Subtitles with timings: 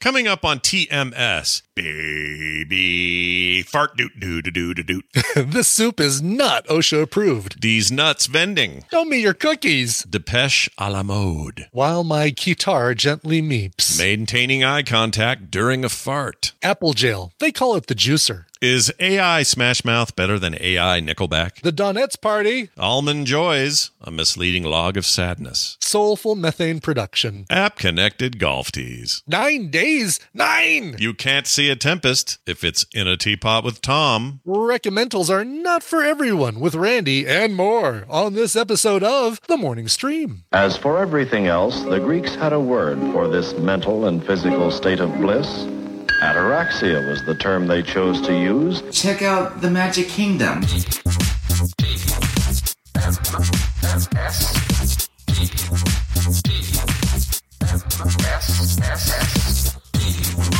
[0.00, 5.04] Coming up on TMS, baby fart doot doo doo doo doo doot.
[5.36, 7.62] this soup is not OSHA approved.
[7.62, 8.84] These nuts vending.
[8.90, 10.02] Show me your cookies.
[10.02, 11.68] Depeche a la mode.
[11.72, 13.98] While my guitar gently meeps.
[13.98, 16.52] Maintaining eye contact during a fart.
[16.62, 17.32] Apple jail.
[17.38, 18.44] They call it the juicer.
[18.60, 21.62] Is AI Smash Mouth better than AI Nickelback?
[21.62, 22.68] The Donettes Party.
[22.76, 25.78] Almond Joys, a misleading log of sadness.
[25.80, 27.46] Soulful methane production.
[27.48, 29.22] App connected golf tees.
[29.26, 30.20] Nine days.
[30.34, 30.94] Nine.
[30.98, 34.40] You can't see a tempest if it's in a teapot with Tom.
[34.46, 39.88] Recommentals are not for everyone with Randy and more on this episode of The Morning
[39.88, 40.44] Stream.
[40.52, 45.00] As for everything else, the Greeks had a word for this mental and physical state
[45.00, 45.46] of bliss.
[46.22, 48.82] Ataraxia was the term they chose to use.
[48.90, 50.62] Check out the Magic Kingdom.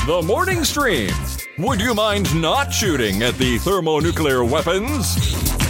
[0.06, 1.10] The morning stream.
[1.58, 5.69] Would you mind not shooting at the thermonuclear weapons?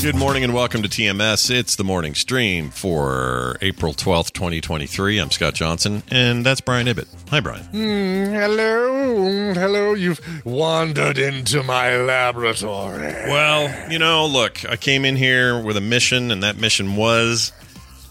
[0.00, 1.50] Good morning and welcome to TMS.
[1.50, 5.18] It's the morning stream for April 12th, 2023.
[5.18, 7.08] I'm Scott Johnson, and that's Brian Ibbott.
[7.30, 7.64] Hi, Brian.
[7.72, 9.54] Mm, hello.
[9.54, 9.94] Hello.
[9.94, 13.12] You've wandered into my laboratory.
[13.26, 17.50] Well, you know, look, I came in here with a mission, and that mission was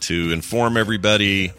[0.02, 1.54] to inform everybody.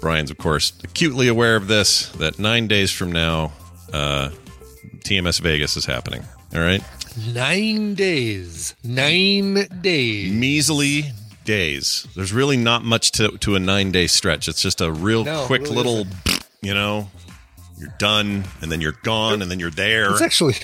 [0.00, 3.52] Brian's, of course, acutely aware of this that nine days from now,
[3.92, 4.30] uh,
[5.04, 6.24] TMS Vegas is happening.
[6.54, 6.82] All right.
[7.16, 8.74] Nine days.
[8.84, 10.32] Nine days.
[10.32, 11.12] Measly
[11.44, 12.06] days.
[12.14, 14.48] There's really not much to, to a nine day stretch.
[14.48, 15.94] It's just a real No, quick really little,
[16.26, 16.46] isn't.
[16.62, 17.08] you know,
[17.78, 20.12] you're done, and then you're gone, and then you're there.
[20.12, 20.54] It's actually,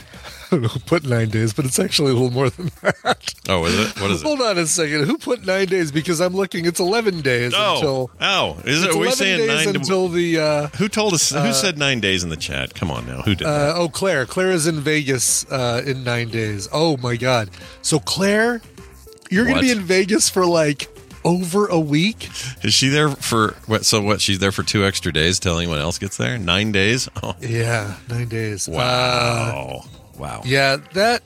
[0.56, 3.34] don't know who put nine days, but it's actually a little more than that.
[3.48, 4.00] Oh, is it?
[4.00, 4.26] What is it?
[4.26, 5.04] Hold on a second.
[5.04, 5.92] Who put nine days?
[5.92, 8.10] Because I'm looking, it's 11 days Oh, until.
[8.20, 8.90] oh, is it?
[8.94, 9.74] Are we saying days nine?
[9.74, 10.38] to- until the.
[10.40, 11.30] Uh, who told us?
[11.30, 12.74] who said nine days in the chat?
[12.74, 13.76] Come on now, who did that?
[13.76, 14.26] uh, oh, Claire.
[14.26, 16.68] Claire is in Vegas uh, in nine days.
[16.72, 17.50] Oh, my God.
[17.82, 18.60] So, Claire,
[19.30, 20.88] you're going to be in Vegas for like
[21.24, 22.28] over a week?
[22.62, 23.84] Is she there for what?
[23.84, 24.20] So what?
[24.20, 26.38] She's there for two extra days, till anyone else gets there.
[26.38, 27.08] Nine days.
[27.22, 28.68] Oh, Yeah, nine days.
[28.68, 29.80] Uh,
[30.18, 30.42] wow, wow.
[30.44, 31.22] yeah, that.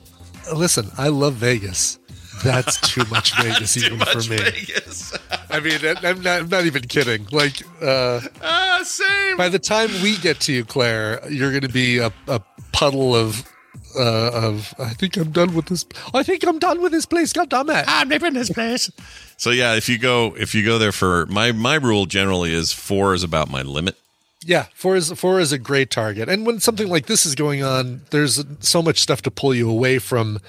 [0.55, 1.99] Listen, I love Vegas.
[2.43, 4.37] That's too much Vegas even Much for me.
[4.37, 5.17] Vegas.
[5.49, 7.27] I mean, I'm not, I'm not even kidding.
[7.31, 9.37] Like, uh, ah, same.
[9.37, 12.41] by the time we get to you, Claire, you're going to be a, a
[12.73, 13.47] puddle of.
[13.97, 15.85] Uh, of I think I'm done with this.
[16.13, 17.33] I think I'm done with this place.
[17.33, 17.83] God damn it!
[17.87, 18.89] I'm leaving this place.
[19.35, 22.71] So yeah, if you go if you go there for my my rule generally is
[22.71, 23.97] four is about my limit.
[24.43, 26.27] Yeah, four is four is a great target.
[26.29, 29.69] And when something like this is going on, there's so much stuff to pull you
[29.69, 30.39] away from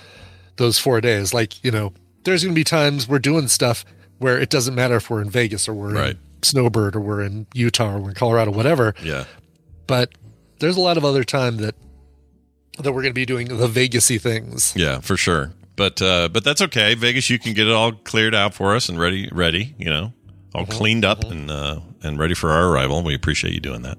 [0.56, 1.34] those four days.
[1.34, 1.92] Like you know,
[2.24, 3.84] there's going to be times we're doing stuff
[4.18, 6.10] where it doesn't matter if we're in Vegas or we're Right.
[6.12, 8.94] in Snowbird or we're in Utah or we're in Colorado, whatever.
[9.02, 9.24] Yeah.
[9.86, 10.12] But
[10.60, 11.74] there's a lot of other time that
[12.78, 14.72] that we're going to be doing the Vegasy things.
[14.74, 15.52] Yeah, for sure.
[15.76, 16.94] But uh, but that's okay.
[16.94, 19.74] Vegas, you can get it all cleared out for us and ready, ready.
[19.78, 20.12] You know,
[20.54, 23.02] all Uh-huh, cleaned up and uh, and ready for our arrival.
[23.02, 23.98] We appreciate you doing that.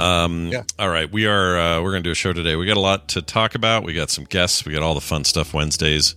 [0.00, 0.62] Um, Yeah.
[0.78, 2.56] All right, we are uh, we're gonna do a show today.
[2.56, 3.84] We got a lot to talk about.
[3.84, 4.64] We got some guests.
[4.64, 6.14] We got all the fun stuff Wednesdays.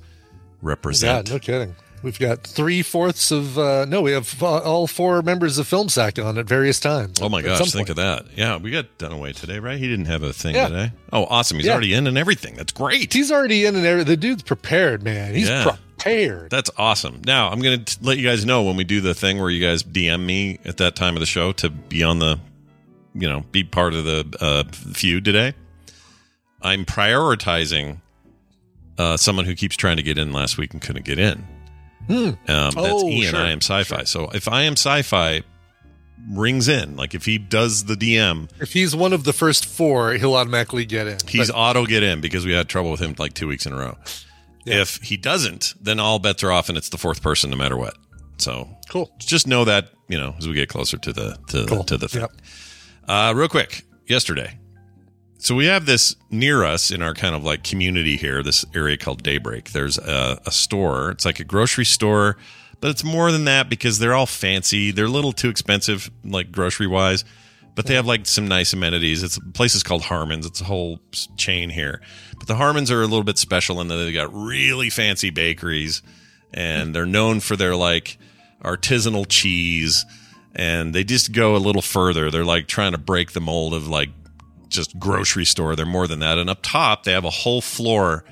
[0.62, 1.28] Represent.
[1.30, 1.76] Yeah, no kidding.
[2.02, 6.24] We've got three fourths of uh, no, we have uh, all four members of FilmSack
[6.24, 7.20] on at various times.
[7.22, 8.26] Oh my gosh, think of that.
[8.36, 9.78] Yeah, we got Dunaway today, right?
[9.78, 10.68] He didn't have a thing Yeah.
[10.70, 10.92] today.
[11.12, 11.58] Oh, awesome.
[11.58, 11.74] He's Yeah.
[11.74, 12.56] already in and everything.
[12.56, 13.12] That's great.
[13.12, 15.34] He's already in and every, the dude's prepared, man.
[15.36, 15.64] He's Yeah.
[15.98, 16.50] prepared.
[16.52, 17.22] That's awesome.
[17.26, 19.66] Now, I'm going to let you guys know when we do the thing where you
[19.66, 22.40] guys DM me at that time of the show to be on the,
[23.14, 25.54] you know, be part of the uh, feud today.
[26.62, 27.98] I'm prioritizing
[28.98, 31.46] uh, someone who keeps trying to get in last week and couldn't get in.
[32.10, 33.32] Um, that's Oh, Ian.
[33.32, 34.04] sure, I am sci-fi.
[34.06, 35.44] So if I am sci-fi
[36.32, 40.14] rings in, like if he does the DM, If he's one of the first four,
[40.14, 41.18] he'll automatically get in.
[41.28, 43.74] he's But- auto get in because we had trouble with him like two weeks in
[43.74, 43.98] a row.
[44.66, 47.78] If he doesn't, then all bets are off, and it's the fourth person no matter
[47.78, 47.96] what.
[48.38, 49.12] So cool.
[49.18, 51.84] just know that you know as we get closer to the to, Cool.
[51.86, 52.22] to the thing.
[52.22, 52.32] Yep.
[53.08, 54.59] Uh, real quick, yesterday.
[55.42, 58.98] So we have this near us in our kind of like community here, this area
[58.98, 59.72] called Daybreak.
[59.72, 61.12] There's a, a store.
[61.12, 62.36] It's like a grocery store,
[62.82, 64.92] but it's more than that because they're all fancy.
[64.92, 67.24] They're a little too expensive, like grocery wise,
[67.74, 69.24] but they have like some nice amenities.
[69.24, 70.46] It's the place is called Harmon's.
[70.46, 71.00] It's a whole
[71.38, 72.02] chain here,
[72.38, 76.02] but the Harmon's are a little bit special in that they got really fancy bakeries,
[76.54, 76.94] and mm.
[76.94, 78.18] they're known for their like
[78.62, 80.06] artisanal cheese
[80.54, 82.30] and they just go a little further.
[82.30, 84.10] They're like trying to break the mold of like
[84.70, 85.76] just grocery store.
[85.76, 86.38] They're more than that.
[86.38, 88.24] And up top, they have a whole floor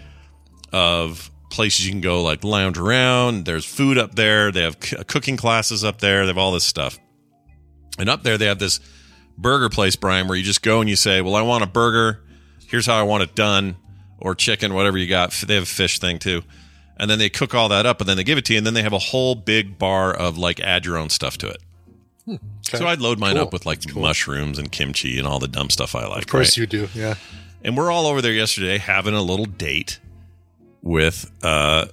[0.71, 3.45] of places you can go like lounge around.
[3.45, 4.51] There's food up there.
[4.51, 6.21] They have c- cooking classes up there.
[6.21, 6.97] They have all this stuff.
[7.99, 8.79] And up there, they have this
[9.37, 12.23] burger place, Brian, where you just go and you say, Well, I want a burger.
[12.67, 13.77] Here's how I want it done,
[14.19, 15.31] or chicken, whatever you got.
[15.31, 16.43] They have a fish thing too.
[16.99, 18.57] And then they cook all that up and then they give it to you.
[18.57, 21.47] And then they have a whole big bar of like add your own stuff to
[21.47, 21.61] it.
[22.63, 23.43] So I'd load mine Cool.
[23.43, 26.23] up with like mushrooms and kimchi and all the dumb stuff I like.
[26.23, 26.57] Of course right?
[26.57, 26.89] you do.
[26.93, 27.15] Yeah.
[27.63, 29.99] And we're all over there yesterday having a little date
[30.81, 31.85] with uh,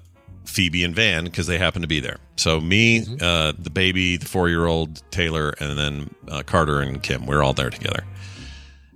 [0.44, 2.18] Phoebe and Van because they happen to be there.
[2.36, 3.16] So me, Mm-hmm.
[3.24, 7.26] uh, the baby, the four year old Taylor, and then uh, Carter and Kim.
[7.26, 8.04] We're all there together.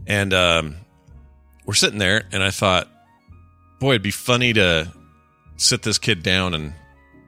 [0.07, 0.77] And um,
[1.67, 2.89] we're sitting there, and I thought,
[3.79, 4.93] boy, it'd be funny to
[5.57, 6.73] sit this kid down and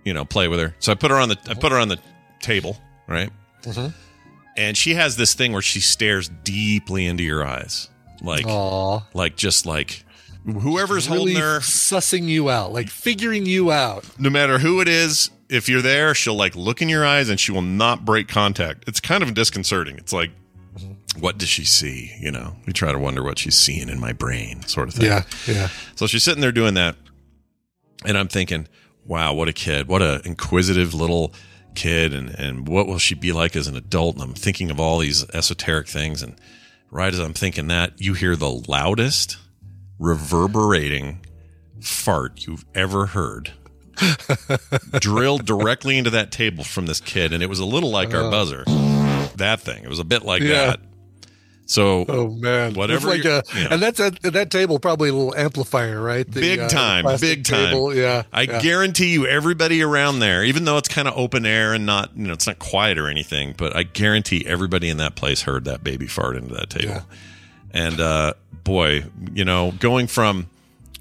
[0.05, 0.75] you know play with her.
[0.81, 1.99] So I put her on the I put her on the
[2.41, 3.31] table, right?
[4.57, 7.89] And she has this thing where she stares deeply into your eyes,
[8.21, 9.01] like Aw.
[9.15, 10.05] like just like
[10.45, 14.05] whoever's really holding her sussing you out, like figuring you out.
[14.19, 17.39] no matter who it is if you're there she'll like look in your eyes and
[17.41, 20.31] she will not break contact it's kind of disconcerting it's like
[21.19, 24.13] what does she see you know we try to wonder what she's seeing in my
[24.13, 25.69] brain sort of thing Yeah, yeah.
[25.97, 26.95] so she's sitting there doing that
[28.07, 28.69] and i'm thinking
[29.05, 31.35] wow what a kid what a inquisitive little
[31.75, 34.17] kid and and what will she be like as an adult?
[34.17, 36.23] And i'm thinking of all these esoteric things.
[36.23, 36.37] And
[36.91, 39.37] right as i'm thinking that you hear the loudest
[39.99, 41.25] reverberating
[41.81, 43.53] fart you've ever heard
[45.01, 47.33] drilled directly into that table from this kid.
[47.33, 48.31] And it was a little like our uh-huh.
[48.31, 48.65] buzzer.
[49.37, 49.85] That thing.
[49.85, 50.67] It was a bit like Yeah.
[50.67, 50.81] that
[51.71, 53.69] so Oh man, Whatever It's like a, yeah.
[53.71, 56.29] and that's at that table probably a little amplifier, right?
[56.29, 57.71] The, big uh, time, plastic big time.
[57.71, 58.61] table, Yeah, I yeah.
[58.61, 62.27] guarantee you, everybody around there, even though it's kind of open air and not, you
[62.27, 65.85] know, it's not quiet or anything, but I guarantee everybody in that place heard that
[65.85, 66.89] baby fart into that table.
[66.89, 67.03] Yeah.
[67.71, 68.35] And uh,
[68.65, 70.49] boy, you know, going from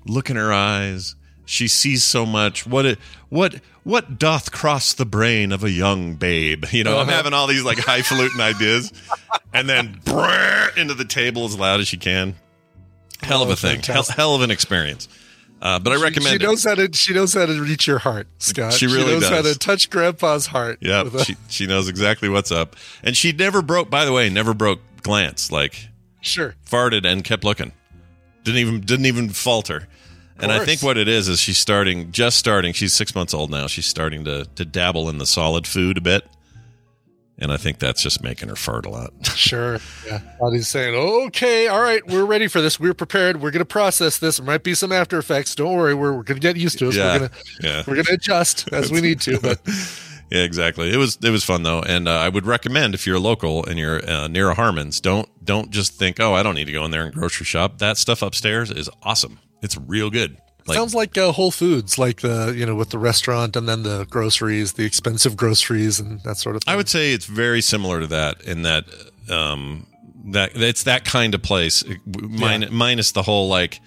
[0.06, 1.16] look in her eyes,
[1.50, 2.66] she sees so much.
[2.68, 3.00] What it,
[3.30, 6.66] what what doth cross the brain of a young babe?
[6.72, 7.12] You know, I'm Uh-huh.
[7.18, 8.94] having all these like highfalutin ideas,
[9.54, 12.36] and then brrr, into the table as loud as she can.
[13.22, 15.10] Hell of Oh, a thing, hell, hell of an experience.
[15.62, 16.42] Uh, but I recommend She it.
[16.48, 16.90] knows how to.
[16.94, 18.72] She knows how to reach your heart, Scott.
[18.74, 20.78] She really knows how to touch Grandpa's heart.
[20.81, 23.90] Yeah, a- she she knows exactly what's up, and she never broke.
[23.90, 25.52] By the way, never broke glance.
[25.52, 25.90] Like
[26.22, 26.56] sure.
[26.66, 27.74] farted and kept looking.
[28.45, 29.88] Didn't even didn't even falter.
[30.42, 32.74] And I think what it is is she's starting, just starting.
[32.74, 33.68] She's six months old now.
[33.68, 36.26] She's starting to to dabble in the solid food a bit,
[37.38, 39.12] and I think that's just making her fart a lot.
[39.40, 39.80] Sure.
[40.06, 40.19] Yeah.
[40.40, 42.78] Body's saying, okay, all right, we're ready for this.
[42.80, 43.42] We're prepared.
[43.42, 44.36] We're going to process this.
[44.38, 45.56] There might be some after effects.
[45.56, 45.94] Don't worry.
[45.96, 46.96] We're, we're going to get used to it.
[46.96, 47.14] Yeah.
[47.14, 47.84] We're going to Yeah.
[47.88, 49.40] we're going to adjust as we need to.
[49.40, 49.60] But
[50.30, 50.94] Yeah, exactly.
[50.94, 53.80] It was it was fun though, and uh, I would recommend if you're local and
[53.80, 56.86] you're uh, near a Harmon's, don't don't just think, oh, I don't need to go
[56.86, 57.80] in there and grocery shop.
[57.80, 59.40] That stuff upstairs is awesome.
[59.61, 60.37] It's real good.
[60.68, 63.83] Like, sounds like uh, Whole Foods, like the you know with the restaurant and then
[63.83, 66.71] the groceries, the expensive groceries and that sort of thing.
[66.73, 68.85] I would say it's very similar to that in that
[69.30, 69.87] um,
[70.25, 73.80] that it's that kind of place, min- minus the whole like,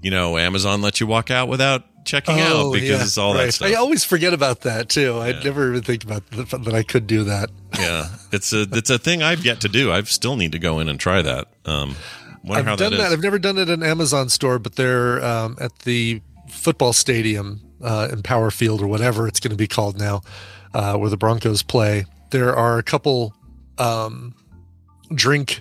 [0.00, 3.34] you know, Amazon lets you walk out without checking out because Oh, yeah, it's all
[3.34, 3.46] right.
[3.46, 3.68] that stuff.
[3.68, 5.18] I always forget about that too.
[5.18, 7.50] I never even think about the, that I could do that.
[7.78, 9.92] yeah, it's a it's a thing I've yet to do.
[9.92, 11.48] I still need to go in and try that.
[11.66, 11.96] Um,
[12.46, 13.12] wonder I've done that.
[13.12, 17.60] I've never done it in an Amazon store, but they're um, at the football stadium
[17.82, 20.22] uh, Empower Field or whatever it's going to be called now,
[20.74, 22.06] uh, where the Broncos play.
[22.30, 23.34] There are a couple
[23.78, 24.34] um,
[25.14, 25.60] drink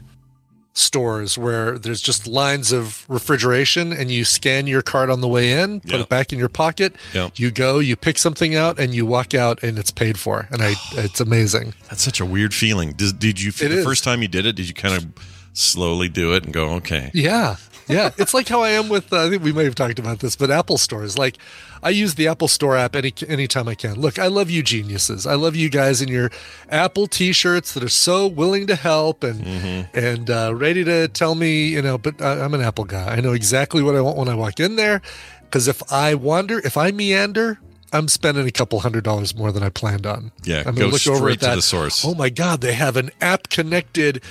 [0.77, 5.53] stores where there's just lines of refrigeration and you scan your card on the way
[5.53, 6.93] in, put it back in your pocket.
[7.35, 10.47] You go, you pick something out, and you walk out, and it's paid for.
[10.51, 11.73] And I, it's amazing.
[11.89, 12.91] That's such a weird feeling.
[12.91, 13.85] Did, did you It the is.
[13.85, 14.53] first time you did it?
[14.57, 15.07] Did you kind of
[15.55, 17.55] slowly do it and go, okay, Yeah.
[17.87, 19.11] yeah, it's like how I am with.
[19.13, 21.17] Uh, I think we may have talked about this, but Apple stores.
[21.17, 21.37] Like,
[21.83, 23.93] I use the Apple Store app any anytime I can.
[24.01, 25.27] Look, I love you geniuses.
[25.27, 26.31] I love you guys in your
[26.69, 29.97] Apple T-shirts that are so willing to help and Mm-hmm.
[29.97, 31.97] and uh, ready to tell me, you know.
[31.99, 33.15] But I, I'm an Apple guy.
[33.15, 35.01] I know exactly what I want when I walk in there.
[35.43, 37.59] Because if I wander, if I meander.
[37.93, 40.33] I'm spending a couple hundred dollars more than I planned on.
[40.43, 41.55] Yeah, I'm go look over straight at to that.
[41.57, 42.03] the source.
[42.03, 44.21] Oh my god, they have an app connected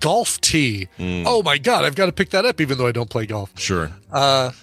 [0.00, 0.88] golf tee.
[0.98, 1.24] Mm.
[1.26, 3.50] Oh my god, I've got to pick that up even though I don't play golf.
[3.58, 3.90] Sure.
[4.12, 4.52] Uh,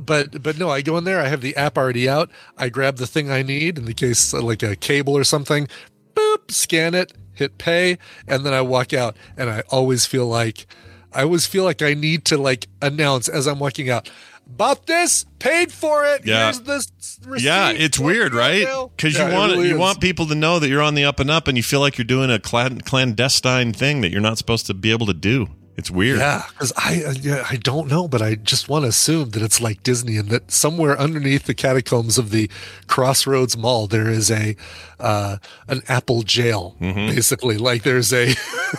[0.00, 2.30] But but no, I go in there, I have the app already out.
[2.56, 5.68] I grab the thing I need in the case uh, like a cable or something.
[6.14, 10.66] Boop, scan it, hit pay, and then I walk out and I always feel like
[11.14, 14.10] I always feel like I need to like announce as I'm walking out.
[14.46, 16.26] Bought this, paid for it.
[16.26, 16.44] Yeah.
[16.44, 17.46] Here's this receipt.
[17.46, 18.66] Yeah, it's weird, right?
[18.96, 19.80] Because Yeah, you want really you is.
[19.80, 21.96] want people to know that you're on the up and up, and you feel like
[21.96, 25.48] you're doing a clandestine thing that you're not supposed to be able to do.
[25.76, 26.18] It's weird.
[26.18, 29.42] Yeah, because I uh, yeah, I don't know, but I just want to assume that
[29.42, 32.50] it's like Disney and that somewhere underneath the catacombs of the
[32.88, 34.54] Crossroads Mall there is a
[35.00, 35.38] uh,
[35.68, 37.56] an Apple jail, basically.
[37.56, 38.34] Like there's a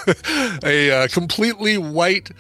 [0.63, 2.31] a uh, completely white.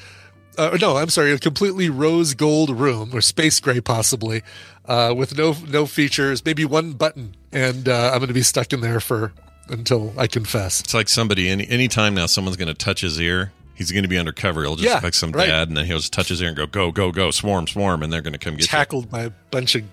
[0.55, 4.43] Uh, no, I'm sorry, a completely rose gold room or space gray, possibly,
[4.85, 8.71] uh, with no no features, maybe one button, and uh, I'm going to be stuck
[8.71, 9.33] in there for
[9.69, 10.79] until I confess.
[10.81, 14.09] It's like somebody any anytime now someone's going to touch his ear, he's going to
[14.09, 14.63] be undercover.
[14.63, 15.47] He'll just Yeah, like some right.
[15.47, 18.03] dad, and then he'll just touch his ear and go, go, go, go, swarm, swarm,
[18.03, 19.83] and they're going to come get tackled by a bunch of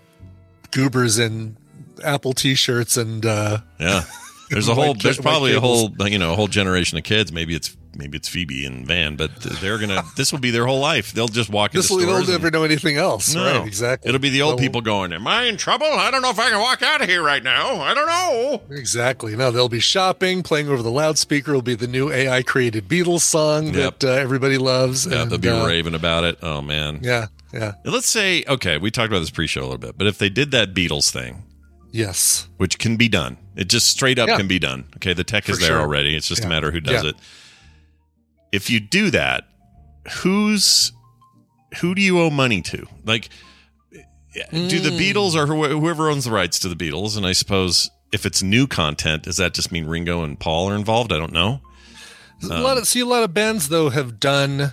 [0.70, 1.56] goobers in
[2.04, 3.58] Apple T-shirts and uh.
[3.78, 4.02] Yeah.
[4.50, 4.94] There's a whole.
[4.94, 5.92] There's probably a whole.
[6.08, 7.30] You know, a whole generation of kids.
[7.32, 10.02] Maybe it's maybe it's Phoebe and Van, but they're gonna.
[10.16, 11.12] this will be their whole life.
[11.12, 12.26] They'll just walk this into stores.
[12.26, 13.34] they'll never know anything else.
[13.34, 14.08] No, Right, exactly.
[14.08, 15.12] It'll be the old people going.
[15.12, 15.86] Am I in trouble?
[15.86, 17.76] I don't know if I can walk out of here right now.
[17.80, 18.62] I don't know.
[18.76, 19.36] Exactly.
[19.36, 21.52] No, they'll be shopping, playing over the loudspeaker.
[21.52, 23.98] Will be the new AI created Beatles song Yep.
[24.00, 25.06] that uh, everybody loves.
[25.06, 26.38] Yeah, and, they'll be uh, raving about it.
[26.42, 27.00] Oh man.
[27.02, 30.18] Yeah, yeah, Let's say okay, we talked about this pre-show a little bit, but if
[30.18, 31.42] they did that Beatles thing,
[31.90, 34.36] yes, which can be done, it just straight up Yeah.
[34.36, 34.84] can be done.
[34.96, 35.80] Okay, the tech is For there sure.
[35.80, 36.14] already.
[36.16, 36.48] It's just a Yeah.
[36.50, 37.10] matter who does Yeah.
[37.10, 37.16] it.
[38.52, 39.44] If you do that,
[40.22, 40.92] who's
[41.80, 42.86] who do you owe money to?
[43.04, 43.28] Like,
[44.52, 44.96] do the Hmm.
[44.98, 47.16] Beatles or who- whoever owns the rights to the Beatles?
[47.16, 50.74] And I suppose if it's new content, does that just mean Ringo and Paul are
[50.76, 51.12] involved?
[51.12, 51.60] I don't know.
[52.42, 54.72] a Um, lot of see a lot of bands though have done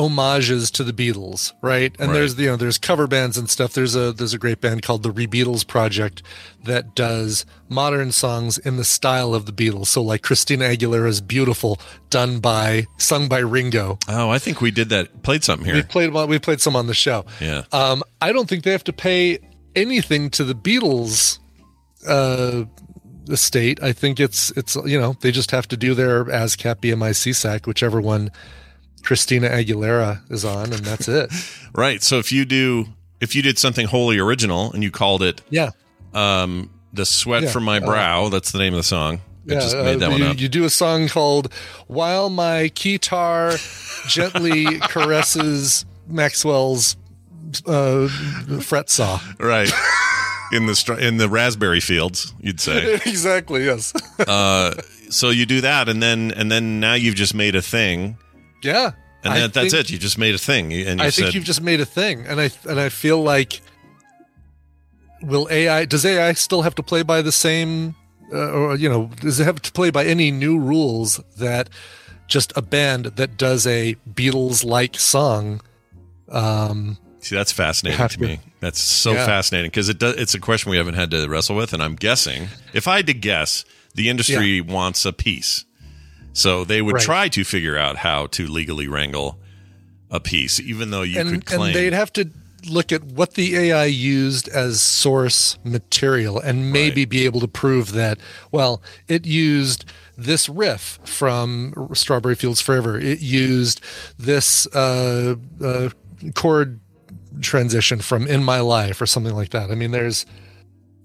[0.00, 1.94] homages to the Beatles, right?
[1.98, 2.18] And Right.
[2.18, 3.72] there's you know there's cover bands and stuff.
[3.72, 6.22] There's a there's a great band called the Rebeatles Project
[6.64, 9.86] that does modern songs in the style of the Beatles.
[9.88, 11.78] So like Christina Aguilera's "Beautiful,"
[12.10, 13.98] done by sung by Ringo.
[14.08, 15.22] Oh, I think we did that.
[15.22, 15.82] Played something We here.
[15.84, 17.24] played we played some on the show.
[17.40, 17.62] Yeah.
[17.72, 19.38] Um, I don't think they have to pay
[19.76, 21.38] anything to the Beatles
[22.08, 22.64] uh,
[23.28, 23.82] estate.
[23.82, 27.66] I think it's it's you know they just have to do their ASCAP, BMI, SESAC,
[27.66, 28.30] whichever one
[29.02, 31.30] Christina Aguilera is on, and that's it.
[31.72, 32.02] Right.
[32.02, 32.86] So if you do,
[33.20, 35.70] if you did something wholly original and you called it Yeah,
[36.14, 39.20] um, "The Sweat Yeah, from My uh, Brow," that's the name of the song.
[39.48, 39.60] I yeah.
[39.60, 40.40] just uh, made that one you, up.
[40.40, 41.52] you do a song called
[41.86, 43.54] "While My Guitar
[44.08, 46.96] Gently Caresses Maxwell's
[47.66, 48.08] uh,
[48.60, 49.70] Fret Saw." right.
[50.52, 52.94] In the str- in the raspberry fields, you'd say.
[53.06, 53.64] exactly.
[53.64, 53.92] Yes.
[54.18, 54.74] Uh,
[55.08, 58.18] so you do that, and then and then now you've just made a thing,
[58.62, 58.92] yeah.
[59.24, 59.90] and that, that's think- it.
[59.90, 62.26] You just made a thing, and you I said, think you've just made a thing,
[62.26, 63.60] and I and I feel like
[65.22, 67.94] will AI does AI still have to play by the same,
[68.32, 71.68] uh, or you know, does it have to play by any new rules that
[72.26, 75.60] just a band that does a Beatles like song?
[76.28, 78.40] Um, See, that's fascinating to to- me.
[78.60, 79.26] That's so Yeah.
[79.26, 81.96] fascinating because it does, it's a question we haven't had to wrestle with, and I'm
[81.96, 83.64] guessing if I had to guess,
[83.94, 85.64] the industry wants a piece,
[86.32, 87.04] so they would Right.
[87.04, 89.38] try to figure out how to legally wrangle
[90.10, 92.30] a piece, even though you and could claim and they'd have to
[92.68, 97.08] look at what the AI used as source material and maybe Right.
[97.08, 98.18] be able to prove that
[98.52, 99.86] well it used
[100.18, 103.80] this riff from Strawberry Fields Forever it used
[104.18, 105.88] this uh, uh,
[106.34, 106.80] chord
[107.40, 110.26] transition from In My Life or something like that I mean there's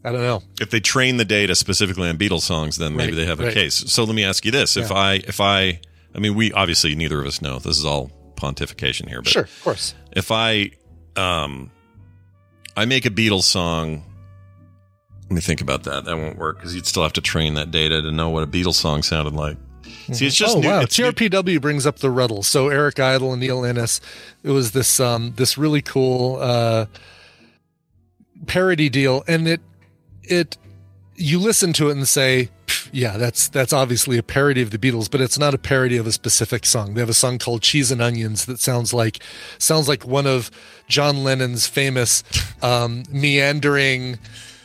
[0.05, 3.15] I don't know if they train the data specifically on Beatles songs, then maybe Right,
[3.17, 3.53] they have a right.
[3.53, 3.75] case.
[3.91, 5.79] So let me ask you this: If I, if I,
[6.13, 7.57] I mean, we obviously neither of us know.
[7.59, 10.71] This is all pontification here, but sure of course if I,
[11.15, 11.71] um,
[12.77, 14.03] I make a Beatles song.
[15.23, 16.05] Let me think about that.
[16.05, 18.47] That won't work because you'd still have to train that data to know what a
[18.47, 19.57] Beatles song sounded like.
[20.11, 22.99] See, it's just oh new, wow it's new- TRPW brings up the Rutles so Eric
[22.99, 24.01] Idle and Neil Innes
[24.43, 26.85] it was this um this really cool uh
[28.45, 29.61] parody deal and it
[30.29, 30.57] it
[31.15, 32.49] you listen to it and say
[32.91, 36.07] yeah, that's that's obviously a parody of the Beatles, but it's not a parody of
[36.07, 36.93] a specific song.
[36.93, 39.19] They have a song called "Cheese and Onions" that sounds like
[39.57, 40.49] sounds like one of
[40.87, 42.23] John Lennon's famous
[42.61, 44.17] um, meandering.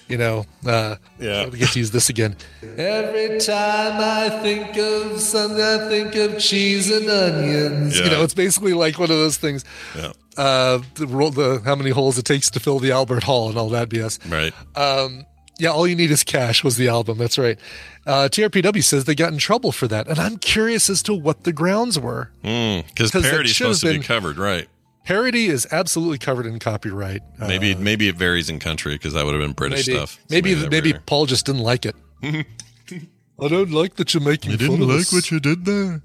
[0.09, 1.49] You know, uh, Yeah.
[1.49, 2.37] We get to use this again.
[2.76, 7.97] Every time I think of something, I think of cheese and onions.
[7.97, 9.64] You know, it's basically like one of those things.
[9.97, 10.12] Yeah.
[10.37, 13.69] Uh, the, the how many holes it takes to fill the Albert Hall and all
[13.69, 14.19] that BS.
[14.29, 14.52] Right.
[14.76, 15.26] Um,
[15.61, 17.19] yeah, all you need is cash was the album.
[17.19, 17.59] That's right.
[18.07, 21.45] Uh, TRPW says they got in trouble for that, and I'm curious as to what
[21.45, 22.31] the grounds were.
[22.43, 24.69] Because it parody's should have supposed to be been- covered, right?
[25.05, 27.23] Parody is absolutely covered in copyright.
[27.40, 30.12] Uh, Maybe maybe it varies in country because that would have been British maybe, stuff.
[30.12, 31.97] So maybe they maybe, Paul just didn't like it.
[32.23, 35.12] I don't like that you're making fun of us.
[35.12, 36.02] What you did there.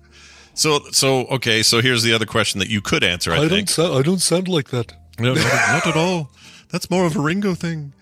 [0.54, 1.62] So so okay.
[1.62, 3.32] So here's the other question that you could answer.
[3.34, 3.50] I, I don't.
[3.50, 3.70] think.
[3.70, 4.94] Sound, I don't sound like that.
[5.20, 6.32] No, not, not at all.
[6.70, 7.94] That's more of a Ringo thing.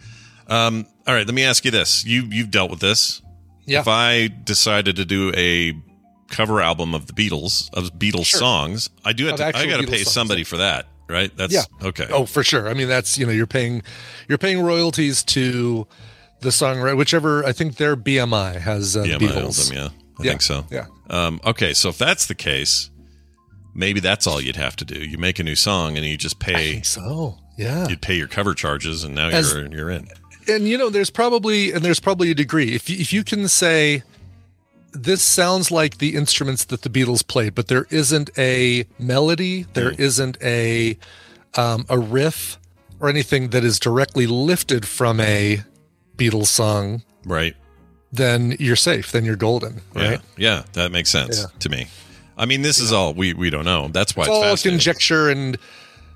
[0.47, 3.21] Um, all right, let me ask you this: you you've dealt with this.
[3.65, 3.79] Yeah.
[3.79, 5.73] If I decided to do a
[6.29, 8.39] cover album of the Beatles of Beatles Sure.
[8.39, 9.45] songs, I do have to.
[9.55, 10.45] I got to pay songs, somebody yeah.
[10.45, 11.31] for that, right?
[11.37, 11.63] That's Yeah.
[11.81, 12.07] okay.
[12.09, 12.67] Oh, for sure.
[12.69, 13.81] I mean, that's you know, you're paying,
[14.27, 15.87] you're paying royalties to
[16.41, 17.45] the songwriter, whichever.
[17.45, 19.71] I think their BMI has uh, yeah, my Beatles.
[19.71, 20.65] album, yeah, I Yeah, think so.
[20.71, 20.85] yeah.
[21.09, 22.89] Um, okay, so if that's the case,
[23.73, 24.99] maybe that's all you'd have to do.
[24.99, 26.71] You make a new song and you just I pay.
[26.73, 27.37] think so.
[27.57, 27.87] Yeah.
[27.87, 30.07] You'd pay your cover charges, and now As- you're you're in.
[30.47, 33.47] And you know there's probably and there's probably a degree if you, if you can
[33.47, 34.03] say
[34.91, 39.93] this sounds like the instruments that the Beatles played but there isn't a melody there
[39.97, 40.97] not a
[41.55, 42.57] um, a riff
[42.99, 45.61] or anything that is directly lifted from a
[46.17, 47.55] Beatles song Right.
[48.11, 51.45] then you're safe then you're golden right Yeah, yeah, that makes sense Yeah.
[51.59, 51.87] to me.
[52.35, 53.89] I mean, this is all we we don't know.
[53.89, 55.55] That's why it's it's, all conjecture and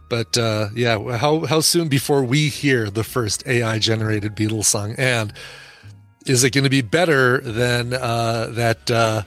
[0.10, 4.96] but uh yeah how how soon before we hear the first ai generated beatles song
[4.98, 5.34] and
[6.26, 9.22] is it going to be better than uh that uh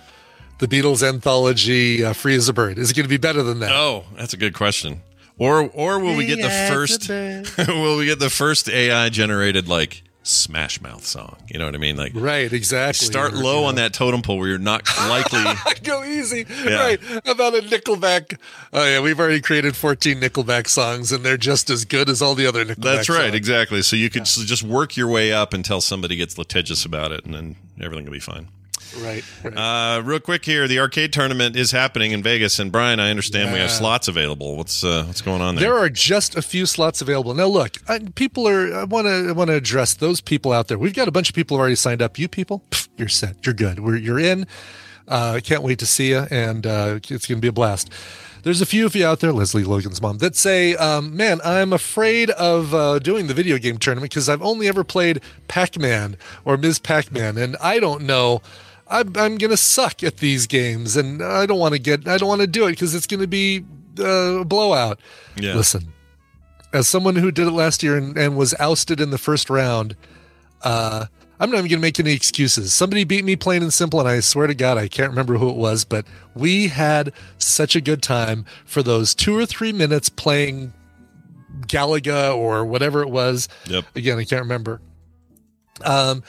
[0.58, 3.60] the beatles anthology uh, free as a bird is it going to be better than
[3.60, 5.00] that Oh, that's a good question.
[5.38, 7.08] Or or will we get the first?
[7.68, 11.36] will we get the first AI generated like Smash Mouth song?
[11.48, 11.96] You know what I mean?
[11.96, 15.42] Like right exactly start low you on that totem pole where you're not likely.
[15.82, 16.76] go easy Yeah.
[16.78, 18.38] right about a nickelback
[18.72, 22.34] oh yeah we've already created 14 nickelback songs and they're just as good as all
[22.34, 23.34] the other nickelback That's right, songs.
[23.34, 23.82] exactly.
[23.82, 27.24] So you could s- just work your way up until somebody gets litigious about it,
[27.24, 28.48] and then everything will be fine.
[28.98, 29.56] Right, right.
[29.56, 33.52] Uh, real quick here, the arcade tournament is happening in Vegas, and Brian, I understand
[33.52, 34.56] we have slots available.
[34.56, 35.70] What's uh, what's going on there?
[35.70, 37.34] There are just a few slots available.
[37.34, 38.74] Now, look, I, people are.
[38.74, 39.28] I want to.
[39.28, 40.78] I want to address those people out there.
[40.78, 42.18] We've got a bunch of people who already signed up.
[42.18, 43.44] You people, pff, you're set.
[43.44, 43.80] You're good.
[43.80, 44.46] We're you're in.
[45.08, 47.90] Uh, I can't wait to see you, and uh, it's going to be a blast.
[48.42, 51.72] There's a few of you out there, Leslie Logan's mom, that say, um, "Man, I'm
[51.72, 56.56] afraid of uh, doing the video game tournament because I've only ever played Pac-Man or
[56.56, 56.78] Ms.
[56.78, 58.40] Pac-Man, and I don't know."
[58.90, 62.08] I'm, I'm gonna suck at these games, and I don't want to get.
[62.08, 63.64] I don't want to do it because it's going to be
[63.98, 65.00] uh, a blowout.
[65.36, 65.54] Yeah.
[65.54, 65.92] Listen,
[66.72, 69.96] as someone who did it last year and, and was ousted in the first round,
[70.62, 71.06] uh,
[71.38, 72.74] I'm not even going to make any excuses.
[72.74, 75.48] Somebody beat me plain and simple, and I swear to God, I can't remember who
[75.48, 80.08] it was, but we had such a good time for those two or three minutes
[80.10, 80.72] playing
[81.66, 83.48] Galaga or whatever it was.
[83.66, 83.84] Yep.
[83.96, 84.80] Again, I can't remember.
[85.82, 86.22] Um,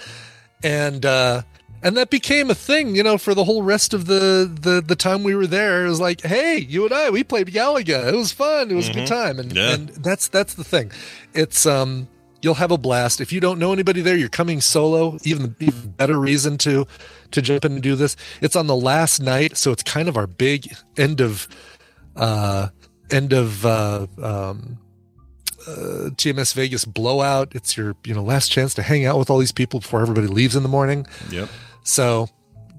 [0.64, 1.42] and uh,
[1.84, 4.96] and that became a thing, you know, for the whole rest of the the the
[4.96, 5.86] time we were there.
[5.86, 8.12] It was like, hey, you and I, we played Galaga.
[8.14, 8.70] It was fun.
[8.72, 9.74] It was a good time, and Yeah.
[9.74, 10.92] and that's that's the thing.
[11.34, 12.08] It's um,
[12.42, 14.16] you'll have a blast if you don't know anybody there.
[14.18, 15.18] You're coming solo.
[15.24, 16.86] Even even better reason to
[17.32, 18.16] to jump in and do this.
[18.42, 21.48] It's on the last night, so it's kind of our big end of
[22.16, 22.68] uh
[23.10, 24.78] end of uh um
[25.68, 27.54] uh, TMS Vegas blowout.
[27.56, 30.28] It's your you know last chance to hang out with all these people before everybody
[30.28, 31.06] leaves in the morning.
[31.30, 31.50] Yep.
[31.84, 32.28] So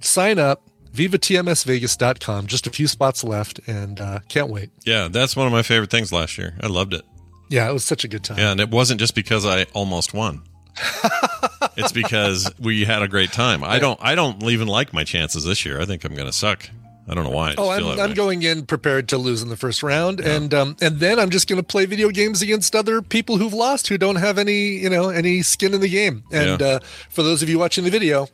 [0.01, 0.63] sign up
[0.95, 2.47] vivatmsvegas.com.
[2.47, 4.71] Just a few spots left, and uh, can't wait.
[4.85, 6.55] Yeah, that's one of my favorite things last year.
[6.61, 7.03] I loved it.
[7.49, 8.39] Yeah, it was such a good time.
[8.39, 10.43] Yeah, and it wasn't just because I almost won.
[11.77, 13.63] it's because we had a great time.
[13.63, 13.99] I don't.
[14.03, 15.81] I don't even like my chances this year.
[15.81, 16.69] I think I'm going to suck.
[17.09, 17.55] I don't know why.
[17.59, 20.99] Oh, I'm, I'm going in prepared to lose in the first round, and um, and
[20.99, 24.17] then I'm just going to play video games against other people who've lost who don't
[24.17, 26.23] have any you know any skin in the game.
[26.33, 26.67] And Yeah.
[26.67, 26.79] uh,
[27.11, 28.29] for those of you watching the video,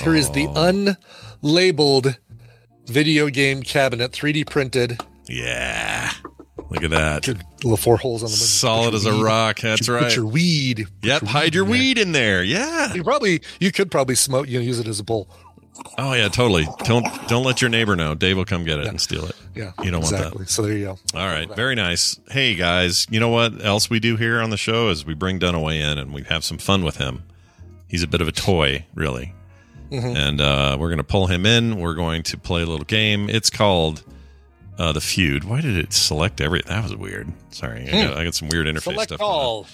[0.00, 0.96] here is the oh.
[1.42, 2.16] unlabeled
[2.86, 6.10] video game cabinet, 3D printed, Yeah.
[6.70, 7.22] Look at that.
[7.24, 9.60] good little four holes on the Solid as a rock.
[9.60, 10.16] That's Put right.
[10.16, 10.86] your weed.
[11.00, 11.22] Put Yep.
[11.24, 11.78] Hide your in there.
[11.80, 12.42] weed in there.
[12.42, 12.94] Yeah.
[12.94, 14.48] You probably you could probably smoke.
[14.48, 15.28] You know, use it as a bowl.
[15.98, 16.28] Oh yeah.
[16.28, 16.66] Totally.
[16.84, 18.14] Don't don't let your neighbor know.
[18.14, 19.36] Dave will come get it and steal it.
[19.54, 20.48] Yeah, You don't want that.
[20.48, 20.98] So there you go.
[21.14, 22.18] All right, very nice.
[22.30, 25.38] Hey guys, you know what else we do here on the show is we bring
[25.38, 27.24] Dunaway in and we have some fun with him.
[27.86, 29.34] He's a bit of a toy, really.
[29.92, 31.76] And uh, we're going to pull him in.
[31.78, 33.28] We're going to play a little game.
[33.28, 34.02] It's called
[34.78, 35.44] uh, the feud.
[35.44, 36.62] Why did it select every?
[36.66, 37.32] That was weird.
[37.50, 39.18] Sorry, I, got, I got some weird interface Select stuff.
[39.20, 39.66] going all.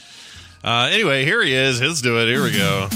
[0.64, 1.81] Uh, anyway, here he is.
[1.81, 2.26] Let's do it.
[2.26, 2.88] Here we go.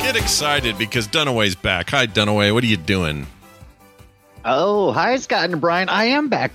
[0.00, 1.90] Get excited because Dunaway's back.
[1.90, 2.52] Hi, Dunaway.
[2.52, 3.26] What are you doing?
[4.44, 5.88] Oh, hi, Scott and Brian.
[5.88, 6.52] I am back.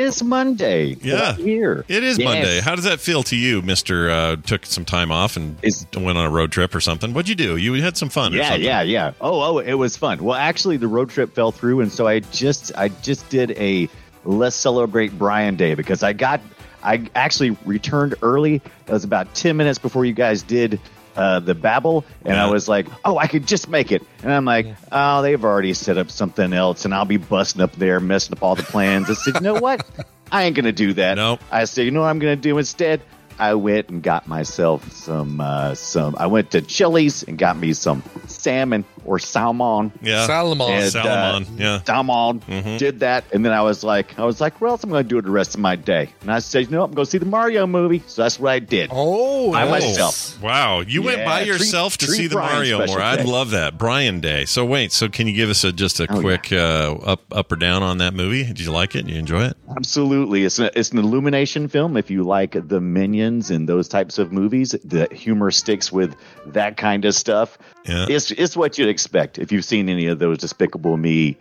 [0.00, 0.96] It's Monday.
[1.02, 1.34] Yeah.
[1.34, 1.84] Here.
[1.86, 2.24] It is Yes.
[2.24, 2.60] Monday.
[2.60, 4.08] How does that feel to you, Mister?
[4.08, 7.12] Uh, took some time off and Is- went on a road trip or something.
[7.12, 7.56] What'd you do?
[7.58, 8.32] You had some fun.
[8.32, 8.62] Yeah, something.
[8.64, 9.12] yeah, yeah.
[9.20, 10.24] Oh, oh, it was fun.
[10.24, 13.88] Well, actually, the road trip fell through, and so I just, I just did a
[14.24, 16.40] let's celebrate Brian Day because I got,
[16.82, 18.54] I actually returned early.
[18.86, 20.80] It was about ten minutes before you guys did
[21.20, 22.46] uh, the babble, and Yeah.
[22.46, 24.02] I was like, oh, I could just make it.
[24.22, 27.72] And I'm like, oh, they've already set up something else, and I'll be busting up
[27.76, 29.10] there, messing up all the plans.
[29.10, 29.84] I said, you know what?
[30.32, 31.16] I ain't gonna do that.
[31.16, 31.40] Nope.
[31.50, 33.02] I said, you know what I'm gonna do instead?
[33.38, 36.14] I went and got myself some uh, some.
[36.18, 39.92] I went to Chili's and got me some salmon or salmon.
[40.02, 40.26] Yeah.
[40.26, 40.70] Salomon.
[40.70, 41.82] And, Salmon, uh, yeah.
[41.84, 42.40] Salmon.
[42.40, 42.78] Mhm.
[42.78, 45.04] Did that, and then I was like, I was like, well, else am I'm going
[45.04, 46.10] to do it the rest of my day.
[46.22, 46.88] And I said, you know, what?
[46.90, 48.02] I'm going to see the Mario movie.
[48.06, 48.90] So that's what I did.
[48.92, 49.82] Oh, I nice.
[49.84, 50.42] myself.
[50.42, 53.04] Wow, you went Yeah, by treat- yourself to treat see the Brian Mario special more.
[53.04, 54.44] I'd love that Brian Day.
[54.44, 57.52] So wait, so can you give us a just a Oh, quick uh, up up
[57.52, 58.44] or down on that movie?
[58.44, 59.02] Did you like it?
[59.06, 59.56] Did you enjoy it?
[59.76, 61.96] Absolutely, it's an, it's an illumination film.
[61.96, 66.14] If you like the Minions and those types of movies, the humor sticks with
[66.46, 67.58] that kind of stuff.
[67.86, 68.06] Yeah.
[68.08, 71.36] It's it's what you'd expect if you've seen any of those Despicable Me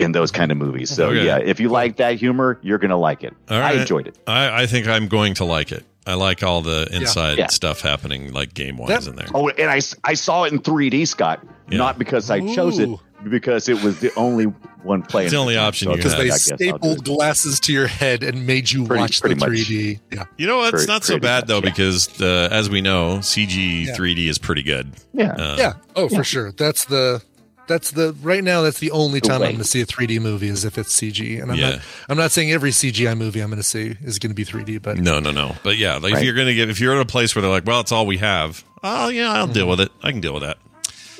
[0.00, 0.90] in those kind of movies.
[0.90, 1.24] So Okay.
[1.24, 3.32] yeah, if you like that humor, you're gonna like it.
[3.50, 4.18] All I enjoyed it.
[4.26, 5.84] I, I think I'm going to like it.
[6.06, 7.46] I like all the inside Yeah.
[7.46, 9.28] stuff happening, like game wise, That- in there.
[9.34, 11.44] Oh, and I, I saw it in 3D, Scott.
[11.70, 11.78] Yeah.
[11.78, 13.00] Not because I chose it, Ooh.
[13.30, 15.26] Because it was the only one playing.
[15.26, 16.20] It's the only option So you I Because had.
[16.20, 16.30] they
[16.70, 19.48] I'll stapled glasses to your head and made you Pretty- watch the pretty much.
[19.68, 20.00] 3D.
[20.12, 20.24] Yeah.
[20.36, 20.74] You know what?
[20.74, 21.60] It's Pretty- not so bad much, though yeah.
[21.60, 23.94] because uh, as we know, CG Yeah.
[23.96, 24.92] 3D is pretty good.
[25.12, 25.32] Yeah.
[25.32, 25.72] Uh, yeah.
[25.96, 26.52] Oh, for sure.
[26.52, 27.22] That's the
[27.66, 29.46] that's the right now that's the only The time way.
[29.46, 31.40] I'm going to see a 3D movie is if it's CG.
[31.42, 31.70] And I'm Yeah.
[31.70, 31.78] not
[32.10, 34.82] I'm not saying every CGI movie I'm going to see is going to be 3D,
[34.82, 35.56] but No, no, no.
[35.62, 37.64] But yeah, like if you're gonna get if you're in a place where they're like,
[37.66, 38.62] well, it's all we have.
[38.82, 39.90] Oh yeah, I'll deal with it.
[40.02, 40.58] I can deal with that.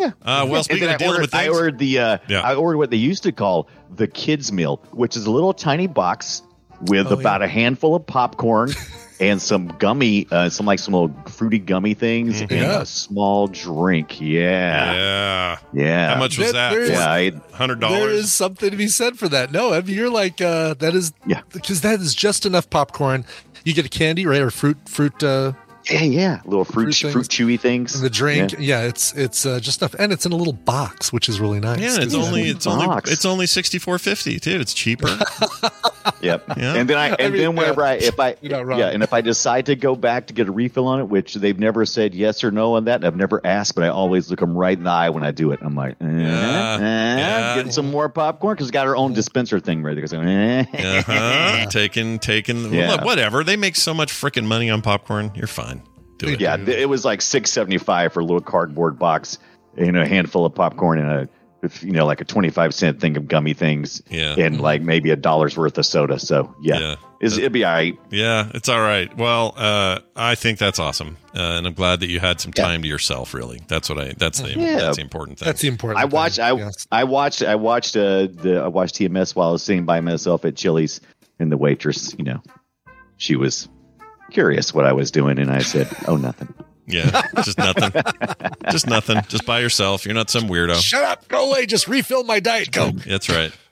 [0.05, 0.43] Yeah.
[0.43, 2.41] Uh, well, speaking of I dealing ordered, with I ordered the uh, Yeah.
[2.43, 5.87] I ordered what they used to call the kids meal, which is a little tiny
[5.87, 6.43] box
[6.83, 8.71] with Oh, about a handful of popcorn
[9.21, 12.83] and some gummy, uh, some like some little fruity gummy things and Yeah.
[12.83, 14.21] a small drink.
[14.21, 15.57] Yeah, yeah.
[15.73, 16.15] yeah.
[16.15, 16.89] How much was That- that?
[16.89, 18.13] there's- Yeah, Hundred dollars.
[18.25, 19.53] is something to be said for that.
[19.53, 21.41] No, I mean, you're like uh, that is Yeah.
[21.53, 23.25] because that is just enough popcorn.
[23.65, 25.53] You get a candy, right, or fruit, fruit, uh,
[25.91, 26.41] yeah, yeah.
[26.45, 27.95] Little fruit, Fruit fruit, chewy things.
[27.95, 28.53] and the drink.
[28.53, 28.59] Yeah.
[28.61, 31.61] Yeah, it's it's uh, just enough, and it's in a little box, which is really
[31.61, 31.81] nice.
[31.81, 32.23] Yeah, it's Yeah.
[32.23, 34.59] only it's only it's only sixty four fifty too.
[34.61, 35.19] It's cheaper.
[36.21, 36.45] Yep.
[36.59, 36.75] Yeah.
[36.75, 37.89] And then I and mean, then whenever yeah.
[37.89, 38.79] I if I You're not wrong.
[38.79, 41.35] yeah, and if I decide to go back to get a refill on it, which
[41.35, 44.31] they've never said yes or no on that, and I've never asked, but I always
[44.31, 45.61] look them right in the eye when I do it.
[45.63, 46.79] I'm like, eh, Yeah.
[46.81, 47.55] eh, Yeah.
[47.57, 50.03] getting some more popcorn because it's got our own dispenser thing right there.
[50.03, 50.65] Goes, eh.
[50.73, 51.67] uh-huh.
[51.71, 53.03] Taking taking Yeah.
[53.03, 53.43] whatever.
[53.43, 55.33] They make so much freaking money on popcorn.
[55.35, 55.74] You're fine.
[56.19, 56.41] Do it.
[56.41, 59.39] Yeah, it was like six seventy five for a little cardboard box,
[59.77, 61.29] you know, a handful of popcorn and a
[61.81, 64.35] you know like a twenty five cent thing of gummy things, Yeah.
[64.39, 66.19] and like maybe a dollar's worth of soda.
[66.19, 66.93] So yeah, Yeah.
[67.21, 67.99] It's- it'd be all right.
[68.11, 69.09] Yeah, it's all right.
[69.17, 72.83] Well, uh, I think that's awesome, uh, and I'm glad that you had some time
[72.83, 73.33] to yourself.
[73.33, 74.13] Really, that's what I.
[74.19, 74.77] That's the Yeah.
[74.77, 75.47] that's the important thing.
[75.47, 76.03] That's the important.
[76.03, 76.37] I watched.
[76.37, 76.87] thing, I yes.
[76.93, 77.43] I watched.
[77.43, 77.97] I watched.
[77.97, 81.01] Uh, the I watched TMS while I was sitting by myself at Chili's,
[81.41, 82.43] and the waitress, you know,
[83.17, 83.69] she was
[84.35, 86.53] curious what I was doing, and I said, "Oh, nothing."
[86.87, 87.93] yeah, just nothing.
[88.71, 89.23] just nothing.
[89.29, 90.05] Just by yourself.
[90.05, 90.75] You're not some weirdo.
[90.83, 91.27] Shut up!
[91.29, 91.65] Go away!
[91.65, 92.97] Just refill my diet coke.
[92.97, 93.53] That's right.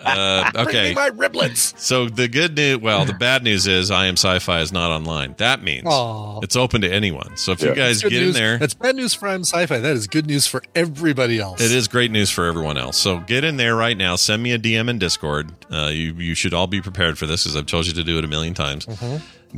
[0.00, 0.88] Uh, Bring okay.
[0.88, 1.78] me my riblets.
[1.78, 5.34] So the good news, well, the bad news is I am sci-fi is not online.
[5.36, 6.40] That means Aw.
[6.40, 7.36] it's open to anyone.
[7.36, 8.28] So if you guys get news.
[8.28, 9.78] in there, That's bad news for I'm Sci-Fi.
[9.80, 11.60] That is good news for everybody else.
[11.60, 12.96] It is great news for everyone else.
[12.96, 14.16] So get in there right now.
[14.16, 15.52] Send me a DM in Discord.
[15.70, 18.16] Uh, you you should all be prepared for this because I've told you to do
[18.16, 18.86] it a million times.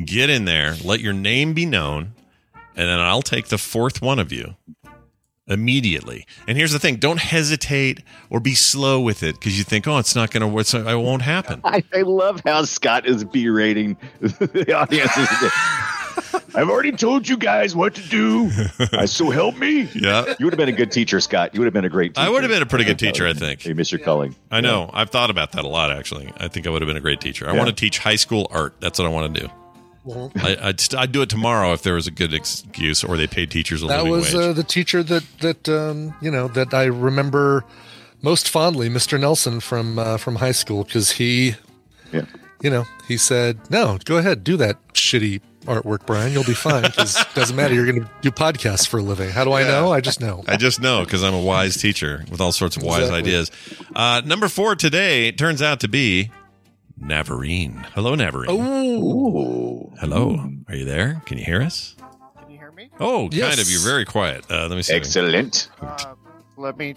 [0.04, 0.76] Get in there.
[0.84, 2.12] Let your name be known,
[2.76, 4.54] and then I'll take the fourth one of you
[5.48, 6.26] immediately.
[6.46, 9.98] And here's the thing: don't hesitate or be slow with it because you think, oh,
[9.98, 10.66] it's not going to, work.
[10.66, 11.61] So it won't happen.
[11.64, 15.11] I, I love how Scott is berating the audience.
[16.54, 18.50] I've already told you guys what to do.
[18.92, 19.88] I so help me.
[19.94, 20.34] Yeah.
[20.38, 21.54] You would have been a good teacher, Scott.
[21.54, 22.26] You would have been a great teacher.
[22.26, 23.62] I would have been a pretty good teacher, I think.
[23.62, 24.02] Hey, Mr.
[24.02, 24.34] Culling.
[24.50, 24.90] I know.
[24.92, 26.32] I've thought about that a lot, actually.
[26.38, 27.48] I think I would have been a great teacher.
[27.48, 27.58] I Yeah.
[27.58, 28.74] want to teach high school art.
[28.80, 29.48] That's what I want to do.
[30.36, 33.26] I, I'd, st- I'd do it tomorrow if there was a good excuse or they
[33.26, 34.42] paid teachers a that living was wage.
[34.42, 37.64] uh, the teacher that that um, you know that I remember
[38.22, 39.18] most fondly, Mr.
[39.20, 41.54] Nelson from uh, from high school, because he,
[42.12, 42.22] Yeah.
[42.62, 46.32] you know, he said, "No, go ahead, do that shitty artwork, Brian.
[46.32, 47.74] You'll be fine because doesn't matter.
[47.74, 49.28] You're going to do podcasts for a living.
[49.30, 49.92] How do I know?
[49.92, 50.42] I just know.
[50.48, 53.18] I just know because I'm a wise teacher with all sorts of wise Exactly.
[53.18, 53.50] ideas.
[53.94, 56.30] Uh, number four today turns out to be
[57.00, 57.87] Navarine.
[57.94, 58.50] Hello, Navarine.
[58.50, 60.50] Oh, Hello.
[60.68, 61.22] Are you there?
[61.26, 61.94] Can you hear us?
[62.40, 62.90] Can you hear me?
[63.00, 63.48] Oh, Yes.
[63.48, 63.70] kind of.
[63.70, 64.44] You're very quiet.
[64.50, 64.94] Uh, let me see.
[64.94, 65.68] Excellent.
[65.80, 66.14] Uh,
[66.56, 66.94] let me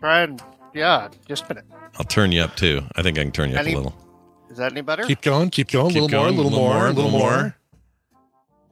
[0.00, 0.42] try and
[0.74, 1.64] yeah, just a minute.
[1.98, 2.82] I'll turn you up too.
[2.94, 3.94] I think I can turn you up a little.
[4.50, 5.02] Is that any better?
[5.04, 5.90] keep going, keep going.
[5.90, 7.56] A Keep little more, a going, little more, a little more.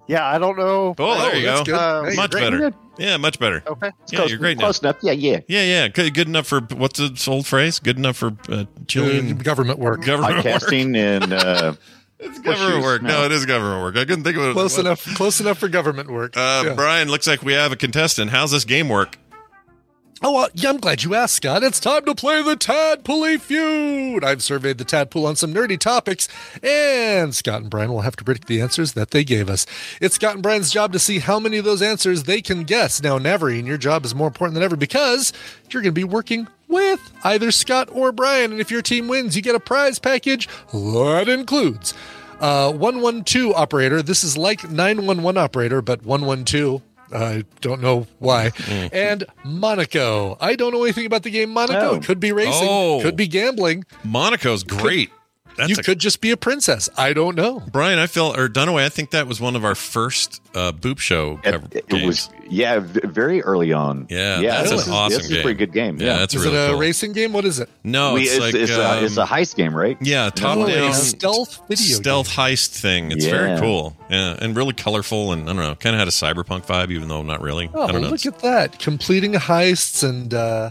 [0.06, 0.94] yeah, I don't know.
[0.98, 1.64] Oh, there you that's go.
[1.64, 1.74] good.
[1.74, 2.42] Uh, Hey, Much great.
[2.50, 2.72] better.
[2.98, 3.62] Yeah, much better.
[3.66, 3.90] Okay.
[4.10, 4.64] Yeah, you're great now.
[4.64, 4.96] Close enough.
[5.02, 5.40] Yeah, yeah.
[5.48, 5.88] Yeah, yeah.
[5.88, 7.78] Good, good enough for what's the old phrase?
[7.78, 10.04] Good enough for uh, Chilean Good government work.
[10.04, 10.44] government work.
[10.44, 11.74] Podcasting and uh,
[12.20, 13.02] It's government work.
[13.02, 13.24] No, No.
[13.26, 13.96] it is government work.
[13.96, 14.52] I couldn't think of it.
[14.52, 16.36] Close What- enough, close enough for government work.
[16.36, 16.74] Uh, Yeah.
[16.74, 18.30] Brian, looks like we have a contestant.
[18.32, 19.16] How's this game work?
[20.20, 21.62] Oh, well, yeah, I'm glad you asked, Scott.
[21.62, 24.24] It's time to play the Tadpooley Feud.
[24.24, 26.28] I've surveyed the Tadpool on some nerdy topics,
[26.60, 29.64] and Scott and Brian will have to predict the answers that they gave us.
[30.00, 33.00] It's Scott and Brian's job to see how many of those answers they can guess.
[33.00, 35.32] Now, Navarine, your job is more important than ever because
[35.70, 39.36] you're going to be working with either Scott or Brian, and if your team wins,
[39.36, 41.94] you get a prize package that includes
[42.40, 44.02] uh, 112 operator.
[44.02, 46.82] This is like 911 operator, but 112.
[47.12, 48.50] I don't know why.
[48.50, 48.90] Mm.
[48.92, 50.36] And Monaco.
[50.40, 51.96] I don't know anything about the game Monaco.
[51.96, 52.00] Oh.
[52.00, 53.00] Could be racing, Oh.
[53.02, 53.84] could be gambling.
[54.04, 55.10] Monaco's great.
[55.58, 56.88] That's you a- could just be a princess.
[56.96, 57.60] I don't know.
[57.70, 60.98] Brian, I feel or Dunaway, I think that was one of our first uh, Boop
[60.98, 62.06] Show it, cover it games.
[62.06, 64.06] was yeah, v- very early on.
[64.08, 64.56] yeah, yeah.
[64.62, 65.38] that's this an is, awesome this is game.
[65.40, 65.98] a pretty good game.
[66.00, 66.78] Yeah, Yeah, that's Is really it a cool.
[66.80, 67.32] racing game?
[67.34, 67.68] What is it?
[67.84, 69.98] No, We- it's, it's, like it's, a, it's a um, heist game, right?
[70.00, 73.10] yeah, top a down stealth video stealth heist thing.
[73.12, 73.96] It's very cool.
[74.08, 77.08] Yeah, and really colorful, and I don't know, kind of had a cyberpunk vibe, even
[77.08, 77.68] though not really.
[77.74, 78.08] Oh, I don't know.
[78.08, 78.78] look at that.
[78.78, 80.70] Completing heists and uh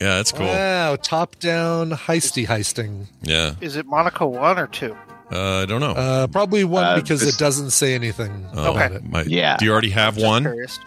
[0.00, 0.46] yeah, it's cool.
[0.46, 3.06] wow, top down heisty heisting.
[3.22, 4.96] Yeah, Is it Monaco one or two?
[5.32, 5.92] uh, I don't know.
[5.92, 8.94] Uh probably one Uh, because this- it doesn't say anything Oh, about okay.
[8.96, 9.04] it.
[9.10, 9.56] my- Yeah.
[9.58, 10.42] Do you already have Just one?
[10.42, 10.78] Curious.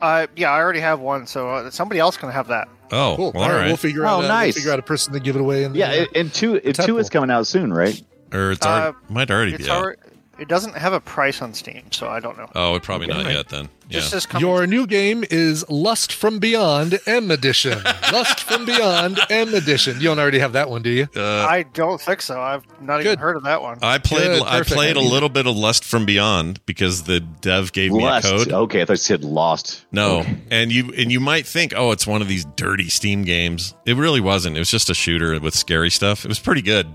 [0.00, 2.68] Uh, yeah, I already have one, so uh, somebody else can have that.
[2.92, 3.32] Oh, Cool.
[3.34, 3.66] well, all right.
[3.66, 4.54] We'll figure Oh, out uh, we'll nice.
[4.54, 6.56] figure out a person to give it away in the, Yeah, uh, and- and two,
[6.62, 8.00] and two is coming out soon, right?
[8.32, 9.84] or it's Uh, already, might already It's be out.
[9.84, 9.94] alre-
[10.38, 12.50] it doesn't have a price on Steam, so I don't know.
[12.54, 13.68] Oh, it probably not yet then.
[13.90, 13.98] Yeah.
[14.00, 17.82] Just says coming Your new game is Lust from Beyond M Edition.
[18.12, 19.96] Lust from Beyond M Edition.
[19.98, 21.06] You don't already have that one, do you?
[21.14, 22.40] Uh, I don't think so.
[22.40, 23.78] I've not even heard of that one.
[23.82, 24.38] I played.
[24.38, 27.72] Good, I played I a mean- little bit of Lust from Beyond because the dev
[27.72, 28.50] gave me a code.
[28.52, 29.84] Okay, I thought you said Lost.
[29.92, 30.36] No, Okay.
[30.50, 33.74] and you and you might think, oh, it's one of these dirty Steam games.
[33.84, 34.56] It really wasn't.
[34.56, 36.24] It was just a shooter with scary stuff.
[36.24, 36.86] It was pretty good.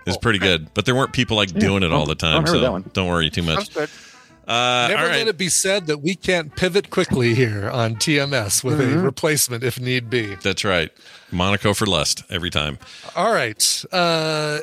[0.00, 2.46] It was pretty good, but there weren't people like doing it all the time.
[2.46, 3.76] So don't worry too much.
[3.76, 8.64] Uh, Never all let it be said that we can't pivot quickly here on TMS
[8.64, 8.98] with Mm-hmm.
[8.98, 10.34] a replacement if need be.
[10.36, 10.90] That's right.
[11.30, 12.78] Monaco for Lust every time.
[13.14, 13.84] All right.
[13.92, 14.58] Uh,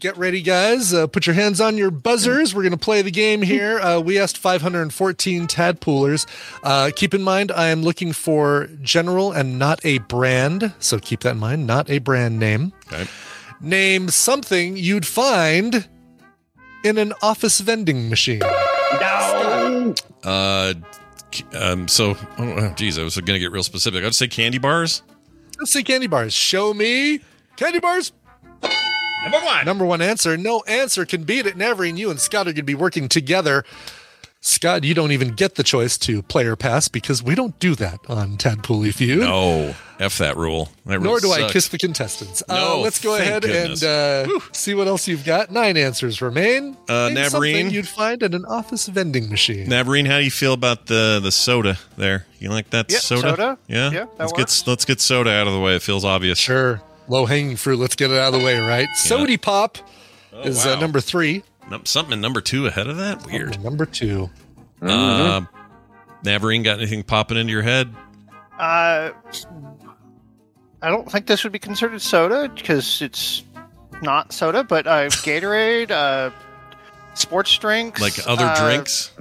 [0.00, 0.92] get ready, guys.
[0.92, 2.56] Uh, put your hands on your buzzers.
[2.56, 3.78] We're going to play the game here.
[3.78, 6.26] Uh, we asked 514 tadpoolers.
[6.64, 10.72] Uh, keep in mind, I am looking for general and not a brand.
[10.80, 12.72] So keep that in mind, not a brand name.
[12.92, 13.06] Okay.
[13.60, 15.88] Name something you'd find
[16.82, 18.38] in an office vending machine.
[18.38, 19.94] No.
[20.24, 20.74] Uh,
[21.54, 21.88] um.
[21.88, 24.04] So, oh, geez, I was going to get real specific.
[24.04, 25.02] I'd say candy bars.
[25.58, 26.32] Let's say candy bars.
[26.32, 27.20] Show me
[27.56, 28.12] candy bars.
[29.22, 29.64] Number one.
[29.66, 30.36] Number one answer.
[30.36, 31.56] No answer can beat it.
[31.56, 31.84] Never.
[31.84, 33.64] And you and Scott are going to be working together.
[34.40, 38.00] Scott, you don't even get the choice to player pass because we don't do that
[38.08, 39.20] on Tadpooley Feud.
[39.20, 40.70] No, f that rule.
[40.86, 42.42] That rule Nor do I kiss the contestants.
[42.48, 43.82] uh, No, let's go ahead goodness.
[43.82, 45.50] and uh, see what else you've got.
[45.52, 46.76] Nine answers remain.
[46.88, 47.70] Uh, Navarine?
[47.70, 49.68] you'd find at an office vending machine.
[49.68, 52.26] Navarine, how do you feel about the the soda there?
[52.38, 53.20] You like that Yeah, soda?
[53.30, 53.58] soda.
[53.68, 54.62] Yeah, Yeah, that let's works.
[54.62, 55.76] get let's get soda out of the way.
[55.76, 56.38] It feels obvious.
[56.38, 56.80] Sure.
[57.06, 57.78] Low hanging fruit.
[57.78, 58.88] Let's get it out of the way, right?
[58.94, 59.78] Sody Pop
[60.44, 60.76] is wow.
[60.76, 61.42] uh, number three.
[61.70, 63.26] Num- Something in number two ahead of that.
[63.26, 63.62] Weird.
[63.62, 64.30] Number two.
[64.80, 65.42] Uh,
[66.24, 67.94] Navarine, got anything popping into your head?
[68.58, 69.10] Uh,
[70.82, 73.44] I don't think this would be considered soda because it's
[74.02, 76.30] not soda, but uh, Gatorade, uh,
[77.14, 79.12] sports drinks, Like other uh, drinks?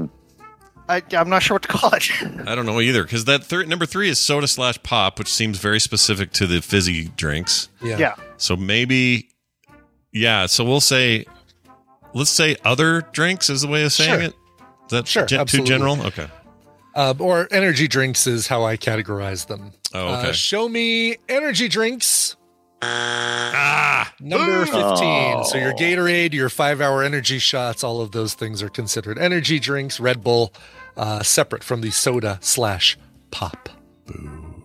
[0.88, 2.10] I, I'm not sure what to call it.
[2.48, 5.60] I don't know either because that third number three is soda slash pop, which seems
[5.60, 7.70] very specific to the fizzy drinks.
[7.82, 7.98] Yeah.
[8.00, 9.30] yeah, So maybe,
[10.12, 10.48] yeah.
[10.48, 11.26] So we'll say,
[12.16, 14.20] let's say other drinks is the way of saying Sure.
[14.22, 14.34] it.
[14.34, 16.02] Is that Sure, gen- too general?
[16.08, 16.28] Okay.
[16.96, 19.72] Uh, or energy drinks is how I categorize them.
[19.94, 20.30] Oh, okay.
[20.30, 22.36] Uh, show me energy drinks.
[22.82, 24.78] Ah, Number 15.
[24.82, 25.44] Oh.
[25.44, 29.60] So your Gatorade, your five hour energy shots, all of those things are considered energy
[29.60, 30.54] drinks, Red Bull,
[30.98, 32.98] uh, separate from the soda slash
[33.32, 33.70] pop.
[34.06, 34.64] Boo.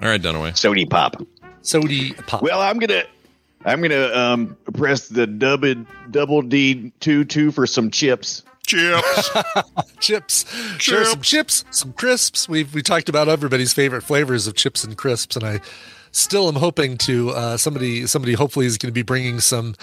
[0.00, 0.56] all right, Dunaway.
[0.56, 1.16] Sody Pop.
[1.62, 2.42] Sody pop.
[2.42, 3.02] Well, I'm gonna,
[3.64, 5.74] I'm gonna um press the double
[6.10, 8.42] double D two two for some chips.
[8.68, 9.30] Chips.
[10.00, 10.44] chips.
[10.78, 12.48] Sure, some chips, some crisps.
[12.48, 15.60] We've we talked about everybody's favorite flavors of chips and crisps, and I
[16.12, 19.74] still am hoping to uh, somebody somebody hopefully is going to be bringing some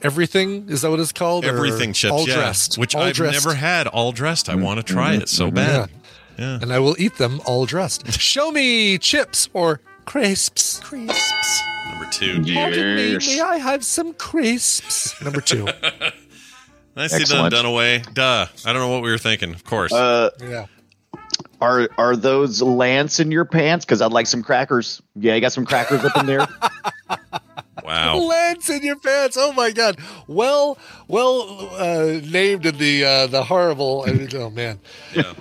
[0.00, 0.68] everything.
[0.68, 1.44] Is that what it's called?
[1.44, 2.36] Or Everything chips, all yeah.
[2.36, 3.44] dressed, which all I've dressed.
[3.44, 4.48] never had all dressed.
[4.48, 5.56] I mm-hmm, want to try mm-hmm, it so mm-hmm.
[5.56, 5.90] bad.
[6.38, 6.58] Yeah.
[6.62, 8.10] and I will eat them all dressed.
[8.20, 10.78] Show me chips or crisps.
[10.80, 11.62] Crisps.
[11.90, 12.44] Number two.
[12.54, 15.20] Pardon me, may I have some crisps?
[15.20, 15.66] Number two.
[17.00, 17.52] Nicely Excellent.
[17.54, 18.12] done, Dunaway.
[18.12, 18.46] Duh.
[18.66, 19.54] I don't know what we were thinking.
[19.54, 19.90] Of course.
[19.90, 20.66] Uh, Yeah.
[21.58, 23.86] are are those Lance in your pants?
[23.86, 25.00] Because I'd like some crackers.
[25.16, 26.46] Yeah, you got some crackers up in there.
[27.84, 28.18] wow.
[28.18, 29.38] Lance in your pants.
[29.40, 29.98] Oh my god.
[30.26, 30.76] Well,
[31.08, 34.04] well uh, named in the uh, the horrible.
[34.06, 34.78] I mean, oh man.
[35.14, 35.32] Yeah.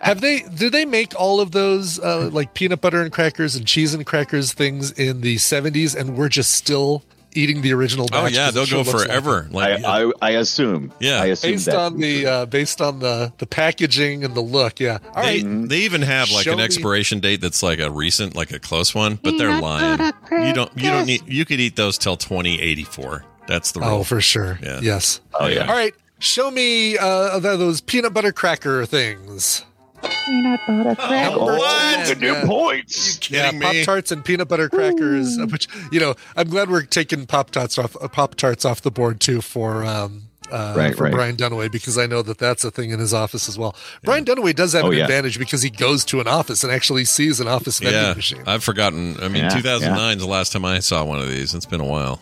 [0.00, 0.40] Have they?
[0.40, 4.06] Do they make all of those uh, like peanut butter and crackers and cheese and
[4.06, 7.02] crackers things in the seventies, and we're just still
[7.34, 8.06] eating the original?
[8.12, 9.48] Oh Batch yeah, 'Cause it they'll go looks like forever.
[9.50, 10.92] Like, I, I I assume.
[11.00, 11.20] Yeah.
[11.22, 14.98] I assume Based on the uh, based on the the packaging and the look, yeah.
[15.14, 17.90] All they, right, they even have like Show an me- expiration date that's like a
[17.90, 20.00] recent, like a close one, but they're lying.
[20.30, 20.70] You don't.
[20.76, 21.22] You don't need.
[21.26, 23.24] You could eat those till twenty eighty four.
[23.46, 23.88] That's the rule.
[23.90, 24.58] Oh, for sure.
[24.62, 24.80] Yeah.
[24.82, 25.20] Yes.
[25.38, 25.66] Oh yeah.
[25.66, 25.94] All right.
[26.20, 29.64] Show me uh, those peanut butter cracker things.
[30.06, 32.06] Oh, What?
[32.08, 32.44] the new Yeah.
[32.46, 33.18] points.
[33.30, 33.76] Yeah, Kidding Pop?
[33.84, 35.38] Tarts and peanut butter crackers.
[35.38, 38.80] uh, Which you know, I'm glad we're taking Pop Tarts off uh, Pop Tarts off
[38.82, 41.12] the board too for um uh, Right, for right.
[41.12, 43.74] Brian Dunaway because I know that that's a thing in his office as well.
[44.04, 45.04] Brian Dunaway does have Oh, an yeah.
[45.04, 48.42] advantage because he goes to an office and actually sees an office vending Yeah, machine.
[48.46, 49.16] I've forgotten.
[49.22, 51.54] I mean, Yeah, 2009 is the last time I saw one of these.
[51.54, 52.20] It's been a while.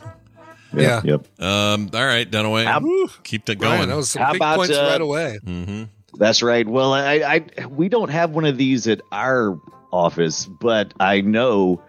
[0.75, 1.03] Yeah.
[1.05, 1.27] Yep.
[1.43, 2.81] Um, all right, Dunaway, How-
[3.25, 3.89] keep that Brian, going.
[3.91, 5.39] that was some How big about, points uh, right away.
[5.45, 5.83] mm-hmm.
[6.19, 6.67] That's right.
[6.67, 9.59] Well, I, I we don't have one of these at our
[9.93, 11.83] office, but I know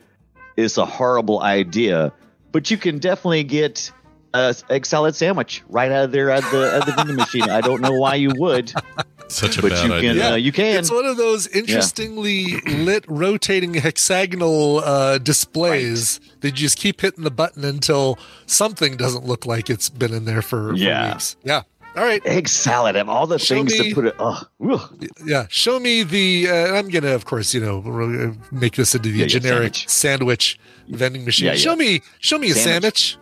[0.56, 2.14] it's a horrible idea.
[2.52, 3.92] But you can definitely get
[4.34, 7.44] a egg salad sandwich right out of there at the at the vending machine.
[7.44, 8.72] I don't know why you would,
[9.28, 10.14] Such a but bad you idea.
[10.14, 10.32] can.
[10.34, 10.78] Uh, you can.
[10.78, 17.24] It's one of those interestingly lit, rotating hexagonal uh, displays that you just keep hitting
[17.24, 21.36] the button until something doesn't look like it's been in there for, for weeks.
[21.44, 21.64] Yeah.
[21.96, 22.26] All right.
[22.26, 24.16] Egg salad and all the Show things me- to put it.
[24.20, 25.08] Oh, ugh.
[25.26, 26.50] Yeah, show me the.
[26.50, 30.60] Uh, I'm gonna, of course, you know, make this into the Yeah, yeah, generic sandwich.
[30.90, 31.48] vending machine.
[31.48, 31.56] Yeah.
[31.56, 33.18] Show me, show me a Sandwich.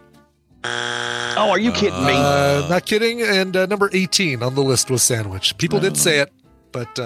[0.63, 1.38] sandwich.
[1.38, 2.13] oh, are you kidding me?
[2.13, 3.21] Uh, not kidding.
[3.21, 5.57] And uh, number 18 on the list was sandwich.
[5.57, 6.31] People did say it,
[6.71, 6.97] but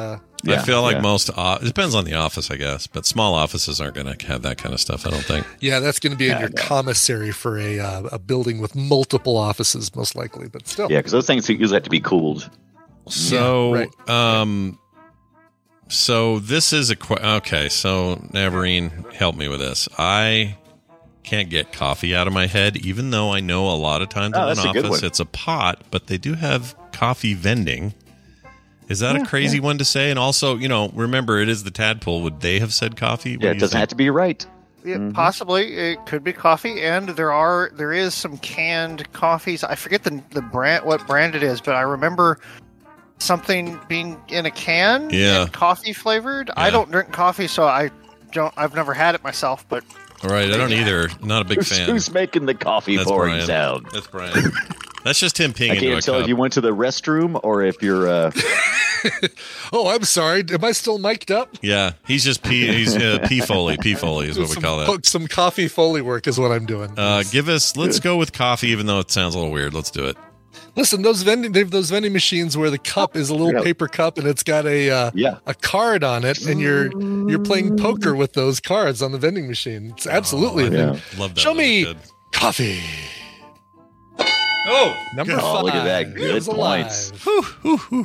[0.53, 1.01] uh, I feel like yeah.
[1.01, 1.29] most.
[1.35, 2.87] Uh, it depends on the office, I guess.
[2.87, 5.05] But small offices aren't going to have that kind of stuff.
[5.05, 5.45] I don't think.
[5.59, 6.61] yeah, that's going to be in Yeah, your yeah.
[6.63, 10.47] commissary for a uh, a building with multiple offices, most likely.
[10.47, 12.49] But still, Yeah, because those things usually have to be cooled.
[13.07, 14.09] So, right.
[14.09, 14.79] um,
[15.87, 17.69] so this is a que- okay.
[17.69, 19.87] So Navarine, help me with this.
[19.97, 20.57] I
[21.23, 24.33] can't get coffee out of my head, even though I know a lot of times
[24.37, 25.05] Oh, in an office one.
[25.05, 27.93] it's a pot, but they do have coffee vending.
[28.87, 30.09] Is that a crazy one to say?
[30.09, 32.21] And also, you know, remember it is the tadpole.
[32.23, 33.35] Would they have said coffee?
[33.37, 33.79] What Yeah, do it doesn't think?
[33.79, 34.45] have to be right.
[34.83, 35.11] Yeah, mm-hmm.
[35.13, 39.63] Possibly, it could be coffee, and there are there is some canned coffees.
[39.63, 42.39] I forget the the brand, what brand it is, but I remember
[43.17, 45.47] something being in a can, Yeah.
[45.51, 46.51] coffee flavored.
[46.55, 47.89] I don't drink coffee, so I
[48.31, 48.53] don't.
[48.57, 51.09] I've never had it myself, but All right, I don't either.
[51.21, 51.89] Not a big Who's, fan.
[51.89, 53.47] who's making the coffee That's pouring Brian.
[53.47, 53.87] sound?
[53.93, 54.51] That's Brian.
[55.03, 56.23] That's just him peeing I into a can't tell cup.
[56.23, 58.07] if you went to the restroom or if you're.
[58.07, 58.31] Uh,
[59.71, 60.43] Oh, I'm sorry.
[60.51, 61.55] Am I still mic'd up?
[61.61, 62.65] Yeah, he's just pee.
[62.67, 63.77] He's uh, pee foley.
[63.77, 65.05] Pee foley is what we call that.
[65.05, 66.97] Some coffee foley work is what I'm doing.
[66.97, 67.77] Uh, give us.
[67.77, 69.75] Let's go with coffee, even though it sounds a little weird.
[69.75, 70.17] Let's do it.
[70.75, 73.63] Listen, those vending they have those vending machines where the cup is a little Yeah.
[73.63, 75.37] paper cup and it's got a uh, Yeah.
[75.45, 76.91] a card on it, and you're
[77.29, 79.91] you're playing poker with those cards on the vending machine.
[79.95, 80.99] It's absolutely a yeah.
[81.17, 81.39] Love that.
[81.41, 81.97] Show That me good.
[82.33, 82.81] coffee.
[84.67, 85.63] Oh, Number Oh, five.
[85.63, 86.01] look at that.
[86.07, 86.87] It Good was alive.
[87.23, 88.01] points.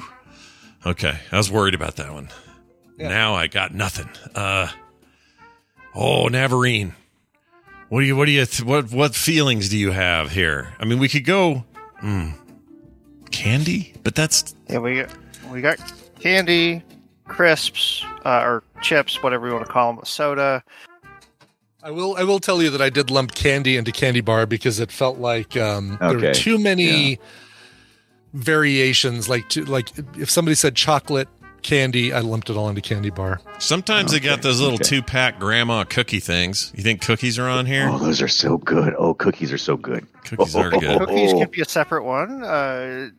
[0.87, 2.29] Okay, I was worried about that one.
[2.99, 4.09] Now I got nothing.
[4.35, 4.69] Uh,
[5.95, 6.95] oh, Navarine,
[7.89, 8.15] what do you?
[8.17, 8.45] What do you?
[8.65, 10.75] What what feelings do you have here?
[10.79, 11.65] I mean, we could go
[12.03, 12.35] mm,
[13.31, 15.11] candy, but that's yeah, we got
[15.51, 15.79] we got
[16.19, 16.83] candy,
[17.25, 20.63] crisps, uh, or chips, whatever you want to call them, soda.
[21.83, 22.17] I will.
[22.17, 25.19] I will tell you that I did lump candy into candy bar because it felt
[25.19, 27.19] like um, there were too many
[28.35, 29.29] variations.
[29.29, 31.29] Like, to, like if somebody said chocolate
[31.63, 33.41] candy, I lumped it all into candy bar.
[33.59, 34.85] sometimes they got those little okay.
[34.85, 36.71] two pack grandma cookie things.
[36.75, 37.89] You think cookies are on here?
[37.91, 38.95] Oh, those are so good.
[38.99, 40.07] Oh, cookies are so good.
[40.25, 40.99] Cookies are good.
[40.99, 42.43] Cookies could be a separate one.
[42.43, 43.11] Uh,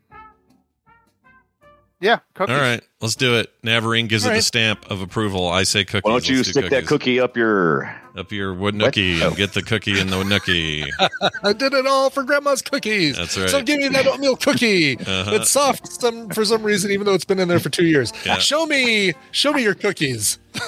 [2.02, 2.56] Yeah, cookies.
[2.56, 3.54] All right, let's do it.
[3.64, 5.47] Navarine gives All it the stamp of approval.
[5.47, 6.02] I say cookies.
[6.04, 7.95] Why don't you do stick that cookie up your?
[8.18, 10.89] up your wood nookie and get the cookie in the nookie?
[11.43, 13.18] I did it all for grandma's cookies.
[13.18, 13.49] That's right.
[13.49, 14.97] So give me that oatmeal cookie.
[14.99, 15.32] Uh-huh.
[15.36, 18.12] It's soft some for some reason, even though it's been in there for two years.
[18.26, 18.39] Yeah.
[18.39, 20.39] Show me, show me your cookies.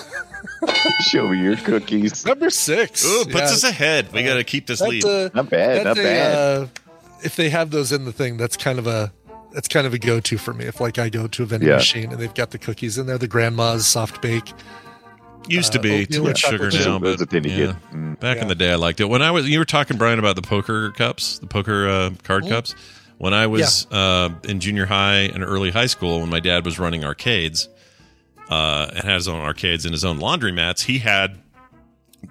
[1.01, 2.25] Show me your cookies.
[2.25, 3.03] Number six.
[3.05, 3.43] Ooh, puts Yeah.
[3.43, 4.11] us ahead.
[4.13, 5.03] We got to keep this lead.
[5.03, 5.83] a- Not bad.
[5.83, 6.35] Not a, bad.
[6.35, 6.67] uh,
[7.21, 9.11] if they have those in the thing, that's kind of a
[9.53, 10.65] that's kind of a go to for me.
[10.65, 11.75] If like I go to a vending Yeah.
[11.75, 14.51] machine and they've got the cookies in there, the grandma's soft bake.
[15.47, 16.85] Used to uh, be oatmeal too much sugar chocolate chip.
[16.85, 17.75] now, but are thin to yeah.
[17.91, 18.19] Mm.
[18.19, 19.05] back in the day, I liked it.
[19.09, 22.47] When I was, you were talking, Brian, about the poker cups, the poker uh, card
[22.47, 22.75] cups.
[23.17, 26.79] When I was uh, in junior high and early high school, when my dad was
[26.79, 27.67] running arcades
[28.49, 31.37] uh, and had his own arcades and his own laundromats, he had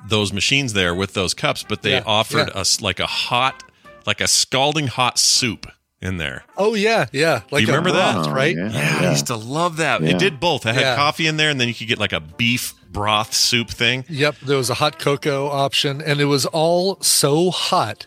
[0.08, 2.60] those machines there with those cups, but they Yeah, offered yeah.
[2.60, 3.62] us like a hot,
[4.06, 5.66] like a scalding hot soup
[6.02, 6.44] in there.
[6.56, 7.42] Oh yeah, yeah.
[7.50, 8.14] Like you remember that?
[8.14, 8.56] broth, Oh, right?
[8.56, 8.70] yeah.
[8.70, 10.02] Yeah, I used to love that.
[10.02, 10.10] Yeah.
[10.10, 10.66] It did both.
[10.66, 10.96] It had Yeah.
[10.96, 14.04] coffee in there, and then you could get like a beef broth soup thing.
[14.08, 18.06] Yep, there was a hot cocoa option, and it was all so hot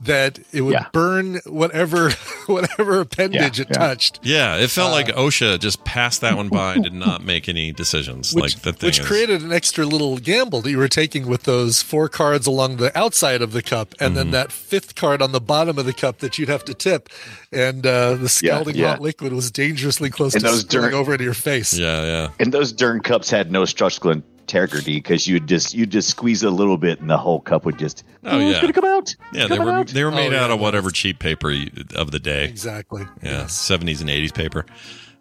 [0.00, 0.86] that it would Yeah.
[0.92, 2.10] burn whatever
[2.46, 3.78] whatever appendage Yeah, it yeah.
[3.78, 4.20] touched.
[4.22, 7.72] Yeah, it felt like OSHA just passed that one by and did not make any
[7.72, 8.34] decisions.
[8.34, 11.26] Which, like the thing which is, created an extra little gamble that you were taking
[11.26, 14.14] with those four cards along the outside of the cup, and Mm-hmm.
[14.16, 17.08] then that fifth card on the bottom of the cup that you'd have to tip,
[17.50, 18.88] and uh, the scalding yeah.
[18.90, 21.72] hot liquid was dangerously close And to those spilling dirt- over into your face.
[21.76, 22.28] Yeah, yeah.
[22.38, 26.50] And those darn cups had no structural integrity because you just you just squeeze a
[26.50, 28.60] little bit and the whole cup would just Oh, it's yeah.
[28.60, 29.14] gonna come out.
[29.32, 29.88] Yeah, It's they were out.
[29.88, 32.44] they were made Oh, yeah, out of whatever cheap paper you- of the day.
[32.44, 33.02] Exactly.
[33.22, 33.54] Yeah, Yes.
[33.54, 34.64] seventies and eighties paper.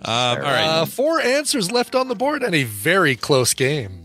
[0.03, 4.03] Uh, all right, Uh, four answers left on the board and a very close game.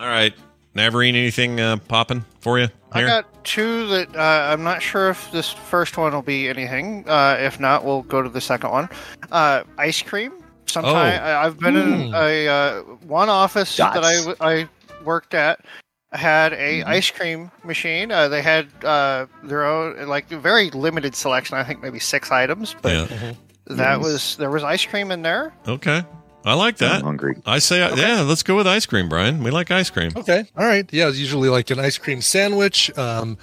[0.00, 0.34] all right.
[0.74, 2.68] Navarine, anything uh, popping for you?
[2.92, 7.04] I got two that uh, I'm not sure if this first one will be anything.
[7.08, 8.88] Uh, if not, we'll go to the second one.
[9.30, 10.32] Uh, ice cream.
[10.70, 11.24] Sometime Oh.
[11.24, 14.26] I, I've been in a uh, one office that I, Dots.
[14.26, 14.68] w- I
[15.04, 15.60] worked at
[16.12, 18.10] had a ice cream machine.
[18.10, 21.56] Uh, they had uh, their own like very limited selection.
[21.56, 23.32] I think maybe six items, but Yeah.
[23.66, 24.04] that Yes.
[24.04, 25.52] was there was ice cream in there.
[25.68, 26.02] Okay,
[26.44, 27.02] I like I'm that.
[27.02, 27.36] hungry.
[27.46, 29.42] I say, uh, yeah, let's go with ice cream, Brian.
[29.44, 30.10] We like ice cream.
[30.16, 30.44] Okay.
[30.56, 30.88] All right.
[30.92, 33.38] Yeah, it's usually like an ice cream sandwich, um,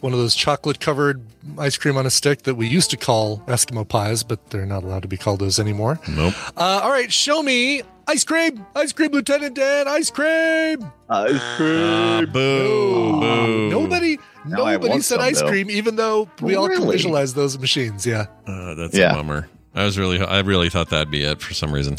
[0.00, 1.20] one of those chocolate covered
[1.58, 4.82] ice cream on a stick that we used to call Eskimo pies, but they're not
[4.84, 5.98] allowed to be called those anymore.
[6.08, 6.34] Nope.
[6.56, 7.12] Uh, all right.
[7.12, 8.64] Show me ice cream.
[8.74, 9.88] Ice cream, Lieutenant Dan.
[9.88, 10.90] Ice cream.
[11.10, 12.32] Ice Uh, cream.
[12.32, 13.70] boo, boo.
[13.70, 15.48] Nobody, Now nobody said some, ice though.
[15.48, 18.06] cream, even though we all can visualize those machines.
[18.06, 18.26] Yeah.
[18.46, 19.12] Uh, that's Yeah.
[19.12, 19.48] a bummer.
[19.74, 21.96] I was really, I really thought that'd be it for some reason.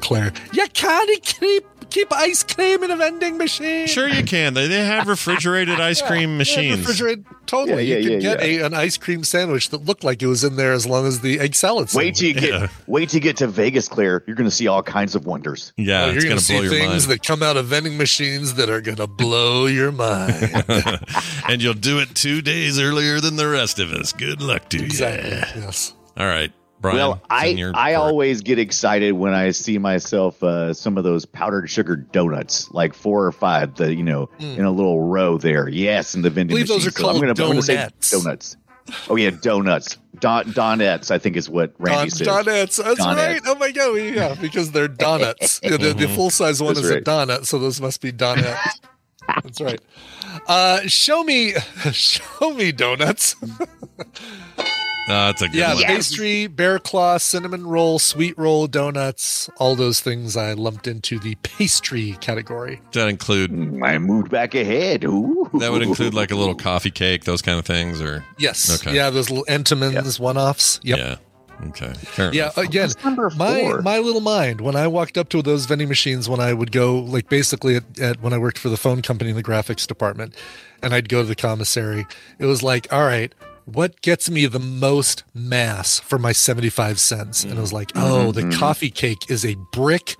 [0.00, 0.32] Claire.
[0.52, 3.86] You can't keep, keep ice cream in a vending machine.
[3.86, 4.54] Sure, you can.
[4.54, 6.78] They, they have refrigerated ice cream Yeah, machines.
[6.80, 7.24] refrigerated.
[7.46, 7.84] Totally.
[7.84, 10.26] Yeah, yeah, you could yeah, get A, an ice cream sandwich that looked like it
[10.26, 12.68] was in there as long as the egg salad Wait till you get Yeah.
[12.86, 14.24] wait till you get to Vegas, Claire.
[14.26, 15.72] You're gonna see all kinds of wonders.
[15.76, 17.20] yeah, Oh, you're going going to to blow see your things mind.
[17.20, 20.64] that come out of vending machines that are going to blow your mind.
[21.48, 24.12] and you'll do it two days earlier than the rest of us.
[24.12, 24.88] Good luck to you.
[24.90, 25.92] Yes.
[26.16, 26.50] All right,
[26.84, 26.96] Brian.
[26.98, 28.06] well, I your I court.
[28.08, 32.94] always get excited when I see myself uh, some of those powdered sugar donuts, like
[32.94, 35.68] four or five, the you know, in a little row there.
[35.68, 37.04] Yes, in the vending believe those machine.
[37.04, 38.10] are I'm called gonna, I'm gonna say donuts.
[38.10, 38.56] donuts.
[39.08, 39.96] Oh yeah, donuts.
[40.20, 42.24] Don, donettes, I think is what Randy Don, said.
[42.26, 42.76] donuts.
[42.76, 43.16] That's Donuts.
[43.20, 43.40] right.
[43.46, 43.94] Oh my god.
[43.94, 45.58] Yeah, because they're donuts.
[45.62, 47.04] Yeah, the, the full size one That's is a right.
[47.04, 48.80] donut, so those must be donuts.
[49.26, 49.80] That's right.
[50.46, 51.52] Uh, show me,
[51.92, 53.36] show me donuts.
[55.06, 55.84] That's a good Yeah, one.
[55.84, 61.34] pastry, bear claw, cinnamon roll, sweet roll, donuts, all those things I lumped into the
[61.42, 62.80] pastry category.
[62.92, 63.50] That include
[63.82, 65.04] I moved back ahead.
[65.04, 65.50] Ooh.
[65.60, 68.80] that would include like a little coffee cake, those kind of things, or Yes.
[68.82, 68.96] Okay.
[68.96, 70.80] Yeah, those little Entenmann's one-offs.
[70.82, 70.98] Yep.
[70.98, 71.16] yeah.
[71.68, 71.92] Okay.
[71.92, 72.58] Fair Yeah, enough.
[72.58, 72.90] again,
[73.36, 76.72] my my little mind when I walked up to those vending machines when I would
[76.72, 79.86] go like basically at, at when I worked for the phone company in the graphics
[79.86, 80.34] department,
[80.82, 82.06] and I'd go to the commissary.
[82.40, 83.32] It was like, all right,
[83.66, 87.44] what gets me the most mass for my seventy five cents?
[87.44, 90.16] And I was like, oh, the coffee cake is a brick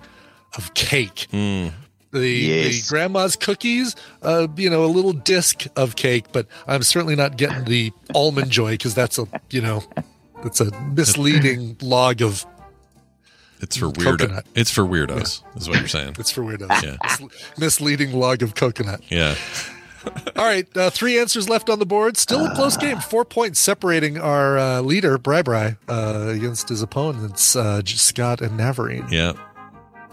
[0.57, 1.27] of cake.
[1.31, 1.71] The,
[2.11, 2.89] the Yes.
[2.89, 7.65] grandma's cookies, uh, you know, a little disc of cake, but I'm certainly not getting
[7.65, 9.83] the almond joy because that's a, you know,
[10.43, 12.45] that's a misleading log of.
[13.61, 14.43] It's for weirdo.
[14.55, 16.15] It's for weirdos, is what you're saying.
[16.19, 16.81] It's for weirdos.
[16.83, 16.97] Yeah.
[17.03, 19.01] Mis- misleading log of coconut.
[19.09, 19.35] Yeah.
[20.35, 22.17] All right, uh, three answers left on the board.
[22.17, 22.99] Still a close game.
[22.99, 28.57] Four points separating our uh, leader, Bri Bri, uh, against his opponents, uh, Scott and
[28.57, 29.07] Navarine.
[29.09, 29.33] Yeah.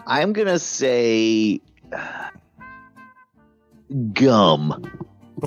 [0.07, 1.61] I'm gonna say
[4.13, 4.91] gum.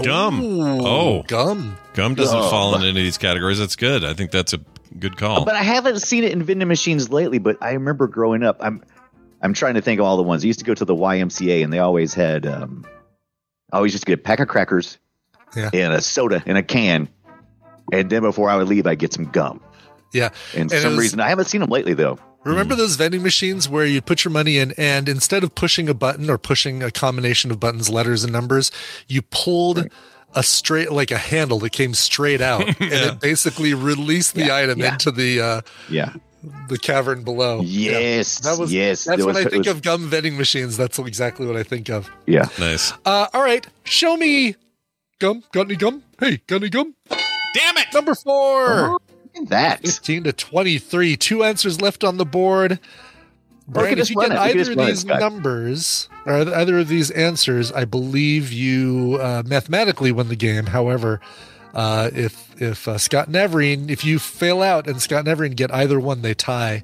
[0.03, 0.41] Gum.
[0.41, 1.23] Ooh, Oh.
[1.27, 1.77] gum.
[1.93, 2.49] Gum doesn't Gum.
[2.49, 3.59] fall into any of these categories.
[3.59, 4.03] That's good.
[4.03, 4.59] I think that's a
[4.99, 5.45] good call.
[5.45, 7.37] But I haven't seen it in vending machines lately.
[7.37, 8.57] But I remember growing up.
[8.59, 8.83] I'm
[9.41, 10.43] I'm trying to think of all the ones.
[10.43, 12.45] I used to go to the YMCA, and they always had.
[12.45, 12.85] Um,
[13.71, 14.97] I always just get a pack of crackers
[15.55, 15.69] Yeah.
[15.73, 17.07] and a soda in a can,
[17.91, 19.61] and then before I would leave, I'd get some gum.
[20.13, 20.29] Yeah.
[20.53, 22.19] And, And some was- reason I haven't seen them lately though.
[22.43, 25.95] Remember those vending machines where you put your money in, and instead of pushing a
[25.95, 28.71] button or pushing a combination of buttons, letters, and numbers,
[29.07, 29.87] you pulled
[30.35, 34.77] a straight, like a handle that came straight out, and it basically released the item
[34.79, 34.91] yeah.
[34.93, 36.13] into the uh, Yeah.
[36.69, 37.61] The cavern below.
[37.63, 40.77] Yes, that was yes, That's there when I think was- of gum vending machines.
[40.77, 42.09] That's exactly what I think of.
[42.25, 42.47] Yeah.
[42.59, 42.91] nice.
[43.05, 44.55] Uh, all right, show me
[45.19, 45.43] gum.
[45.51, 46.03] Got any gum?
[46.19, 46.95] Hey, got any gum?
[47.09, 47.87] Damn it!
[47.93, 48.97] Number four.
[49.47, 51.17] That 15 to 23.
[51.17, 52.79] Two answers left on the board.
[53.67, 54.37] Brian, if you get it.
[54.37, 59.43] Either of run it, these numbers or either of these answers, I believe you uh,
[59.45, 60.67] mathematically win the game.
[60.67, 61.19] However,
[61.75, 65.99] uh, if if uh, Scott and if you fail out and Scott and get either
[65.99, 66.83] one, they tie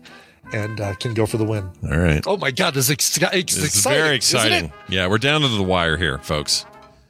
[0.54, 1.70] and uh, can go for the win.
[1.89, 2.22] All right.
[2.28, 4.44] Oh my God, this is ex- it's This exciting, very isn't it?
[4.48, 4.74] exciting.
[4.89, 6.66] Yeah, we're down to the wire here, folks.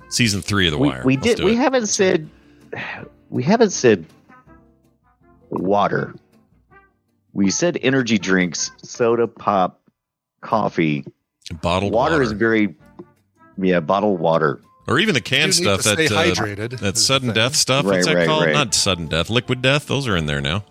[0.10, 1.02] Season three of the we, wire.
[1.06, 1.38] we Let's did.
[1.38, 1.58] do We it.
[1.58, 2.30] haven't said.
[3.30, 4.06] We haven't said
[5.50, 6.14] water.
[7.34, 9.82] We said energy drinks, soda, pop,
[10.42, 11.06] coffee.
[11.62, 12.76] bottled water, water, is very,
[13.58, 14.60] yeah, bottled water.
[14.88, 17.86] Or even the canned stuff to that uh, hydrated, that is sudden death stuff.
[17.86, 18.46] Right, What's that right, called?
[18.46, 18.54] right.
[18.54, 19.88] Not sudden death, liquid death.
[19.88, 20.64] Those are in there now.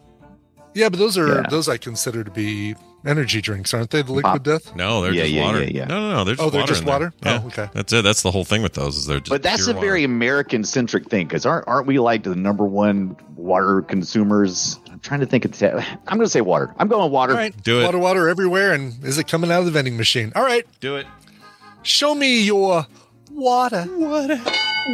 [0.74, 1.42] Yeah, but those are Yeah.
[1.50, 4.02] those I consider to be energy drinks, aren't they?
[4.02, 4.42] The liquid Pop.
[4.44, 4.76] death.
[4.76, 5.62] No, they're Yeah, just yeah, water.
[5.64, 5.84] yeah, yeah.
[5.86, 6.24] No, no, no.
[6.24, 7.12] They're just Oh, they're water just water?
[7.24, 7.40] Yeah.
[7.42, 7.68] Oh, okay.
[7.72, 8.02] That's it.
[8.04, 8.96] That's the whole thing with those.
[8.96, 10.04] Is they're just But that's pure a very.
[10.04, 14.78] American centric thing because aren't aren't we like the number one water consumers?
[14.92, 15.74] I'm trying to think of that.
[16.06, 16.72] I'm going to say water.
[16.78, 17.32] I'm going water.
[17.32, 17.84] All right, Do it.
[17.84, 20.30] Water, water everywhere, and is it coming out of the vending machine?
[20.36, 21.06] All right, do it.
[21.82, 22.86] show me your
[23.40, 23.86] water.
[23.88, 24.40] Water.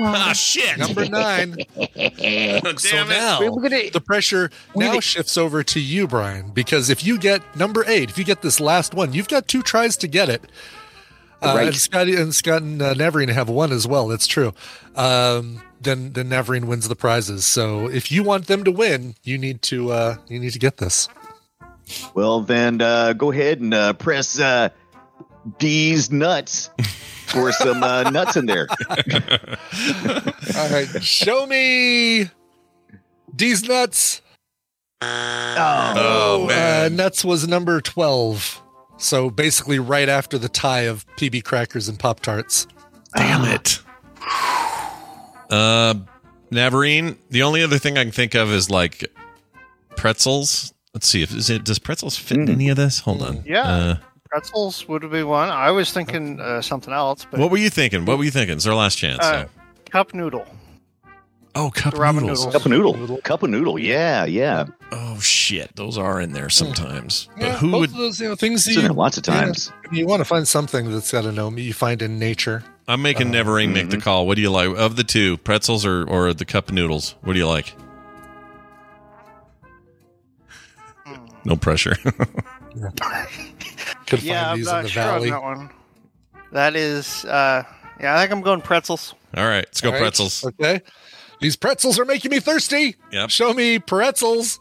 [0.02, 0.78] Ah, shit.
[0.78, 1.56] Number nine.
[1.96, 3.08] Damn so it.
[3.08, 7.40] now We're gonna- the pressure now shifts over to you, Brian, because if you get
[7.56, 10.42] number eight, if you get this last one, you've got two tries to get it.
[11.42, 11.66] Uh, Right.
[11.68, 14.08] And Scott and Scott and uh, Navarine have one as well.
[14.08, 14.52] That's true.
[14.96, 17.44] Um, then then Navarine wins the prizes.
[17.44, 20.78] So if you want them to win, you need to uh, you need to get
[20.78, 21.08] this.
[22.14, 24.70] Well, then uh, go ahead and uh, press uh,
[25.58, 26.70] D's nuts
[27.26, 28.66] for some uh, nuts in there.
[30.56, 32.30] All right, show me
[33.34, 34.22] these nuts.
[35.02, 36.96] Oh, Uh, man.
[36.96, 38.62] nuts was number twelve.
[38.98, 42.66] So basically, right after the tie of PB crackers and Pop Tarts.
[43.14, 43.80] Damn it.
[45.50, 45.94] Uh,
[46.50, 47.16] Navarine.
[47.30, 49.04] The only other thing I can think of is like
[49.96, 50.72] pretzels.
[50.94, 53.00] Let's see if is it does pretzels fit in any of this.
[53.00, 53.44] Hold on.
[53.46, 53.62] Yeah.
[53.62, 53.96] Uh,
[54.36, 55.48] Pretzels would be one.
[55.48, 58.04] I was thinking uh, something else, but what were you thinking?
[58.04, 58.56] What were you thinking?
[58.56, 59.24] It's our last chance.
[59.24, 59.50] uh, so.
[59.90, 60.44] cup noodle.
[61.54, 62.44] Oh, cup the ramen noodles.
[62.44, 62.52] noodles.
[62.52, 63.18] Cup of noodle.
[63.22, 63.78] Cup of noodle.
[63.78, 64.66] Yeah, yeah.
[64.92, 67.30] Oh shit, those are in there sometimes.
[67.38, 67.90] But who both would?
[67.92, 69.72] of those you know things It's you in lots of times.
[69.90, 72.62] you want to find something that's got a gnome you find in nature.
[72.86, 74.26] I'm making Navarine make the call.
[74.26, 77.14] What do you like of the two, pretzels or or the cup of noodles?
[77.22, 77.72] What do you like?
[81.46, 81.96] No pressure.
[84.06, 85.30] Could Yeah, find I'm these in not the sure valley.
[85.30, 85.70] on that one.
[86.52, 87.62] That is, uh,
[88.00, 89.14] yeah, I think I'm going pretzels.
[89.36, 90.44] All right, let's go All right, pretzels.
[90.44, 90.80] Okay.
[91.40, 92.96] These pretzels are making me thirsty.
[93.12, 93.30] Yep.
[93.30, 94.58] Show me pretzels.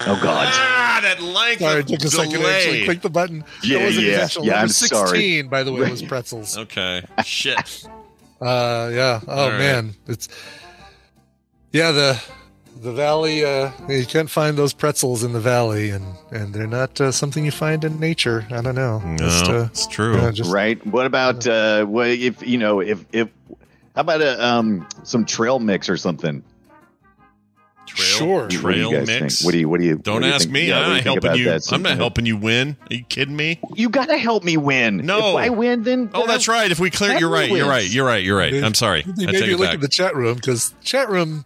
[0.00, 0.48] Oh God.
[0.50, 3.44] Ah, that length Sorry, it of took a second to actually click the button.
[3.62, 4.46] Yeah, that wasn't yeah, intentional.
[4.46, 5.42] yeah, Number I'm 16, sorry.
[5.42, 6.56] by the way, It was pretzels.
[6.58, 7.86] Okay, shit.
[8.40, 9.20] Uh, yeah.
[9.28, 9.58] Oh All right.
[9.58, 10.28] man, it's
[11.72, 12.22] yeah the
[12.80, 13.44] the valley.
[13.44, 17.44] Uh, you can't find those pretzels in the valley, and and they're not uh, something
[17.44, 18.46] you find in nature.
[18.50, 18.98] I don't know.
[19.00, 20.16] No, Just, uh, it's true.
[20.16, 20.84] yeah, just- Right.
[20.86, 23.28] What about uh, what if you know if if
[23.94, 26.42] how about a um some trail mix or something?
[27.86, 28.40] Trail, Sure.
[28.42, 29.08] What trail you mix.
[29.08, 29.32] think?
[29.46, 30.52] What do you what do you Don't do you ask think?
[30.52, 30.68] me.
[30.68, 31.44] Yeah, I'm not helping you.
[31.46, 32.76] that, I'm not helping you win.
[32.88, 33.58] Are you kidding me?
[33.74, 34.98] You gotta help me win.
[34.98, 35.36] No.
[35.38, 36.70] if I win, then Oh, that's right.
[36.70, 37.50] If we clear, you're right.
[37.50, 37.88] You're right.
[37.90, 38.22] You're right.
[38.22, 38.54] You're right.
[38.62, 39.02] I'm sorry.
[39.04, 39.74] I Maybe take it look back.
[39.74, 41.44] at the chat room because chat room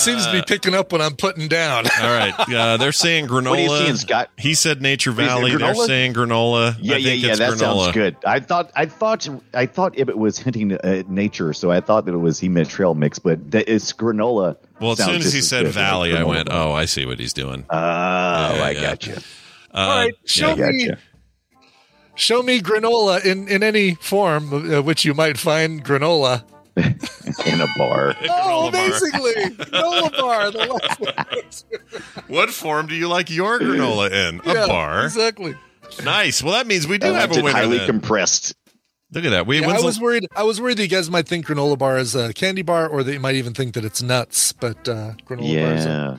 [0.00, 1.86] seems to be Uh, picking up what I'm putting down.
[2.00, 2.34] All right.
[2.48, 3.50] Uh, they're saying granola.
[3.50, 4.30] What are you seeing, Scott?
[4.38, 5.54] He said Nature Valley.
[5.56, 6.76] They're saying granola.
[6.80, 7.30] Yeah, I yeah, think yeah.
[7.30, 7.58] it's That granola.
[7.84, 8.16] sounds good.
[8.24, 12.06] I thought, I thought, I thought if it was hinting at nature, so I thought
[12.06, 14.56] that it was he meant trail mix, but that it's granola.
[14.80, 17.18] Well, as soon as just he said good, Valley, I went, "Oh, I see what
[17.20, 18.80] he's doing." Oh, Yeah, I yeah.
[18.80, 19.14] got you.
[19.14, 20.98] Uh, All right, show I me, gotcha.
[22.14, 26.44] show me granola in in any form uh, which you might find granola.
[27.46, 28.14] In a bar.
[28.30, 30.50] Oh, basically, granola bar.
[30.50, 30.58] The
[31.38, 32.24] last one.
[32.28, 34.40] What form do you like your granola in?
[34.44, 35.04] A Yeah, bar.
[35.04, 35.54] Exactly.
[36.04, 36.42] Nice.
[36.42, 37.56] Well, that means we do I have a it winner.
[37.56, 37.86] highly then.
[37.86, 38.54] compressed.
[39.12, 39.46] Look at that.
[39.46, 40.26] We Yeah, when's I the- was worried.
[40.36, 43.02] I was worried that you guys might think granola bar is a candy bar, or
[43.02, 44.52] that you might even think that it's nuts.
[44.52, 46.16] But uh, granola bar is a, Yeah.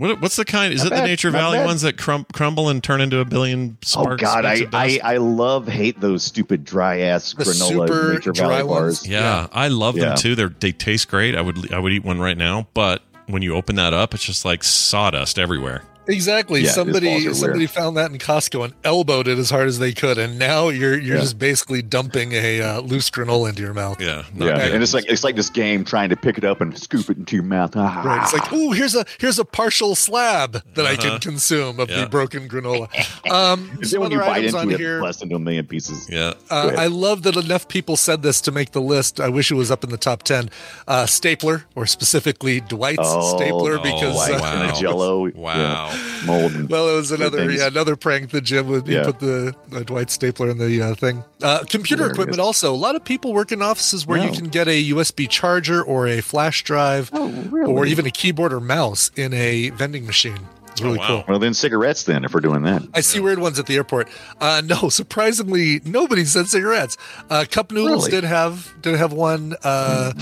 [0.00, 0.72] What, what's the kind?
[0.72, 1.66] Is Not it the Nature not Valley bad.
[1.66, 4.22] ones that crum- crumble and turn into a billion oh, sparks?
[4.22, 4.98] God, I, I?
[5.04, 9.00] I love hate those stupid dry ass The granola super Nature dry Valley ones.
[9.00, 9.06] bars.
[9.08, 10.06] Yeah, I love Yeah.
[10.06, 10.34] them too.
[10.34, 11.36] They they taste great.
[11.36, 14.24] I would I would eat one right now, but when you open that up, it's
[14.24, 15.82] just like sawdust everywhere.
[16.10, 16.62] Exactly.
[16.62, 17.70] Yeah, somebody somebody weird.
[17.70, 20.98] found that in Costco and elbowed it as hard as they could, and now you're
[20.98, 21.22] you're Yeah.
[21.22, 24.00] just basically dumping a uh, loose granola into your mouth.
[24.00, 24.72] Yeah, Yeah, good.
[24.74, 27.16] and it's like it's like this game trying to pick it up and scoop it
[27.18, 27.72] into your mouth.
[27.76, 28.02] Ah.
[28.04, 28.22] Right.
[28.22, 31.02] It's like, ooh, here's a here's a partial slab that I Uh-huh.
[31.02, 32.02] can consume of Yeah.
[32.02, 32.88] the broken granola.
[33.30, 34.98] Um, And some then when you bite into it, here.
[34.98, 36.08] it busts into a million pieces.
[36.10, 36.32] yeah.
[36.50, 36.72] Uh.
[36.76, 39.20] I love that enough people said this to make the list.
[39.20, 40.50] I wish it was up in the top ten.
[40.88, 44.72] Uh, stapler, or specifically Dwight's Oh, stapler, oh, because White uh, wow.
[44.80, 45.30] Jello.
[45.34, 45.90] Wow.
[46.20, 46.52] Yeah, mold.
[46.52, 49.04] and- well, it was another yeah another prank that Jim would Yeah.
[49.04, 51.24] put the uh, Dwight stapler in the uh, thing.
[51.42, 52.14] Uh, computer Hilarious.
[52.16, 52.72] equipment also.
[52.72, 56.06] A lot of people work in offices where you can get a USB charger or
[56.06, 57.72] a flash drive, Oh, really?
[57.72, 60.38] or even a keyboard or mouse in a vending machine.
[60.72, 61.06] It's really wow.
[61.06, 61.24] cool.
[61.26, 62.04] Well, then cigarettes.
[62.04, 64.08] Then, if we're doing that, I see weird ones at the airport.
[64.40, 66.96] Uh, no, surprisingly, nobody said cigarettes.
[67.28, 68.20] Uh, cup noodles Really?
[68.20, 69.56] did have did have one.
[69.64, 70.12] Uh,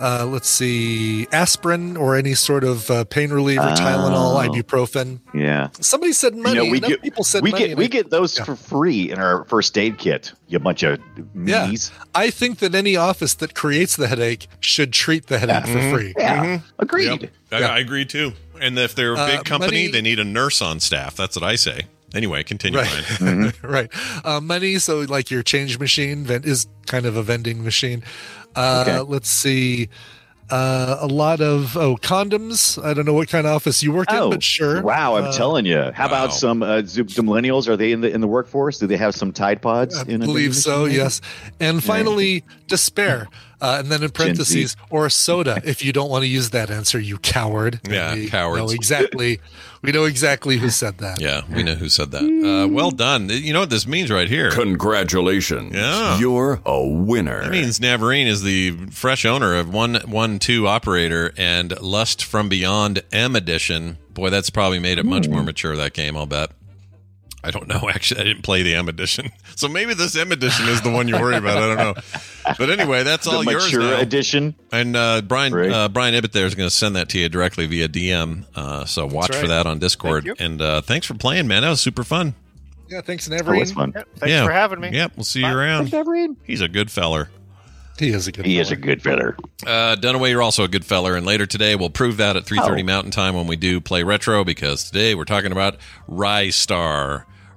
[0.00, 4.48] uh, let's see, aspirin or any sort of uh, pain reliever, Tylenol, Oh.
[4.50, 5.20] ibuprofen.
[5.32, 5.68] yeah.
[5.80, 6.56] Somebody said money.
[6.58, 7.68] you know, we Enough get people said we money.
[7.68, 8.44] get we I- get those Yeah.
[8.44, 10.32] for free in our first aid kit.
[10.48, 11.00] You bunch of
[11.34, 11.72] Yeah.
[12.14, 16.14] I think that any office that creates the headache should treat the headache for free.
[16.18, 17.22] Yeah, agreed.
[17.22, 17.30] Yep.
[17.52, 17.66] I, Yeah.
[17.68, 18.32] I agree too.
[18.60, 21.16] And if they're a Uh, big company, money- they need a nurse on staff.
[21.16, 21.82] That's what I say.
[22.14, 22.78] Anyway, continue.
[22.78, 23.04] Right.
[23.18, 23.52] Brian.
[23.62, 23.90] right.
[24.24, 24.78] Uh, money.
[24.78, 28.04] So, like your change machine vent is kind of a vending machine.
[28.56, 29.00] Uh, Okay.
[29.00, 29.88] Let's see.
[30.50, 32.82] Uh, a lot of oh condoms.
[32.84, 34.78] I don't know what kind of office you work in, but sure.
[34.78, 35.90] Oh, Wow, I'm Uh, telling you.
[35.94, 36.24] How wow.
[36.24, 37.66] about some uh, the millennials?
[37.66, 38.78] Are they in the in the workforce?
[38.78, 39.96] Do they have some Tide Pods?
[39.98, 40.84] I believe so.
[40.84, 41.22] Yes.
[41.60, 43.26] And finally, despair.
[43.64, 45.62] Uh, and then in parentheses, or soda.
[45.64, 47.80] If you don't want to use that answer, you coward.
[47.88, 48.58] Yeah, And we cowards.
[48.60, 49.40] Know exactly.
[49.80, 51.20] We know exactly who said that.
[51.20, 52.22] Yeah, we know who said that.
[52.24, 53.28] Uh, well done.
[53.30, 54.50] You know what this means right here?
[54.50, 55.74] Congratulations.
[55.74, 56.18] Yeah.
[56.18, 57.42] You're a winner.
[57.42, 62.48] That means Navarine is the fresh owner of one one two operator and Lust from
[62.48, 63.96] Beyond M edition.
[64.12, 66.16] Boy, that's probably made it much more mature that game.
[66.16, 66.50] I'll bet.
[67.44, 67.88] I don't know.
[67.88, 71.06] Actually, I didn't play the M edition, so maybe this M edition is the one
[71.08, 71.58] you worry about.
[71.58, 71.94] I don't know.
[72.58, 74.00] But anyway, that's The all yours mature now.
[74.00, 74.54] edition.
[74.72, 75.70] And uh, Brian Right.
[75.70, 78.44] uh, Brian Ibbott there is going to send that to you directly via DM.
[78.54, 79.40] Uh, so watch right.
[79.40, 80.24] for that on Discord.
[80.24, 80.40] Thank.
[80.40, 81.62] And uh, thanks for playing, man.
[81.62, 82.34] That was super fun.
[82.88, 83.00] Yeah.
[83.00, 83.66] Thanks, it's Navarine.
[83.66, 83.92] fun.
[83.94, 84.44] Yeah, thanks yeah.
[84.44, 84.90] for having me.
[84.92, 85.90] Yeah, we'll see you around.
[85.92, 86.36] Navarine.
[86.44, 87.30] He's a good feller.
[87.98, 88.44] he is a good.
[88.44, 89.36] He is a good feller.
[89.66, 92.80] Uh, Dunaway, you're also a good feller, and later today we'll prove that at 3:30
[92.80, 92.84] Oh.
[92.84, 94.44] Mountain Time when we do play retro.
[94.44, 95.76] Because today we're talking about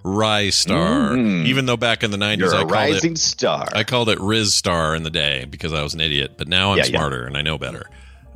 [0.07, 1.17] Ristar, Star.
[1.17, 2.39] Even though back in the 90s Mm.
[2.39, 3.67] You're I called rising it star.
[3.73, 6.71] I called it Riz Star in the day because I was an idiot, but now
[6.71, 6.97] I'm Yeah, yeah.
[6.97, 7.85] smarter and I know better.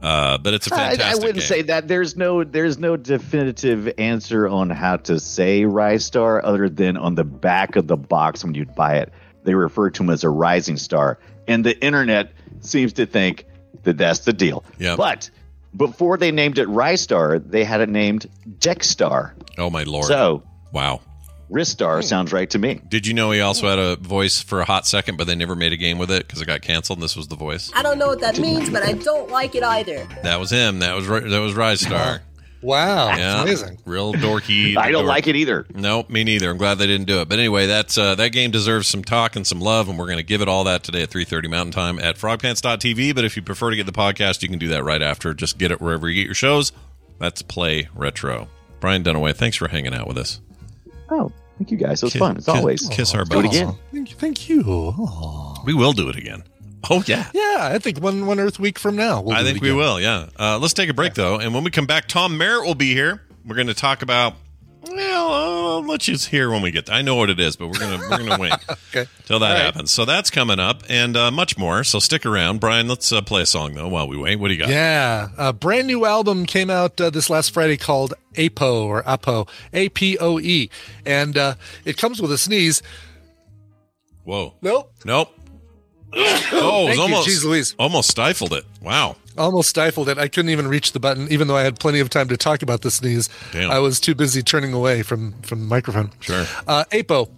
[0.01, 1.05] Uh, but it's a fantastic.
[1.05, 1.41] I wouldn't game.
[1.43, 1.87] say that.
[1.87, 7.23] There's no there's no definitive answer on how to say Ristar other than on the
[7.23, 9.13] back of the box when you buy it.
[9.43, 11.19] They refer to him as a rising star.
[11.47, 13.45] And the internet seems to think
[13.83, 14.63] that that's the deal.
[14.79, 14.97] Yep.
[14.97, 15.29] But
[15.77, 18.27] before they named it Ristar, they had it named
[18.59, 19.35] Deck Star.
[19.59, 20.05] Oh my lord!
[20.05, 20.41] So
[20.73, 21.01] wow.
[21.51, 22.81] Ristar sounds right to me.
[22.87, 25.55] Did you know he also had a voice for a hot second, but they never
[25.55, 26.99] made a game with it because it got canceled?
[26.99, 27.69] and This was the voice.
[27.75, 30.07] I don't know what that means, but I don't like it either.
[30.23, 30.79] That was him.
[30.79, 32.21] That was Ri- that was Ristar.
[32.63, 33.07] Wow.
[33.07, 33.79] Yeah, That's amazing.
[33.85, 34.77] Real dorky.
[34.77, 35.07] I don't dork.
[35.07, 35.65] like it either.
[35.73, 36.47] Nope, me neither.
[36.51, 37.27] I'm glad they didn't do it.
[37.27, 40.19] But anyway, that's uh, that game deserves some talk and some love, and we're going
[40.19, 43.15] to give it all that today at 3:30 Mountain Time at frogpants.tv.
[43.15, 45.33] But if you prefer to get the podcast, you can do that right after.
[45.33, 46.71] Just get it wherever you get your shows.
[47.17, 48.47] That's Play Retro.
[48.79, 50.39] Brian Dunaway, thanks for hanging out with us.
[51.09, 51.31] Oh,
[51.61, 52.01] thank you guys.
[52.01, 52.89] It was Kiss- fun as kiss- always.
[52.89, 53.75] kiss our Do it again.
[53.93, 54.15] Thank you.
[54.15, 54.63] Thank you.
[54.67, 55.63] Aw.
[55.65, 56.43] We will do it again.
[56.89, 57.29] Oh yeah.
[57.33, 59.21] Yeah, I think one one Earth week from now.
[59.21, 59.99] We'll I do it think we will.
[60.01, 60.27] Yeah.
[60.39, 62.93] Uh, let's take a break though, and when we come back, Tom Merritt will be
[62.93, 63.21] here.
[63.45, 64.33] We're going to talk about.
[64.83, 66.87] Well, uh, let's just hear when we get.
[66.87, 66.95] There.
[66.95, 68.53] I know what it is, but we're gonna we're gonna wait
[68.95, 69.05] Okay.
[69.25, 69.63] till that All right.
[69.65, 69.91] happens.
[69.91, 71.83] So that's coming up, and uh, much more.
[71.83, 72.87] So stick around, Brian.
[72.87, 74.37] Let's uh, play a song though while we wait.
[74.37, 74.69] What do you got?
[74.69, 79.45] Yeah, a brand new album came out uh, this last Friday called Apo or Apo,
[79.71, 80.69] A P O E,
[81.05, 81.55] and uh,
[81.85, 82.81] it comes with a sneeze.
[84.23, 84.55] Whoa.
[84.61, 85.29] Nope, Nope.
[86.13, 87.01] Oh, it was Thank you.
[87.15, 87.75] almost Jeez Louise.
[87.79, 88.65] almost stifled it.
[88.81, 89.15] Wow.
[89.37, 90.17] Almost stifled it.
[90.17, 92.61] I couldn't even reach the button, even though I had plenty of time to talk
[92.61, 93.29] about the sneeze.
[93.51, 93.71] Damn.
[93.71, 96.11] I was too busy turning away from from the microphone.
[96.19, 96.45] Sure.
[96.67, 97.29] Uh, Apo.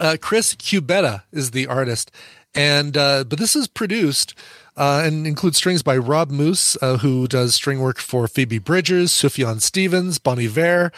[0.00, 2.10] Uh, Chris Cubeta is the artist,
[2.54, 4.34] and uh, but this is produced
[4.76, 9.10] uh, and includes strings by Rob Moose, uh, who does string work for Phoebe Bridgers,
[9.10, 10.92] Sufjan Stevens, Bon Iver.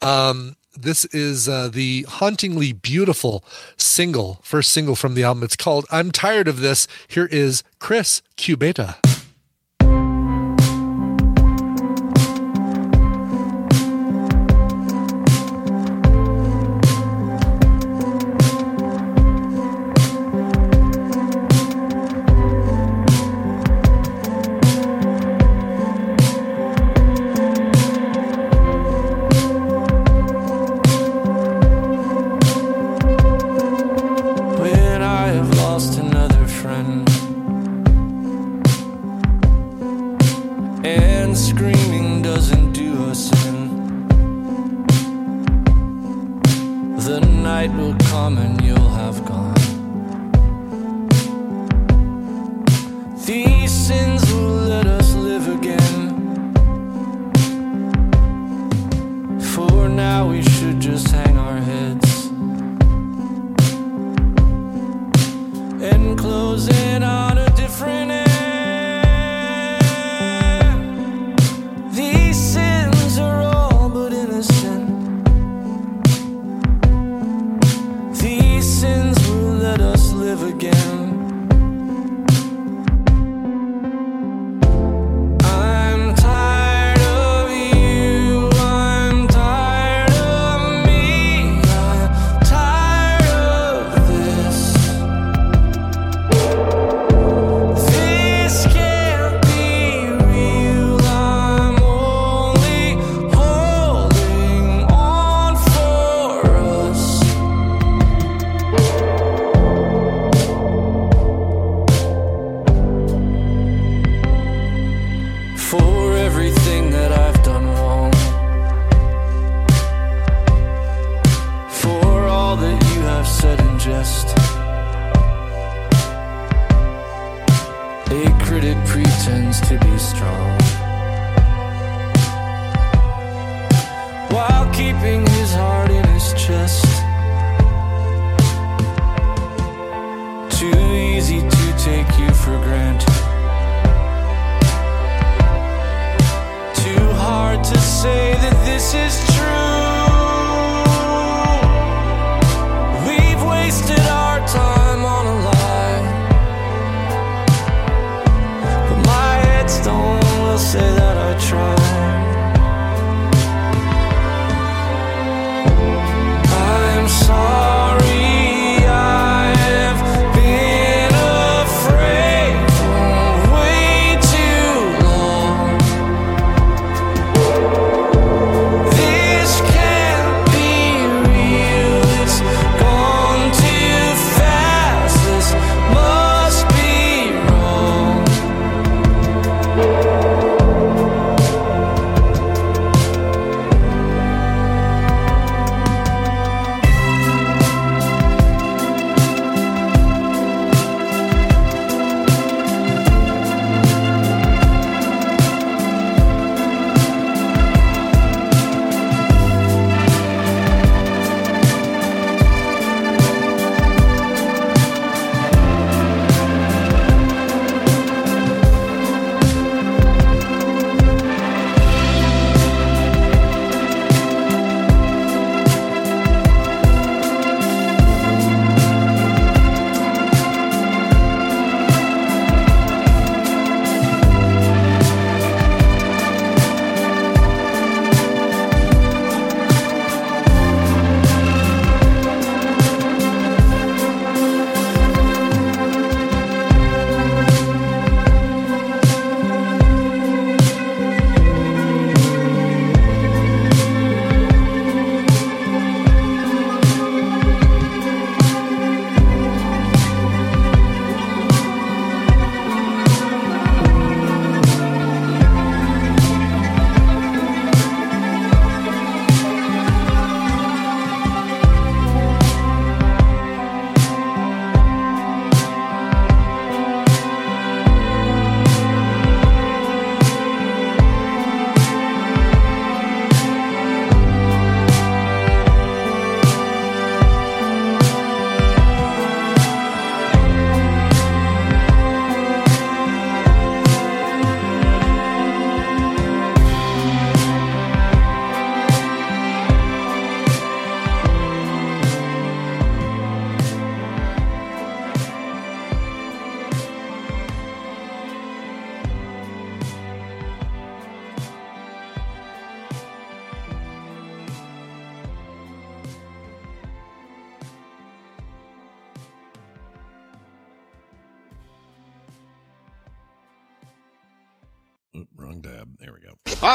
[0.00, 3.42] Um, This is uh, the hauntingly beautiful
[3.78, 5.42] single, first single from the album.
[5.42, 6.86] It's called I'm Tired of This.
[7.08, 8.96] Here is Chris Cubeta.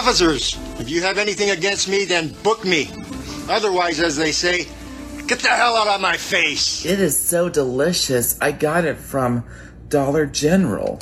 [0.02, 2.90] Officers, if you have anything against me, then book me.
[3.48, 4.66] Otherwise, as they say,
[5.28, 6.84] get the hell out of my face.
[6.88, 8.36] It is so delicious.
[8.42, 9.44] I got it from
[9.90, 10.98] Dollar General.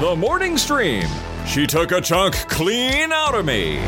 [0.00, 1.06] The morning stream.
[1.46, 3.78] She took a chunk clean out of me.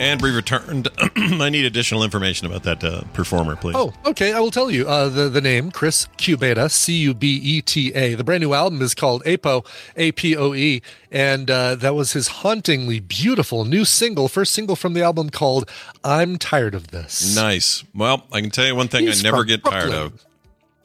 [0.00, 0.88] And we returned.
[1.16, 3.76] I need additional information about that uh, performer, please.
[3.76, 4.32] Oh, okay.
[4.32, 7.92] I will tell you uh, the the name Chris Cubeta, C U B E T
[7.94, 8.14] A.
[8.14, 9.62] The brand new album is called Apo,
[9.96, 10.82] A P O E,
[11.12, 15.70] and uh, that was his hauntingly beautiful new single, first single from the album called
[16.02, 17.84] "I'm Tired of This." Nice.
[17.94, 20.24] Well, I can tell you one thing He's I never from get tired of,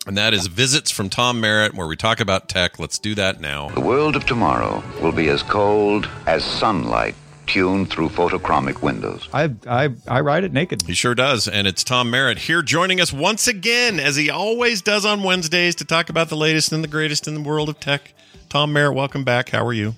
[0.05, 2.77] and that is visits from Tom Merritt, where we talk about tech.
[2.77, 3.69] Let's do that now.
[3.69, 7.15] The world of tomorrow will be as cold as sunlight
[7.49, 9.27] tuned through photochromic windows.
[9.33, 10.83] I I I ride it naked.
[10.83, 14.81] He sure does, and it's Tom Merritt here joining us once again, as he always
[14.81, 17.79] does on Wednesdays, to talk about the latest and the greatest in the world of
[17.79, 18.13] tech.
[18.49, 19.49] Tom Merritt, welcome back.
[19.49, 19.95] How are you?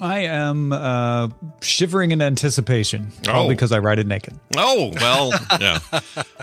[0.00, 1.28] I am uh,
[1.60, 3.48] shivering in anticipation, all Oh.
[3.48, 4.34] because I ride it naked.
[4.56, 5.78] Oh well, yeah.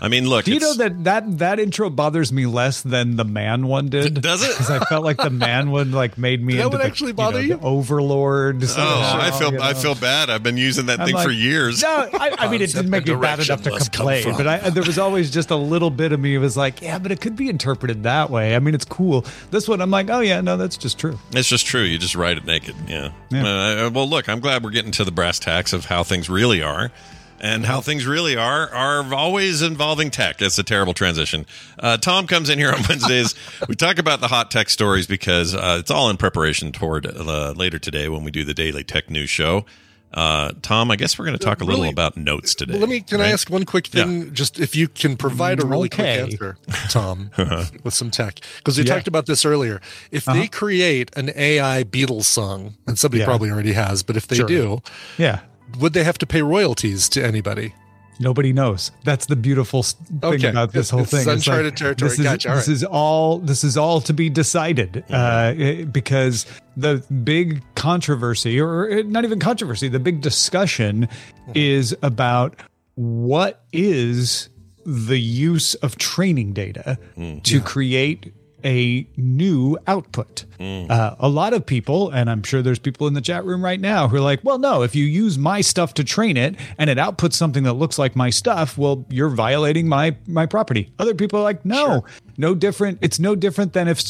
[0.02, 0.46] I mean, look.
[0.46, 4.22] Do you know that that that intro bothers me less than the man one did?
[4.22, 4.50] Does it?
[4.50, 6.86] Because I felt like the man one like made me Did that into one the,
[6.86, 7.60] actually you know, bother the you?
[7.62, 8.64] overlord.
[8.64, 10.30] Oh, somehow, I feel you I feel bad.
[10.30, 11.82] I've been using that I'm thing for years.
[11.82, 14.84] No, I, I mean it didn't make me bad enough to complain, but I, there
[14.84, 17.36] was always just a little bit of me who was like, yeah, but it could
[17.36, 18.56] be interpreted that way.
[18.56, 19.26] I mean, it's cool.
[19.52, 21.18] This one, I'm like, oh yeah, no, that's just true.
[21.32, 21.82] It's just true.
[21.82, 22.76] You just ride it naked.
[22.88, 23.12] Yeah.
[23.32, 23.47] Yeah.
[23.48, 26.62] Uh, well, look, I'm glad we're getting to the brass tacks of how things really
[26.62, 26.92] are.
[27.40, 30.42] And how things really are are always involving tech.
[30.42, 31.46] It's a terrible transition.
[31.78, 33.36] Uh, Tom comes in here on Wednesdays.
[33.68, 37.52] we talk about the hot tech stories because uh, it's all in preparation toward uh,
[37.56, 39.68] later today when we do the daily tech news show.
[40.14, 41.92] Uh, Tom, I guess we're going to talk a little Really?
[41.92, 42.78] about notes today.
[42.80, 43.02] Let me.
[43.02, 44.34] Can I ask one quick thing?
[44.34, 46.22] Just if you can provide a really Okay.
[46.24, 46.58] quick answer,
[46.90, 47.30] Tom,
[47.84, 48.94] with some tech, because we Yeah.
[48.96, 49.82] talked about this earlier.
[50.12, 50.48] If they Uh-huh.
[50.52, 53.26] create an AI Beatles song, and somebody Yeah.
[53.26, 54.48] probably already has, but if they Sure.
[54.48, 54.82] do,
[55.18, 55.40] Yeah.
[55.78, 57.74] would they have to pay royalties to anybody?
[58.20, 58.92] Nobody knows.
[59.04, 60.48] That's the beautiful thing Okay.
[60.48, 61.20] about this whole This thing.
[61.20, 62.10] It's like, uncharted territory.
[62.10, 62.50] This is, Gotcha.
[62.50, 62.74] All this right.
[62.74, 63.40] is all.
[63.40, 66.46] This is all to be decided uh, it- because
[66.76, 71.52] the big controversy, or or eh, not even controversy, the big discussion mm-hmm.
[71.56, 72.56] is about
[72.96, 74.50] what is
[74.86, 77.44] the use of training data mm.
[77.44, 78.34] to create
[78.66, 80.46] a new output.
[80.60, 83.80] Uh, a lot of people, and I'm sure there's people in the chat room right
[83.80, 86.90] now who are like, well, no, if you use my stuff to train it and
[86.90, 90.92] it outputs something that looks like my stuff, well, you're violating my my property.
[91.00, 92.04] Other people are like, no,
[92.38, 93.00] no different.
[93.02, 94.02] It's no different than if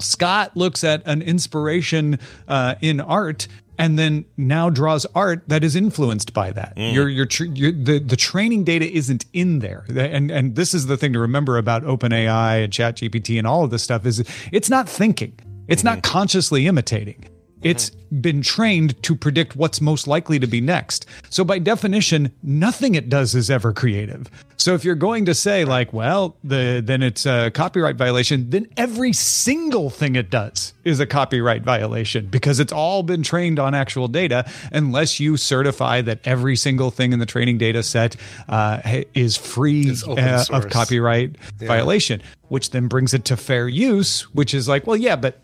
[0.00, 3.46] Scott looks at an inspiration uh, in art
[3.78, 6.76] and then now draws art that is influenced by that.
[6.76, 6.92] Mm.
[6.92, 10.86] Your your tr- your the the training data isn't in there, and and this is
[10.86, 14.70] the thing to remember about OpenAI and ChatGPT and all of this stuff is it's
[14.70, 16.02] not thinking, it's not mm.
[16.02, 17.28] consciously imitating.
[17.62, 21.06] It's been trained to predict what's most likely to be next.
[21.30, 24.28] So by definition, nothing it does is ever creative.
[24.58, 28.68] So if you're going to say like, well, the then it's a copyright violation, then
[28.76, 33.74] every single thing it does is a copyright violation because it's all been trained on
[33.74, 38.14] actual data unless you certify that every single thing in the training data set
[38.48, 38.80] uh,
[39.14, 41.68] is free uh, of copyright Yeah.
[41.68, 45.40] violation, which then brings it to fair use, which is like, well, yeah, but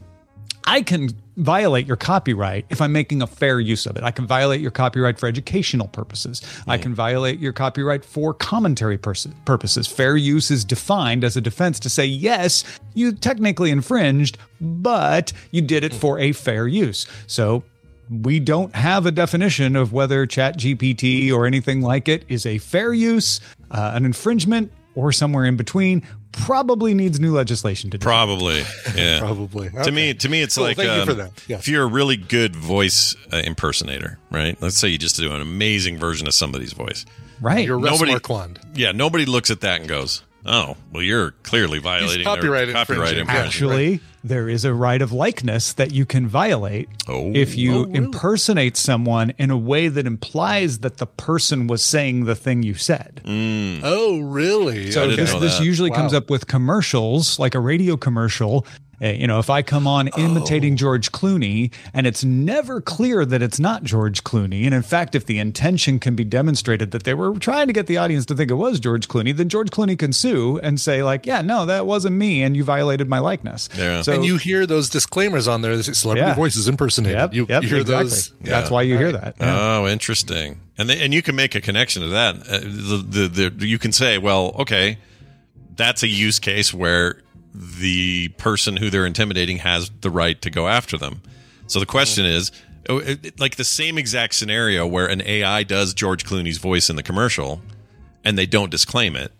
[0.68, 1.08] I can
[1.38, 4.02] violate your copyright if I'm making a fair use of it.
[4.02, 6.42] I can violate your copyright for educational purposes.
[6.66, 9.86] I can violate your copyright for commentary pers- purposes.
[9.86, 15.62] Fair use is defined as a defense to say, yes, you technically infringed, but you
[15.62, 17.06] did it for a fair use.
[17.26, 17.64] So
[18.10, 22.92] we don't have a definition of whether ChatGPT or anything like it is a fair
[22.92, 23.40] use,
[23.70, 26.02] uh, an infringement, or somewhere in between.
[26.32, 28.04] Probably needs new legislation to do.
[28.04, 28.62] Probably,
[28.94, 29.70] yeah, Probably.
[29.70, 31.30] To me, to me, it's Cool, like thank you um, for that.
[31.48, 31.60] Yes.
[31.60, 34.60] if you're a really good voice uh, impersonator, right?
[34.60, 37.04] Let's say you just do an amazing version of somebody's voice,
[37.40, 37.64] Right.
[37.66, 38.58] You're Russ Nobody- Marquand.
[38.74, 43.30] Yeah, nobody looks at that and goes, "Oh, well, you're clearly violating copyright copyright infringement."
[43.46, 47.30] Actually, there is a right of likeness that you can violate Oh.
[47.34, 47.94] if you Oh, really?
[47.98, 52.74] impersonate someone in a way that implies that the person was saying the thing you
[52.74, 53.20] said.
[53.24, 53.80] Mm.
[53.84, 54.90] Oh, really?
[54.90, 55.64] So didn't this, know this that.
[55.64, 58.66] usually comes up with commercials, like a radio commercial.
[59.00, 63.42] Uh, you know, if I come on imitating George Clooney and it's never clear that
[63.42, 67.14] it's not George Clooney, and in fact, if the intention can be demonstrated that they
[67.14, 69.96] were trying to get the audience to think it was George Clooney, then George Clooney
[69.98, 73.68] can sue and say, like, yeah, no, that wasn't me, and you violated my likeness.
[73.76, 74.02] Yeah.
[74.02, 75.80] So and you hear those disclaimers on there.
[75.82, 76.34] Celebrity Yeah.
[76.34, 77.18] voices impersonated.
[77.18, 78.04] Yep, you, yep, you hear exactly.
[78.08, 78.32] those.
[78.40, 79.36] That's why you hear that.
[79.38, 79.78] Yeah.
[79.78, 80.60] Oh, interesting.
[80.76, 82.36] And they, and you can make a connection to that.
[82.48, 84.98] Uh, the, the the you can say, well, okay,
[85.76, 87.22] that's a use case where
[87.58, 91.22] the person who they're intimidating has the right to go after them.
[91.66, 92.52] So the question is,
[92.88, 93.02] oh,
[93.38, 97.60] like the same exact scenario where an AI does George Clooney's voice in the commercial,
[98.24, 99.32] and they don't disclaim it,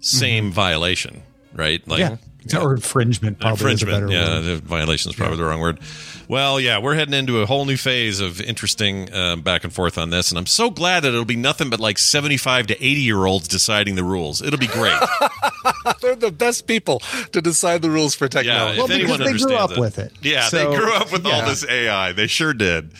[0.00, 0.52] same mm-hmm.
[0.52, 1.86] violation, right?
[1.88, 2.16] Like yeah.
[2.60, 4.12] Or infringement, probably is a infringement.
[4.12, 4.42] better Yeah, word.
[4.42, 5.80] the violation is probably the wrong word.
[6.28, 9.96] Well, yeah, we're heading into a whole new phase of interesting uh, back and forth
[9.96, 13.00] on this, and I'm so glad that it'll be nothing but like 75 to 80
[13.00, 14.42] year olds deciding the rules.
[14.42, 14.98] It'll be great.
[16.00, 17.00] They're the best people
[17.32, 18.78] to decide the rules for technology.
[18.80, 18.94] yeah, technology.
[18.94, 20.12] if anyone they grew understands up with it.
[20.22, 22.12] Yeah, So, they grew up with all this AI.
[22.12, 22.92] They sure did.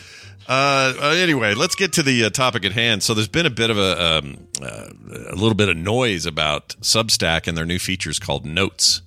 [0.47, 3.03] Uh, uh, anyway, let's get to the uh, topic at hand.
[3.03, 4.87] So, there's been a bit of a um, uh,
[5.31, 9.01] a little bit of noise about Substack and their new features called Notes,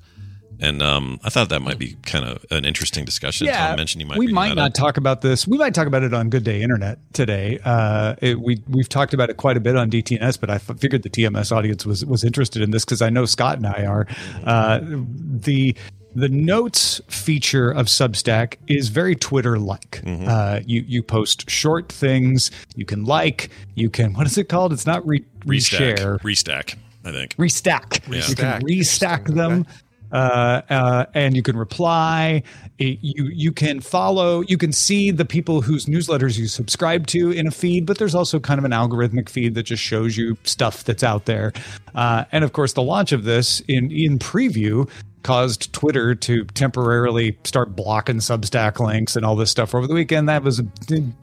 [0.61, 3.47] and um, I thought that might be kind of an interesting discussion.
[3.49, 4.19] Tom mentioned you might.
[4.19, 4.75] we might not up.
[4.75, 5.47] talk about this.
[5.47, 7.59] We might talk about it on Good Day Internet today.
[7.65, 10.79] Uh, it, we we've talked about it quite a bit on DTNS, but I f-
[10.79, 13.85] figured the TMS audience was was interested in this because I know Scott and I
[13.87, 14.07] are.
[14.45, 15.75] Uh, the
[16.15, 20.03] the notes feature of Substack is very Twitter like.
[20.03, 20.27] Mm-hmm.
[20.29, 22.51] Uh, you you post short things.
[22.75, 23.51] You can like.
[23.75, 24.73] You can what is it called?
[24.73, 25.97] It's not re, Restack.
[25.97, 26.21] reshare.
[26.21, 27.37] Restack, I think.
[27.37, 28.01] Restack.
[28.13, 28.27] Yeah.
[28.29, 29.25] You can Restack.
[29.25, 29.67] restack them.
[30.13, 32.43] Uh, uh, and you can reply.
[32.79, 34.43] It- you you can follow.
[34.43, 37.87] You can see the people whose newsletters you subscribe to in a feed.
[37.87, 41.27] But there's also kind of an algorithmic feed that just shows you stuff that's out
[41.27, 41.53] there.
[41.95, 44.89] Uh, and of course, the launch of this in in preview
[45.23, 50.29] caused Twitter to temporarily start blocking Substack links and all this stuff over the weekend.
[50.29, 50.65] That was a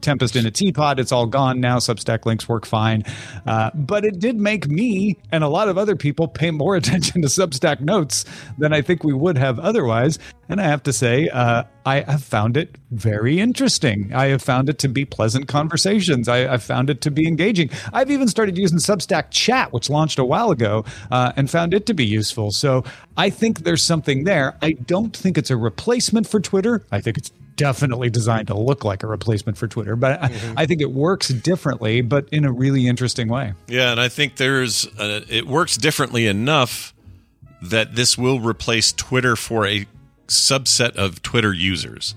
[0.00, 1.00] tempest in a teapot.
[1.00, 1.78] It's all gone now.
[1.78, 3.02] Substack links work fine.
[3.46, 7.22] Uh, but it did make me and a lot of other people pay more attention
[7.22, 8.24] to Substack notes
[8.58, 10.18] than I think we would have otherwise.
[10.48, 14.12] And I have to say, uh, I have found it very interesting.
[14.14, 16.28] I have found it to be pleasant conversations.
[16.28, 17.70] I, I've found it to be engaging.
[17.92, 21.86] I've even started using Substack Chat, which launched a while ago, uh, and found it
[21.86, 22.50] to be useful.
[22.50, 22.84] So
[23.16, 24.56] I think there's something there.
[24.62, 26.84] I don't think it's a replacement for Twitter.
[26.90, 30.66] I think it's definitely designed to look like a replacement for Twitter, but I, I
[30.66, 33.52] think it works differently, but in a really interesting way.
[33.66, 36.94] Yeah, and I think there's uh, it works differently enough
[37.60, 39.86] that this will replace Twitter for a
[40.28, 42.14] subset of Twitter users.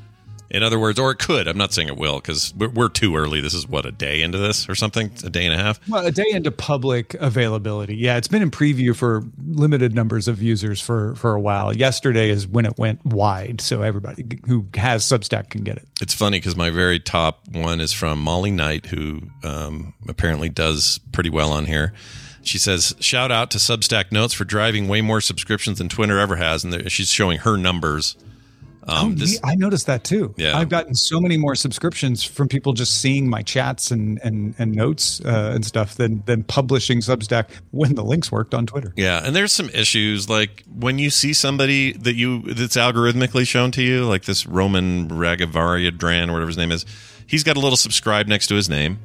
[0.51, 1.47] In other words, or it could.
[1.47, 3.39] I'm not saying it will because we're, we're too early.
[3.39, 5.79] This is what a day into this or something, a day and a half.
[5.87, 7.95] Well, a day into public availability.
[7.95, 11.73] Yeah, it's been in preview for limited numbers of users for for a while.
[11.73, 15.87] Yesterday is when it went wide, so everybody who has Substack can get it.
[16.01, 20.99] It's funny because my very top one is from Molly Knight, who um, apparently does
[21.13, 21.93] pretty well on here.
[22.43, 26.37] She says, "Shout out to Substack Notes for driving way more subscriptions than Twitter ever
[26.37, 28.15] has," and she's showing her numbers.
[28.87, 30.33] Um, oh, this- I noticed that too.
[30.37, 30.57] Yeah.
[30.57, 34.71] I've gotten so many more subscriptions from people just seeing my chats and and, and
[34.73, 38.91] notes uh, and stuff than than publishing Substack when the links worked on Twitter.
[38.97, 43.69] Yeah, and there's some issues like when you see somebody that you that's algorithmically shown
[43.73, 46.83] to you, like this Roman Ragavaria Dran or whatever his name is,
[47.27, 48.97] he's got a little subscribe next to his name,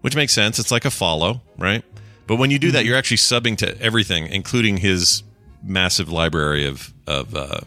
[0.00, 0.58] which makes sense.
[0.58, 1.84] It's like a follow, right?
[2.30, 5.24] But when you do that, you're actually subbing to everything, including his
[5.64, 7.58] massive library of of uh,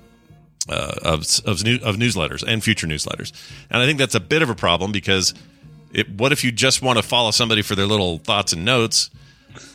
[0.69, 3.33] uh, of of, new, of newsletters and future newsletters.
[3.69, 5.33] And I think that's a bit of a problem because
[5.91, 9.09] it, what if you just want to follow somebody for their little thoughts and notes,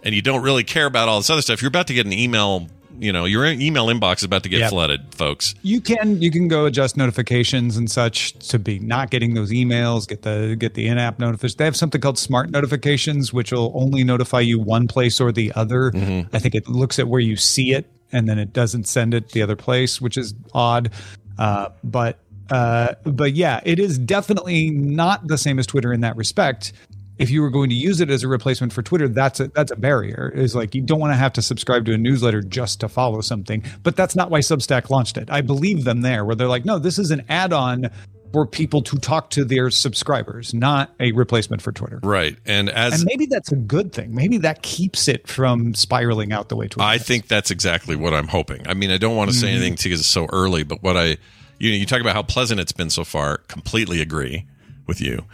[0.04, 1.60] and you don't really care about all this other stuff?
[1.60, 2.68] You're about to get an email.
[2.98, 4.70] You know, your email inbox is about to get Yep.
[4.70, 5.54] flooded, folks.
[5.62, 10.06] You can you can go adjust notifications and such to be not getting those emails,
[10.08, 11.56] get the get the in-app notifications.
[11.56, 15.52] They have something called smart notifications, which will only notify you one place or the
[15.54, 15.92] other.
[16.32, 19.30] I think it looks at where you see it and then it doesn't send it
[19.30, 20.90] the other place, which is odd.
[21.38, 22.18] Uh, but
[22.50, 26.72] uh, but yeah, it is definitely not the same as Twitter in that respect.
[27.18, 29.72] If you were going to use it as a replacement for Twitter, that's a that's
[29.72, 30.32] a barrier.
[30.34, 33.20] Is like you don't want to have to subscribe to a newsletter just to follow
[33.20, 33.64] something.
[33.82, 35.30] But that's not why Substack launched it.
[35.30, 37.90] I believe them there, where they're like, no, this is an add-on
[38.32, 42.00] for people to talk to their subscribers, not a replacement for Twitter.
[42.02, 44.14] Right, and as And maybe that's a good thing.
[44.14, 46.88] Maybe that keeps it from spiraling out the way Twitter.
[46.88, 48.66] I think that's exactly what I'm hoping.
[48.68, 51.16] I mean, I don't want to say anything because it's so early, but what I,
[51.58, 53.38] you know, you talk about how pleasant it's been so far.
[53.48, 54.46] Completely agree
[54.86, 55.24] with you.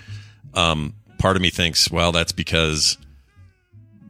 [0.54, 0.94] Um,
[1.24, 2.98] part of me thinks, well, that's because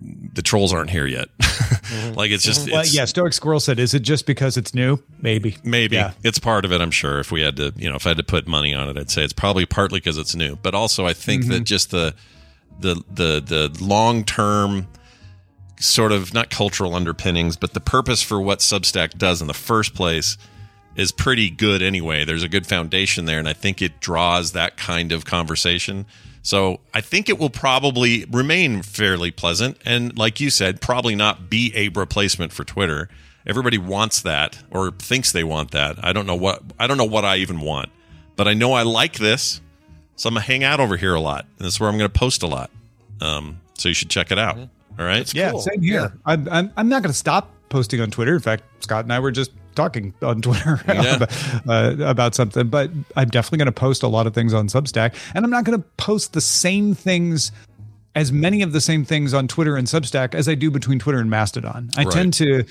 [0.01, 1.29] the trolls aren't here yet.
[1.85, 2.15] Mm-hmm.
[2.15, 2.73] like it's just mm-hmm.
[2.73, 4.99] Well, it's, yeah, Stoic Squirrel said, "Is it just because it's new?
[5.21, 6.13] Maybe, maybe Yeah.
[6.25, 6.81] it's part of it.
[6.81, 7.21] I'm sure.
[7.21, 9.11] If we had to, you know, if I had to put money on it, I'd
[9.11, 11.65] say it's probably partly because it's new, but also I think that mm-hmm.
[11.65, 12.15] just the
[12.81, 14.89] the the the long term
[15.79, 19.95] sort of not cultural underpinnings, but the purpose for what Substack does in the first
[19.95, 20.39] place
[20.97, 22.25] is pretty good anyway.
[22.25, 26.07] There's a good foundation there, and I think it draws that kind of conversation.
[26.45, 31.51] So I think it will probably remain fairly pleasant, and like you said, probably not
[31.51, 33.09] be a replacement for Twitter.
[33.47, 36.05] Everybody wants that or thinks they want that.
[36.05, 37.89] I don't know what I don't know what I even want,
[38.37, 39.61] but I know I like this,
[40.17, 42.09] so I'm gonna hang out over here a lot, and this is where I'm gonna
[42.11, 42.71] post a lot.
[43.21, 44.59] Um, so you should check it out.
[44.99, 45.33] All right.
[45.35, 46.13] yeah, same here.
[46.25, 48.35] I'm, I'm I'm not going to stop posting on Twitter.
[48.35, 51.17] In fact, Scott and I were just talking on Twitter Yeah.
[51.17, 52.69] about, uh, about something.
[52.69, 55.65] But I'm definitely going to post a lot of things on Substack, and I'm not
[55.65, 57.53] going to post the same things.
[58.17, 61.19] As many of the same things on Twitter and Substack as I do between Twitter
[61.19, 61.91] and Mastodon.
[61.97, 62.13] I Right.
[62.13, 62.65] tend to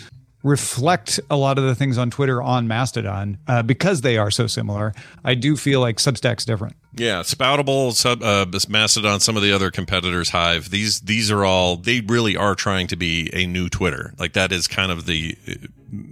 [0.44, 4.46] reflect a lot of the things on Twitter on Mastodon uh, because they are so
[4.46, 4.94] similar.
[5.24, 6.76] I do feel like Substack's different.
[6.96, 10.70] Yeah, Spoutable, Sub, uh, Mastodon, some of the other competitors, Hive.
[10.70, 14.14] These these are all they really are trying to be a new Twitter.
[14.20, 15.36] Like that is kind of the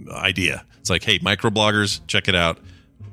[0.09, 0.65] uh, idea.
[0.79, 2.57] It's like, hey, microbloggers, check it out.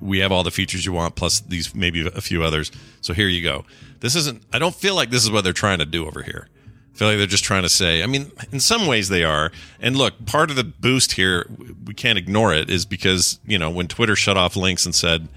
[0.00, 2.70] We have all the features you want, plus these maybe a few others.
[3.00, 3.64] So here you go.
[4.00, 4.44] This isn't.
[4.52, 6.48] I don't feel like this is what they're trying to do over here.
[6.98, 8.02] I feel like they're just trying to say.
[8.02, 9.52] I mean, in some ways they are.
[9.80, 11.46] And look, part of the boost here,
[11.84, 15.28] we can't ignore it, is because you know when Twitter shut off links and said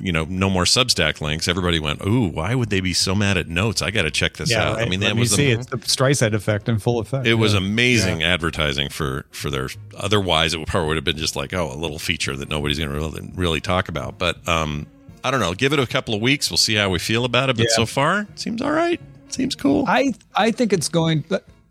[0.00, 1.46] you know, no more Substack links.
[1.46, 3.80] Everybody went, "Ooh, why would they be so mad at Notes?
[3.82, 5.54] I got to check this out." I mean, Let that was see.
[5.54, 7.24] the, it's the Streisand effect in full effect.
[7.28, 7.58] it was Yeah.
[7.58, 9.68] amazing advertising for for their.
[9.96, 12.78] Otherwise, it would probably would have been just like, oh, a little feature that nobody's
[12.80, 14.18] going to really, really talk about.
[14.18, 14.86] But um,
[15.22, 15.54] I don't know.
[15.54, 16.50] Give it a couple of weeks.
[16.50, 17.56] We'll see how we feel about it.
[17.56, 17.76] But Yeah.
[17.76, 19.00] so far, it seems all right.
[19.34, 19.84] Seems cool.
[19.86, 21.24] I I think it's going.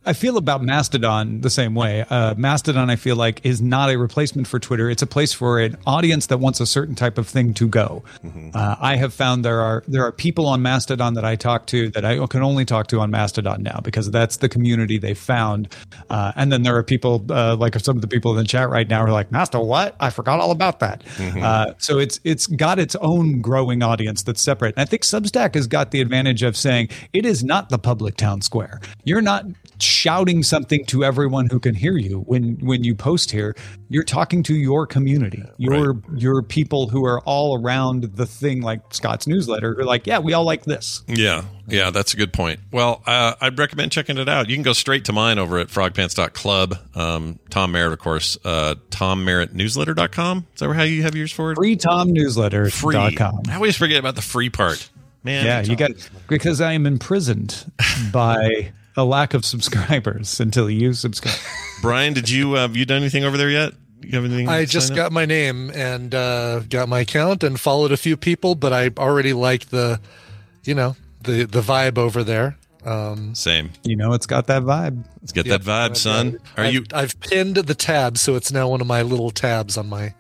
[0.04, 2.04] I feel about Mastodon the same way.
[2.10, 4.90] Uh, Mastodon, I feel like, is not a replacement for Twitter.
[4.90, 8.04] It's a place for an audience that wants a certain type of thing to go.
[8.56, 11.90] Uh, I have found there are there are people on Mastodon that I talk to
[11.92, 15.68] that I can only talk to on Mastodon now because that's the community they found.
[16.10, 18.70] Uh, and then there are people uh, like some of the people in the chat
[18.70, 19.96] right now are like, Master, what?
[20.00, 21.04] I forgot all about that.
[21.20, 24.74] Uh, so it's it's got its own growing audience that's separate.
[24.76, 28.18] And I think Substack has got the advantage of saying it is not the public
[28.18, 28.82] town square.
[29.04, 29.46] You're not
[29.82, 33.56] shouting something to everyone who can hear you when when you post here.
[33.90, 38.82] You're talking to your community, your your people who are all around the thing, like
[38.94, 39.74] Scott's newsletter.
[39.74, 41.04] Who are like, yeah, we all like this.
[41.08, 42.60] Yeah, yeah, that's a good point.
[42.72, 44.50] Well, uh, I'd recommend checking it out.
[44.50, 46.78] You can go straight to mine over at frogpants.club.
[46.96, 50.48] Um, Tom Merritt, of course, uh, tommerrittnewsletter.com.
[50.54, 51.56] Is that how you have yours for it?
[51.56, 52.96] Free Tom newsletter Free.
[52.96, 54.90] I always forget about the free part.
[55.24, 55.92] Man, yeah, you got
[56.28, 57.72] because I am imprisoned
[58.12, 61.38] by a lack of subscribers until you subscribe.
[61.82, 63.74] Brian, did you uh, have you done anything over there yet?
[64.02, 64.50] You have anything?
[64.50, 68.56] I just got my name and uh, got my account and followed a few people,
[68.56, 70.00] but I already like the,
[70.64, 72.58] you know, the the vibe over there.
[72.84, 73.70] Um, Same.
[73.84, 75.04] You know, it's got that vibe.
[75.22, 75.62] Let's get Yep.
[75.62, 76.40] that vibe, son.
[76.58, 76.86] Are I've, you?
[76.94, 80.16] I've pinned the tab, so it's now one of my little tabs on my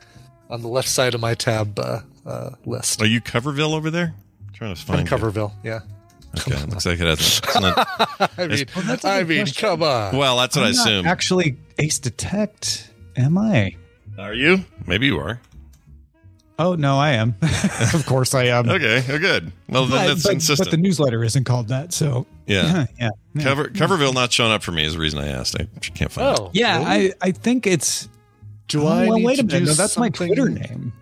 [0.49, 3.01] on the left side of my tab uh, uh, list.
[3.01, 4.13] Are you Coverville over there?
[4.47, 5.11] I'm trying to find I'm you.
[5.11, 5.79] Coverville, yeah.
[6.39, 7.19] Okay, looks like it has.
[7.19, 7.75] It's not,
[8.37, 9.69] I mean, Well, that's a I mean, question.
[9.69, 10.15] come on.
[10.15, 11.05] well, that's what I I'm not assume.
[11.05, 12.89] Actually, Ace Detect.
[13.17, 13.75] Am I?
[14.17, 14.63] Are you?
[14.87, 15.41] Maybe you are.
[16.59, 17.35] Oh no, I am.
[17.93, 18.69] of course, I am.
[18.69, 19.51] Okay, oh, good.
[19.67, 20.69] Well, then But, that's but- consistent.
[20.69, 22.85] but the newsletter isn't called that, so yeah.
[22.99, 23.09] yeah.
[23.33, 23.43] yeah.
[23.43, 25.55] Cover Coverville not showing up for me is the reason I asked.
[25.59, 26.39] I can't find it.
[26.39, 27.11] Oh, Yeah, really?
[27.13, 28.07] I, I think it's.
[28.07, 28.09] Oh,
[28.67, 29.65] do oh, I well, need wait to a minute.
[29.65, 30.93] No, that's my something- Twitter name.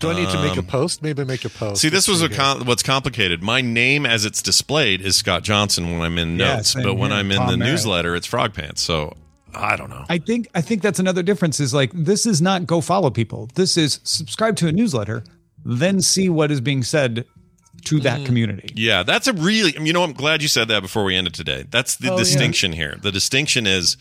[0.00, 1.02] Do I need to make a Um, post?
[1.02, 1.80] Maybe make a post.
[1.82, 3.42] See, this was a pretty com- what's complicated.
[3.42, 6.94] My name as it's displayed is Scott Johnson when I'm in Yeah, notes, same but
[6.94, 7.20] when here.
[7.20, 7.72] I'm in Tom the Merritt.
[7.72, 8.80] newsletter, it's Frog Pants.
[8.82, 9.16] So
[9.54, 10.04] I don't know.
[10.08, 11.58] I think I think that's another difference.
[11.58, 13.48] Is like this is not go follow people.
[13.54, 15.24] This is subscribe to a newsletter,
[15.64, 17.24] then see what is being said
[17.86, 18.02] to Mm.
[18.02, 18.68] that community.
[18.76, 19.74] Yeah, that's a really.
[19.80, 21.64] You know, I'm glad you said that before we ended today.
[21.70, 22.18] That's the Oh, yeah.
[22.18, 22.98] distinction here.
[23.02, 23.96] The distinction is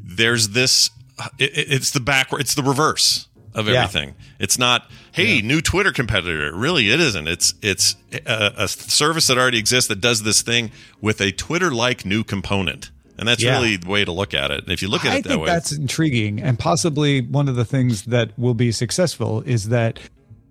[0.00, 0.90] there's this.
[1.38, 2.40] It, it- it's the backward.
[2.40, 3.84] It's the reverse of Yeah.
[3.84, 4.14] everything.
[4.38, 4.90] It's not.
[5.12, 6.52] Hey, new Twitter competitor.
[6.54, 7.28] Really, it isn't.
[7.28, 10.70] It's it's a, a service that already exists that does this thing
[11.00, 13.56] with a Twitter-like new component, and that's Yeah.
[13.58, 14.64] really the way to look at it.
[14.64, 17.48] And if you look at I it that think way, that's intriguing, and possibly one
[17.48, 19.98] of the things that will be successful is that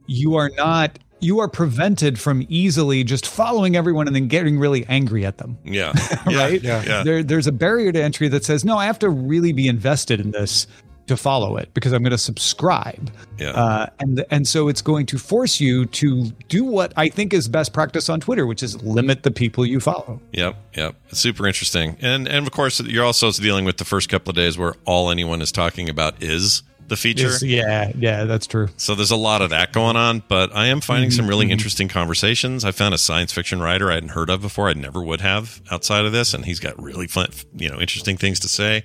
[0.07, 4.85] you are not you are prevented from easily just following everyone and then getting really
[4.89, 5.57] angry at them.
[5.63, 5.93] yeah,
[6.29, 6.61] yeah, right?
[6.61, 7.03] yeah, yeah.
[7.03, 10.19] There, there's a barrier to entry that says, no, I have to really be invested
[10.19, 10.67] in this
[11.07, 13.11] to follow it because I'm going to subscribe.
[13.37, 13.49] Yeah.
[13.51, 17.47] Uh, and and so it's going to force you to do what I think is
[17.47, 20.21] best practice on Twitter, which is limit the people you follow.
[20.31, 20.95] Yep, yep.
[21.09, 21.97] It's super interesting.
[22.01, 25.11] And and of course you're also dealing with the first couple of days where all
[25.11, 27.27] anyone is talking about is the feature.
[27.27, 28.67] Is- yeah, yeah, that's true.
[28.77, 31.51] So there's a lot of that going on, but I am finding some really Mhm.
[31.51, 32.65] interesting conversations.
[32.65, 34.69] I found a science fiction writer I hadn't heard of before.
[34.69, 38.17] I never would have outside of this, and he's got really fun, you know, interesting
[38.17, 38.83] things to say.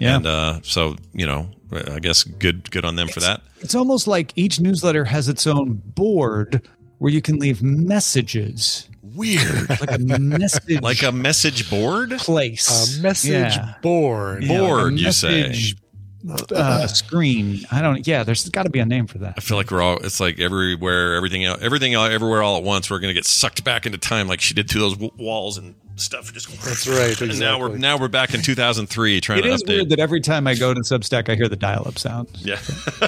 [0.00, 0.16] Yeah.
[0.16, 3.42] And uh, so you know, I guess good good on them for that.
[3.60, 6.66] It's almost like each newsletter has its own board
[6.98, 8.88] where you can leave messages.
[9.02, 9.68] Weird.
[9.80, 12.98] Like a message Like a message board place.
[12.98, 13.74] A message Yeah.
[13.82, 14.44] board.
[14.44, 15.74] Yeah, like a Board, you say.
[16.54, 17.64] Uh, screen.
[17.72, 18.06] I don't.
[18.06, 19.34] Yeah, there's got to be a name for that.
[19.38, 19.96] I feel like we're all.
[19.98, 22.90] It's like everywhere, everything, out, everything, everywhere, all at once.
[22.90, 25.56] We're going to get sucked back into time, like she did through those w- walls
[25.56, 26.32] and stuff.
[26.32, 27.20] Just That's right.
[27.30, 29.68] And now we're now we're back in 2003, trying It to is update.
[29.68, 32.28] weird that every time I go to Substack, I hear the dial-up sound.
[32.38, 32.56] Yeah.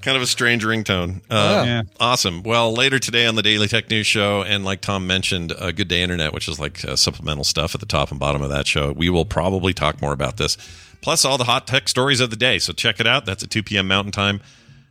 [0.00, 1.20] kind of a strange ringtone.
[1.30, 1.82] Uh, Yeah.
[2.00, 2.42] Awesome.
[2.42, 5.88] Well, later today on the Daily Tech News Show, and like Tom mentioned, uh, Good
[5.88, 8.66] Day Internet, which is like uh, supplemental stuff at the top and bottom of that
[8.66, 10.56] show, we will probably talk more about this,
[11.00, 12.58] plus all the hot tech stories of the day.
[12.58, 13.26] So check it out.
[13.26, 13.88] That's at 2 p.m.
[13.88, 14.40] Mountain Time.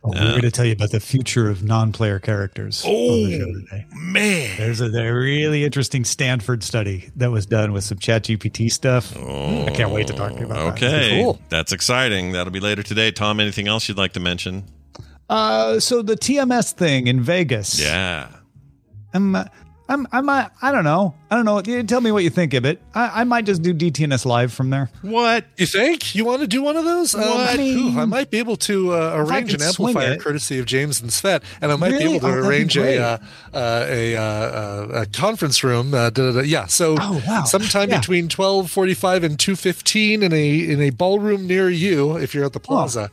[0.04, 2.84] Oh, we're going to tell you about the future of non-player characters.
[2.84, 3.86] on the show Oh, today.
[3.94, 4.56] man.
[4.58, 9.16] There's a, a really interesting Stanford study that was done with some Chat GPT stuff.
[9.16, 10.82] I can't wait to talk to you about that.
[10.92, 11.20] Okay.
[11.22, 11.40] cool.
[11.50, 12.32] That's exciting.
[12.32, 13.12] That'll be later today.
[13.12, 14.64] Tom, anything else you'd like to mention?
[15.30, 17.80] Uh, so the TMS thing in Vegas.
[17.80, 18.28] Yeah.
[19.14, 19.44] Uh,
[19.92, 21.14] I'm, I'm, uh, I don't know.
[21.30, 21.60] I don't know.
[21.64, 22.80] You Tell me what you think of it.
[22.94, 24.90] I, I might just do DTNS live from there.
[25.02, 25.44] What?
[25.56, 27.14] You think you want to do one of those?
[27.14, 27.58] Um, What?
[27.58, 30.20] ooh, I might be able to uh, arrange an could swing amplifier it.
[30.20, 32.04] courtesy of James and Svet, and I might Really?
[32.04, 33.18] be able Oh, to that'd arrange a uh,
[33.54, 35.92] uh, a, uh, uh, a conference room.
[35.94, 36.40] Uh, da, da, da.
[36.40, 37.44] Yeah, so Oh, wow.
[37.44, 37.98] sometime Yeah.
[37.98, 42.34] between twelve forty five and two fifteen in a in a ballroom near you, if
[42.34, 43.10] you're at the plaza.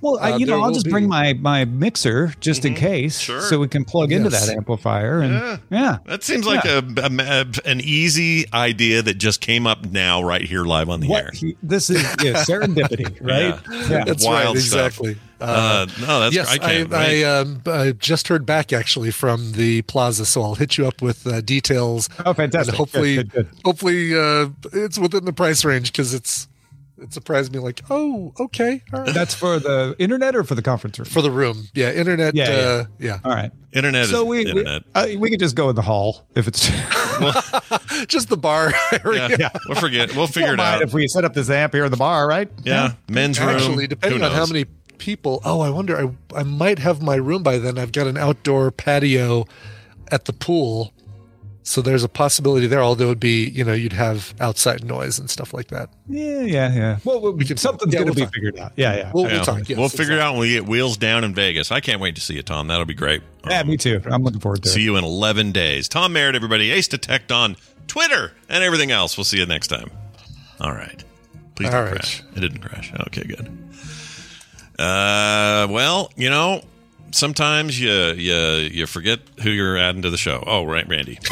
[0.00, 2.74] Well, I, Uh, you know, there I'll just be- bring my my mixer just in
[2.74, 3.40] case, Sure.
[3.40, 5.20] so we can plug into that amplifier.
[5.20, 5.56] And Yeah.
[5.70, 6.80] yeah, That seems like Yeah.
[6.96, 7.06] a,
[7.42, 11.24] a- an easy idea that just came up now, right here, live on the air.
[11.24, 13.58] What he- this is yeah, serendipity, right?
[13.90, 14.04] Yeah.
[14.04, 14.86] That's Wild right, stuff.
[14.98, 15.16] exactly.
[15.38, 16.92] Uh, no, that's yes, I can't.
[16.94, 17.24] I, wait.
[17.24, 21.02] I, um, I just heard back actually from the plaza, so I'll hit you up
[21.02, 22.08] with uh, details.
[22.24, 22.70] Oh, fantastic.
[22.72, 23.60] And hopefully, Good, good, good.
[23.64, 26.48] hopefully, uh, it's within the price range because it's
[26.98, 27.58] it surprised me.
[27.58, 29.14] Like, oh, okay, all right.
[29.14, 31.06] That's for the internet or for the conference room?
[31.06, 31.64] for the room.
[31.74, 32.34] Yeah, internet.
[32.34, 32.56] Yeah, yeah.
[32.56, 33.18] uh, yeah.
[33.24, 33.50] All right.
[33.72, 34.82] internet So is we we, internet.
[34.94, 36.70] uh, we could just go in the hall if it's.
[38.06, 38.72] just the bar
[39.04, 39.36] area.
[39.38, 40.14] yeah, we'll forget.
[40.14, 40.82] We'll figure it Don't mind out.
[40.82, 42.50] If we set up this amp here in the bar, right?
[42.62, 43.50] Yeah, men's room.
[43.50, 44.66] Actually, depending on how many
[44.98, 45.40] people.
[45.44, 45.96] Oh, I wonder.
[45.98, 47.78] I I might have my room by then.
[47.78, 49.46] I've got an outdoor patio
[50.10, 50.92] at the pool,
[51.66, 52.80] so there's a possibility there.
[52.80, 55.90] Although it'd be, you know, you'd have outside noise and stuff like that.
[56.08, 56.98] Yeah, yeah, yeah.
[57.04, 58.34] Well, we can- something's yeah, going to we'll be talk.
[58.34, 58.72] figured out.
[58.76, 59.10] Yeah, yeah.
[59.12, 59.68] We'll, we'll talk.
[59.68, 60.20] Yes, we'll figure it exactly.
[60.20, 61.72] out when we get wheels down in Vegas.
[61.72, 62.68] I can't wait to see you, Tom.
[62.68, 63.22] That'll be great.
[63.48, 64.00] yeah, me too.
[64.06, 64.76] I'm looking forward to See it.
[64.76, 65.88] See you in 11 days.
[65.88, 66.70] Tom Merritt, everybody.
[66.70, 67.56] Ace Detect on
[67.88, 69.16] Twitter and everything else.
[69.16, 69.90] We'll see you next time.
[70.60, 71.02] All right.
[71.56, 71.92] Please don't All right.
[71.94, 72.22] crash.
[72.36, 72.92] It didn't crash.
[73.08, 73.48] Okay, good.
[74.78, 76.62] Uh, well, you know,
[77.16, 78.34] sometimes you you
[78.72, 80.42] you forget who you're adding to the show.
[80.46, 81.18] Oh, right, Randy.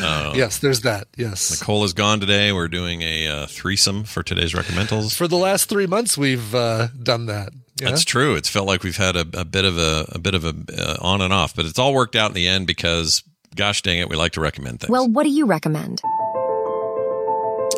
[0.00, 1.08] Oh, Yes, there's that.
[1.16, 1.58] Yes.
[1.60, 2.52] Nicole is gone today.
[2.52, 5.16] We're doing a uh, threesome for today's recommendals.
[5.16, 7.52] For the last three months, we've uh, done that.
[7.80, 7.88] Yeah?
[7.90, 8.34] That's true.
[8.34, 10.96] It's felt like we've had a, a bit of a, a bit of a uh,
[11.00, 13.22] on and off, but it's all worked out in the end because,
[13.56, 14.90] gosh dang it, we like to recommend things.
[14.90, 16.02] Well, what do you recommend?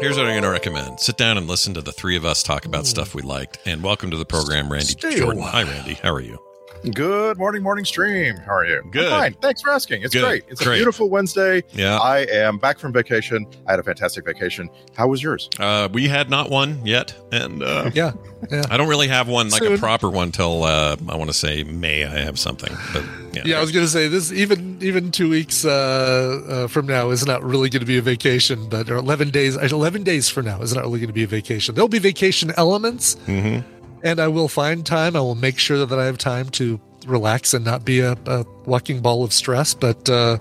[0.00, 2.42] Here's what I'm going to recommend: sit down and listen to the three of us
[2.42, 2.86] talk about hmm.
[2.86, 3.58] stuff we liked.
[3.66, 5.42] And welcome to the program, Randy Stay Jordan.
[5.42, 5.94] Hi, Randy.
[5.94, 6.38] How are you?
[6.94, 8.38] Good morning, morning stream.
[8.38, 8.78] How are you?
[8.78, 9.10] I'm Good.
[9.10, 9.34] fine.
[9.34, 10.02] Thanks for asking.
[10.02, 10.24] It's Good.
[10.24, 10.44] great.
[10.48, 10.76] It's Great.
[10.76, 11.62] a beautiful Wednesday.
[11.72, 11.98] Yeah.
[11.98, 13.46] I am back from vacation.
[13.66, 14.70] I had a fantastic vacation.
[14.96, 15.50] How was yours?
[15.58, 18.12] Uh, we had not one yet, and uh, Yeah.
[18.50, 18.62] Yeah.
[18.70, 21.64] I don't really have one like a proper one till uh, I want to say
[21.64, 22.04] May.
[22.06, 23.04] I have something, but
[23.34, 24.32] yeah, Yeah, I was going to say this.
[24.32, 28.02] Even even two weeks uh, uh, from now is not really going to be a
[28.02, 29.54] vacation, but or eleven days.
[29.56, 31.74] Eleven days from now is not really going to be a vacation.
[31.74, 33.64] There'll be vacation elements, Mhm.
[34.02, 35.16] And I will find time.
[35.16, 38.44] I will make sure that I have time to relax and not be a, a
[38.66, 39.74] walking ball of stress.
[39.74, 40.38] But uh,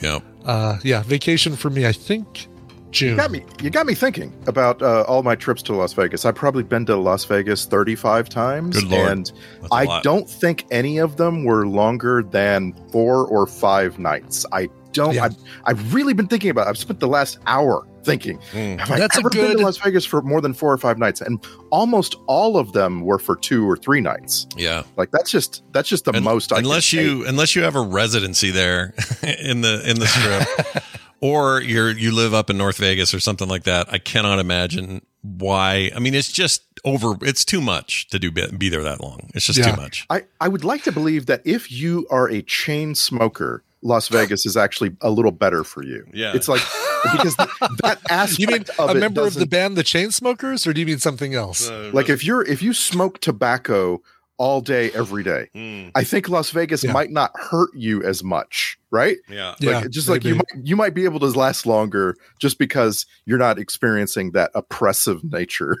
[0.00, 0.20] yeah.
[0.44, 1.86] uh, yeah, vacation for me.
[1.86, 2.46] I think
[2.90, 3.10] June.
[3.10, 3.44] You got me.
[3.62, 6.24] You got me thinking about uh, all my trips to Las Vegas.
[6.24, 9.08] I've probably been to Las Vegas thirty-five times, Good Lord.
[9.10, 10.02] and That's a I lot.
[10.04, 14.46] don't think any of them were longer than four or five nights.
[14.52, 15.14] I don't.
[15.14, 15.24] Yeah.
[15.24, 16.66] I've, I've really been thinking about.
[16.66, 16.70] it.
[16.70, 18.38] I've spent the last hour thinking.
[18.52, 18.78] Mm.
[18.80, 20.98] Have I That's a ever been to Las Vegas for more than four or five
[20.98, 21.20] nights?
[21.20, 24.46] And almost all of them were for two or three nights.
[24.56, 24.84] Yeah.
[24.96, 26.52] Like that's just that's just the Un- most.
[26.52, 30.84] I unless can you unless you have a residency there in the in the strip
[31.20, 35.04] or you're you live up in North Vegas or something like that I cannot imagine
[35.22, 35.90] why.
[35.96, 37.14] I mean, it's just over.
[37.22, 39.30] It's too much to do be, be there that long.
[39.34, 39.70] It's just Yeah.
[39.74, 40.06] too much.
[40.10, 44.44] I, I would like to believe that if you are a chain smoker, Las Vegas
[44.44, 46.06] is actually a little better for you.
[46.12, 46.32] Yeah.
[46.34, 46.60] It's like
[47.12, 50.72] because that aspect You mean of a it member of the band, the Chainsmokers, or
[50.72, 51.70] do you mean something else?
[51.92, 54.00] like if you're if you smoke tobacco
[54.36, 55.90] all day every day, Hmm.
[55.94, 56.92] I think Las Vegas Yeah.
[56.92, 59.16] might not hurt you as much, right?
[59.28, 59.50] Yeah.
[59.50, 63.06] Like, Yeah, just like you might you might be able to last longer just because
[63.26, 65.76] you're not experiencing that oppressive nature.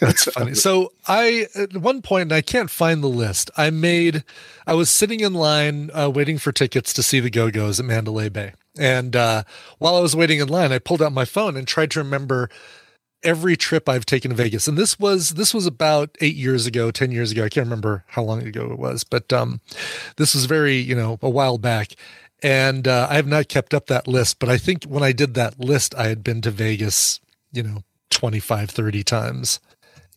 [0.00, 0.54] That's funny.
[0.54, 3.50] So I at one point, and I can't find the list.
[3.56, 4.22] I made.
[4.68, 7.86] I was sitting in line uh, waiting for tickets to see the Go Go's at
[7.86, 9.42] Mandalay Bay, and uh,
[9.78, 12.48] while I was waiting in line, I pulled out my phone and tried to remember
[13.22, 14.66] every trip I've taken to Vegas.
[14.68, 17.44] And this was this was about eight years ago, ten years ago.
[17.44, 19.60] I can't remember how long ago it was, but um,
[20.16, 21.94] this was very you know a while back.
[22.42, 25.34] And uh, I have not kept up that list, but I think when I did
[25.34, 27.20] that list, I had been to Vegas,
[27.52, 29.60] you know, 25, 30 times.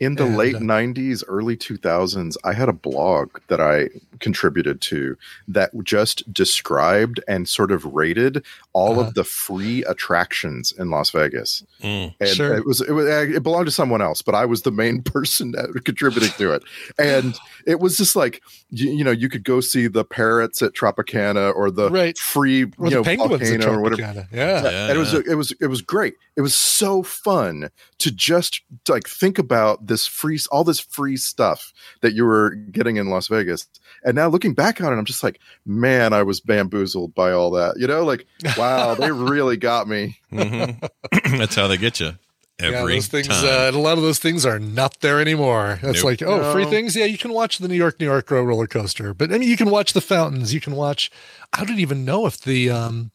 [0.03, 3.89] In the And, late uh, 90s, early 2000s, I had a blog that I
[4.19, 5.17] contributed to
[5.47, 8.43] that just described and sort of rated
[8.73, 9.07] all Uh-huh.
[9.09, 11.63] of the free attractions in Las Vegas.
[11.81, 12.13] Mm.
[12.19, 12.55] And Sure.
[12.55, 15.51] it was it was it belonged to someone else, but I was the main person
[15.53, 16.63] that contributing to it.
[16.97, 17.35] And
[17.65, 18.41] it was just like
[18.73, 22.17] you, you know, you could go see the parrots at Tropicana or the Right.
[22.17, 24.01] free Or you the know, penguins volcano or whatever.
[24.01, 24.27] Tropicana.
[24.31, 24.63] Yeah.
[24.63, 26.15] Yeah, and it was it was it was great.
[26.35, 27.69] It was so fun
[27.99, 31.71] to just like think about this free all this free stuff
[32.01, 33.67] that you were getting in Las Vegas.
[34.03, 37.51] And now looking back on it, I'm just like, man, I was bamboozled by all
[37.51, 37.75] that.
[37.77, 38.25] You know, like,
[38.57, 40.17] wow, they really got me.
[40.31, 40.89] Mhm.
[41.37, 42.13] That's how they get you
[42.59, 43.45] every yeah, those things, time.
[43.45, 45.79] uh, and a lot of those things are not there anymore.
[45.83, 46.03] It's Nope.
[46.03, 46.95] like, oh, free things.
[46.95, 49.57] Yeah, you can watch the New York, New York roller coaster, but I mean, you
[49.57, 50.53] can watch the fountains.
[50.53, 51.09] You can watch.
[51.51, 53.11] I don't even know if the um,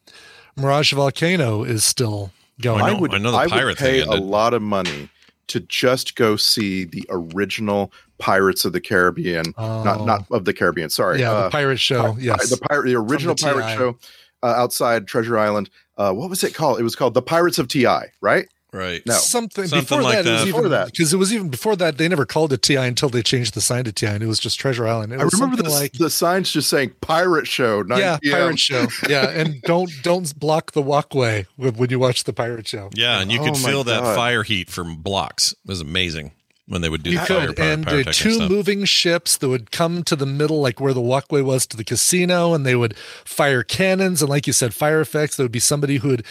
[0.55, 2.81] Mirage Volcano is still going.
[2.81, 5.09] I I would I know the I would pay a lot of money
[5.47, 10.05] to just go see the original Pirates of the Caribbean, not Oh.
[10.05, 10.89] not of the Caribbean.
[10.89, 12.13] Sorry, yeah, uh, the pirate show.
[12.13, 13.97] Pi- yes, the pirate, the original the pirate show
[14.43, 15.69] uh, outside Treasure Island.
[15.97, 16.79] Uh, what was it called?
[16.79, 17.87] It was called the Pirates of Ti,
[18.21, 18.47] right?
[18.71, 19.01] Right.
[19.05, 20.25] No, something, Something before like that.
[20.27, 20.47] It was that.
[20.47, 20.85] even, Before that.
[20.91, 21.97] because it was even before that.
[21.97, 24.39] They never called it TI until they changed the sign to TI, and it was
[24.39, 25.13] just Treasure Island.
[25.13, 28.31] It I was remember the, like the signs just saying "Pirate Show." 9 yeah, PM.
[28.33, 28.87] pirate show.
[29.09, 32.89] Yeah, and don't don't block the walkway when when you watch the pirate show.
[32.93, 35.51] Yeah, and you Oh could my feel that fire heat from blocks.
[35.53, 36.31] It was amazing
[36.67, 38.51] when they would do You the fire, could, fire, and pyrotechnic two stuff.
[38.51, 41.83] moving ships that would come to the middle, like where the walkway was to the
[41.83, 45.35] casino, and they would fire cannons, and like you said, fire effects.
[45.35, 46.25] There would be somebody who would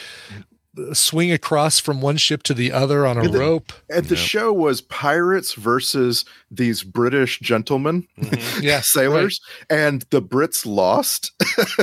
[0.93, 3.73] swing across from one ship to the other on a And the- rope.
[3.91, 8.63] And the show was pirates versus these British gentlemen, Mm-hmm.
[8.63, 9.41] Yeah, sailors,
[9.71, 11.33] and the Brits lost.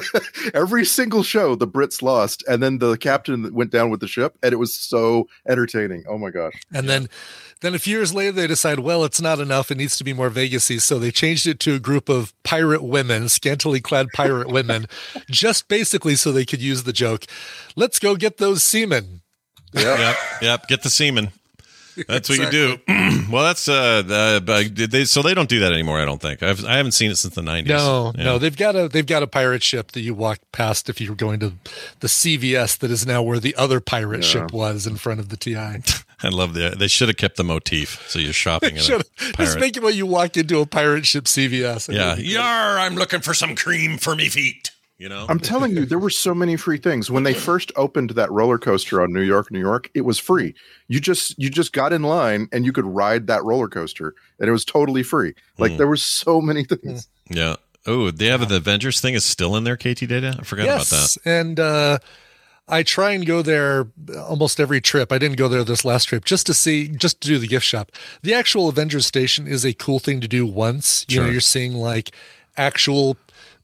[0.54, 4.38] Every single show, the Brits lost, and then the captain went down with the ship,
[4.44, 6.04] and it was so entertaining.
[6.10, 6.54] Oh my gosh!
[6.74, 7.08] And then,
[7.61, 9.72] then a few years later, they decide, well, it's not enough.
[9.72, 10.82] It needs to be more Vegasy.
[10.82, 14.88] So they changed it to a group of pirate women, scantily clad pirate women,
[15.30, 17.26] just basically so they could use the joke.
[17.76, 19.22] Let's go get those seamen.
[19.73, 20.68] Yep, yep.
[20.68, 21.32] Get the semen.
[22.07, 22.77] That's what you do.
[23.32, 25.99] well, that's uh, the, but did they so they don't do that anymore.
[25.99, 26.44] I don't think.
[26.44, 27.69] I've I haven't seen it since the nineties.
[27.69, 30.99] No, no, they've got a they've got a pirate ship that you walk past if
[30.99, 31.53] you're going to
[32.02, 34.30] the CVS that is now where the other pirate Yeah.
[34.30, 35.56] ship was in front of the TI.
[36.24, 36.76] I love the.
[36.78, 38.04] They should have kept the motif.
[38.10, 39.06] So you're shopping at a Should-
[39.38, 41.94] Just make it when you walk into a pirate ship CVS.
[41.94, 42.80] yeah, yar!
[42.80, 44.72] I'm looking for some cream for me feet.
[44.98, 45.26] You know.
[45.28, 48.58] I'm telling you, there were so many free things when they first opened that roller
[48.58, 49.90] coaster on New York, New York.
[49.94, 50.56] It was free.
[50.88, 54.48] You just you just got in line and you could ride that roller coaster, and
[54.48, 55.34] it was totally free.
[55.58, 55.78] Like Hmm.
[55.80, 57.10] there were so many things.
[57.30, 57.58] Yeah.
[57.86, 59.76] Oh, they have the Avengers thing is still in there.
[59.78, 60.38] KT data.
[60.40, 61.18] I forgot about that.
[61.26, 62.00] And uh,
[62.68, 63.88] I try and go there
[64.18, 65.12] almost every trip.
[65.12, 67.66] I didn't go there this last trip just to see, just to do the gift
[67.66, 67.92] shop.
[68.24, 71.06] The actual Avengers station is a cool thing to do once.
[71.08, 72.12] You know, you're seeing like
[72.58, 73.18] actual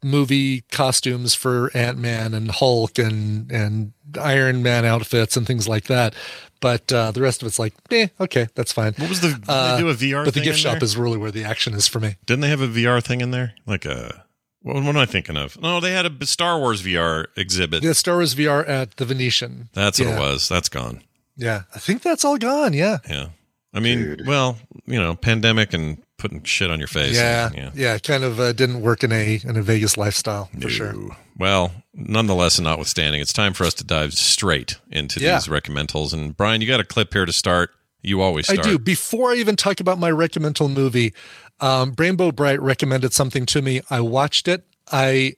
[0.04, 5.86] movie costumes for Ant Man and Hulk and and Iron Man outfits and things like
[5.86, 6.14] that.
[6.60, 8.94] But uh, the rest of it's like, eh, okay, that's fine.
[8.98, 9.40] What was the?
[9.48, 10.26] Uh, they do a VR?
[10.26, 10.84] but the gift shop there?
[10.84, 12.18] is really where the action is for me.
[12.28, 13.56] Didn't they have a VR thing in there?
[13.66, 14.26] Like a.
[14.62, 15.60] What, what am I thinking of?
[15.62, 17.82] No, they had a Star Wars VR exhibit.
[17.82, 19.70] The Star Wars VR at the Venetian.
[19.74, 20.18] That's what Yeah.
[20.18, 20.48] it was.
[20.50, 21.04] That's gone.
[21.36, 22.74] Yeah, I think that's all gone.
[22.74, 22.98] Yeah.
[23.10, 23.28] Yeah.
[23.74, 27.16] I mean, well, you know, pandemic and putting shit on your face.
[27.16, 30.70] Yeah, and- yeah, kind of uh, didn't work in a in a Vegas lifestyle for
[30.70, 30.94] sure.
[31.38, 35.36] Well, nonetheless, and notwithstanding, it's time for us to dive straight into Yeah.
[35.36, 36.14] these recommendals.
[36.14, 37.72] And Brian, you got a clip here to start.
[38.02, 38.80] You always I do.
[38.80, 41.14] Before I even talk about my recommendal movie,
[41.60, 43.82] um, Rainbow Bright recommended something to me.
[43.90, 44.66] I watched it.
[44.92, 45.36] I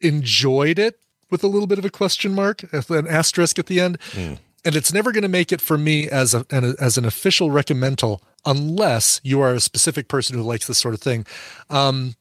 [0.00, 3.98] enjoyed it with a little bit of a question mark, an asterisk at the end.
[4.12, 4.34] Hmm.
[4.64, 7.50] and it's never going to make it for me as a an, as an official
[7.50, 11.26] recommendal unless you are a specific person who likes this sort of thing.
[11.70, 12.14] Um,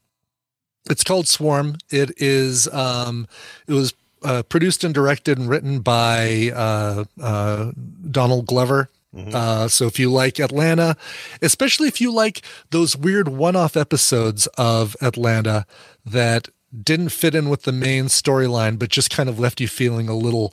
[0.90, 1.78] it's called Swarm.
[1.90, 3.28] It is um,
[3.68, 3.94] it was
[4.24, 7.72] uh, produced and directed and written by uh, uh,
[8.10, 8.90] Donald Glover.
[9.16, 10.98] Uh, so if you like Atlanta,
[11.42, 12.42] especially if you like
[12.72, 15.66] those weird one-off episodes of Atlanta
[16.06, 16.50] that
[16.84, 20.16] didn't fit in with the main storyline, but just kind of left you feeling a
[20.16, 20.52] little,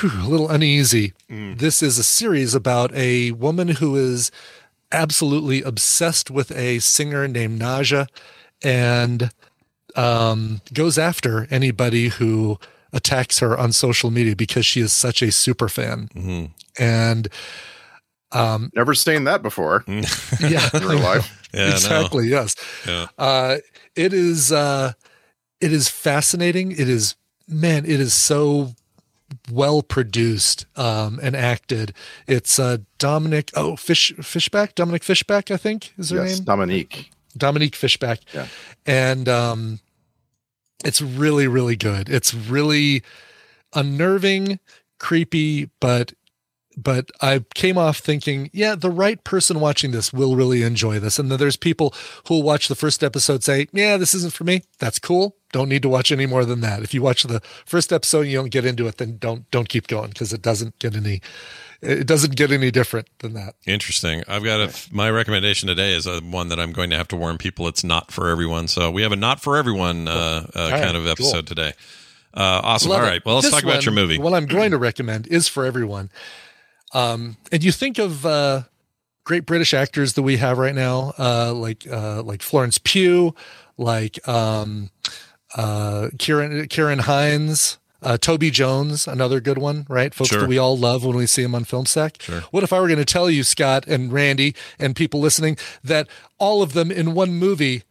[0.00, 1.12] whew, a little uneasy.
[1.28, 4.32] This is a series about a woman who is
[4.90, 8.08] absolutely obsessed with a singer named Ni'Jah,
[8.64, 9.30] and
[9.94, 12.58] um, goes after anybody who
[12.92, 16.08] attacks her on social media because she is such a super fan.
[16.78, 17.28] And
[18.32, 19.84] um, Never seen that before.
[19.88, 21.34] yeah, in real life.
[21.54, 21.74] Yeah, I know.
[21.76, 22.28] exactly.
[22.28, 22.54] Yes.
[22.86, 23.06] Yeah.
[23.16, 23.56] Uh,
[23.96, 24.52] it is.
[24.52, 24.92] Uh,
[25.62, 26.72] it is fascinating.
[26.72, 27.16] It is.
[27.48, 28.74] Man, it is so
[29.50, 31.94] well produced um, and acted.
[32.26, 33.50] It's uh, Dominic.
[33.54, 34.74] Oh, Fish Fishback.
[34.74, 35.50] Dominic Fishback.
[35.50, 36.44] I think is her Yes, name.
[36.44, 37.10] Dominique.
[37.34, 38.20] Dominique Fishback.
[38.34, 38.46] Yeah.
[38.84, 39.80] And um,
[40.84, 42.10] it's really, really good.
[42.10, 43.02] It's really
[43.74, 44.60] unnerving,
[44.98, 46.12] creepy, but
[46.82, 51.18] but I came off thinking, yeah, the right person watching this will really enjoy this.
[51.18, 51.92] And then there's people
[52.26, 54.62] who will watch the first episode say, yeah, this isn't for me.
[54.78, 55.36] That's cool.
[55.52, 56.82] Don't need to watch any more than that.
[56.82, 59.68] If you watch the first episode and you don't get into it, then don't don't
[59.68, 61.20] keep going because it doesn't get any
[61.80, 63.54] it doesn't get any different than that.
[63.66, 64.22] Interesting.
[64.28, 67.16] I've got a my recommendation today is a, one that I'm going to have to
[67.16, 68.68] warn people it's not for everyone.
[68.68, 71.56] So we have a not for everyone uh, uh, right, kind of episode cool.
[71.56, 71.72] today.
[72.34, 72.90] Uh, awesome.
[72.90, 73.24] Love All it.
[73.24, 74.18] Well, let's This talk about your movie.
[74.18, 76.10] What I'm going to recommend is for everyone.
[76.94, 78.62] Um, and you think of uh,
[79.24, 83.34] great British actors that we have right now, uh, like uh, like Florence Pugh,
[83.76, 84.90] like um,
[85.56, 87.78] uh, Ciarán Ciarán Hinds.
[88.00, 90.14] Uh, Toby Jones, another good one, right?
[90.14, 90.42] Folks Sure.
[90.42, 92.18] that we all love when we see him on film sack.
[92.22, 92.42] Sure.
[92.52, 96.06] What if I were going to tell you, Scott and Randy and people listening, that
[96.38, 97.82] all of them in one movie?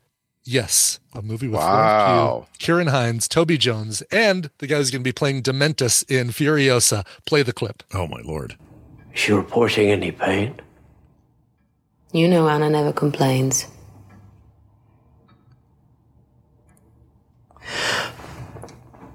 [0.46, 2.48] Yes, a movie with Florence Wow.
[2.58, 6.30] Pugh, Ciarán Hinds, Toby Jones, and the guy who's going to be playing Dementus in
[6.30, 7.06] Furiosa.
[7.26, 7.84] Play the clip.
[7.94, 8.56] Oh my lord!
[9.18, 10.60] Is she reporting any pain?
[12.12, 13.66] You know Anna never complains.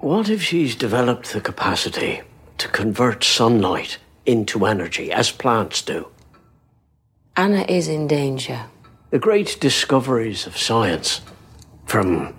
[0.00, 2.22] What if she's developed the capacity
[2.58, 6.08] to convert sunlight into energy, as plants do?
[7.36, 8.64] Anna is in danger.
[9.10, 11.20] The great discoveries of science,
[11.86, 12.34] from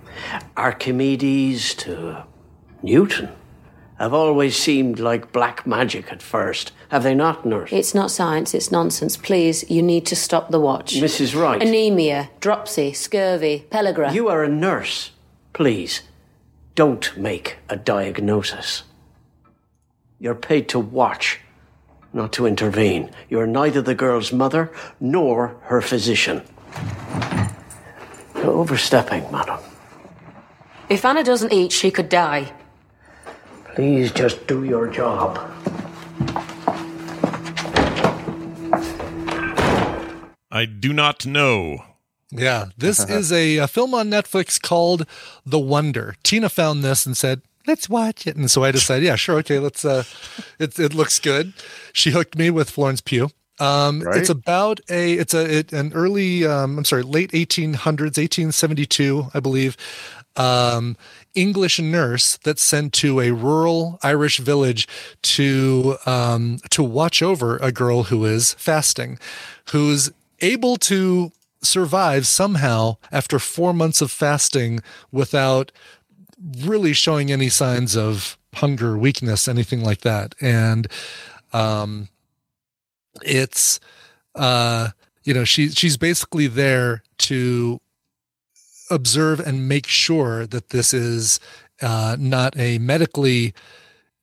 [0.54, 2.24] Archimedes to
[2.82, 3.30] Newton,
[3.98, 6.72] have always seemed like black magic at first.
[6.88, 7.72] Have they not, nurse?
[7.72, 9.16] It's not science, it's nonsense.
[9.16, 10.94] Please, you need to stop the watch.
[10.96, 11.40] Mrs.
[11.40, 11.62] Wright.
[11.62, 14.12] Anemia, dropsy, scurvy, pellagra.
[14.12, 15.10] You are a nurse.
[15.52, 16.02] Please,
[16.74, 18.82] don't make a diagnosis.
[20.18, 21.40] You're paid to watch,
[22.12, 23.10] not to intervene.
[23.28, 26.42] You're neither the girl's mother nor her physician.
[28.34, 29.60] You're overstepping, madam.
[30.88, 32.52] If Anna doesn't eat, she could die.
[33.74, 35.38] Please just do your job.
[40.50, 41.84] I do not know.
[42.30, 45.06] Yeah, this is a, a film on Netflix called
[45.44, 46.14] The Wonder.
[46.22, 49.58] Tina found this and said, "Let's watch it." And so I decided, yeah, sure, okay,
[49.58, 49.84] let's.
[49.84, 50.04] Uh,
[50.58, 51.52] it it looks good.
[51.92, 53.30] She hooked me with Florence Pugh.
[53.60, 54.18] Um, Right.
[54.18, 59.38] It's about a it's a it, an early um, I'm sorry late 1800s 1872 I
[59.38, 59.76] believe
[60.36, 60.96] um,
[61.34, 64.88] English nurse that's sent to a rural Irish village
[65.22, 69.18] to um, to watch over a girl who is fasting,
[69.70, 71.32] who's able to
[71.62, 74.80] survive somehow after four months of fasting
[75.10, 75.72] without
[76.60, 80.34] really showing any signs of hunger, weakness, anything like that.
[80.40, 80.86] And
[81.52, 82.08] um,
[83.22, 83.80] it's
[84.34, 84.90] uh,
[85.24, 87.80] you know she she's basically there to
[88.94, 91.40] observe and make sure that this is
[91.82, 93.52] uh, not a medically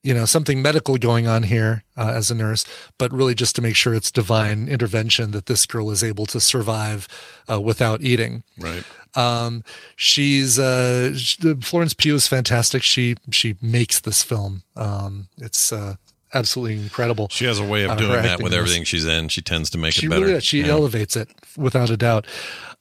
[0.03, 2.65] you know something medical going on here uh, as a nurse
[2.98, 6.39] but really just to make sure it's divine intervention that this girl is able to
[6.39, 7.07] survive
[7.52, 8.84] uh, without eating Right.
[9.15, 9.64] um,
[9.95, 11.14] she's uh,
[11.61, 12.81] Florence Pugh is fantastic.
[12.84, 14.64] She she makes this film.
[14.76, 15.95] Um, it's uh,
[16.34, 17.27] absolutely incredible.
[17.30, 19.27] She has a way of Uh, doing that with everything she's in.
[19.27, 20.26] She tends to make She it better.
[20.26, 20.69] really she Yeah.
[20.80, 22.26] elevates it without a doubt.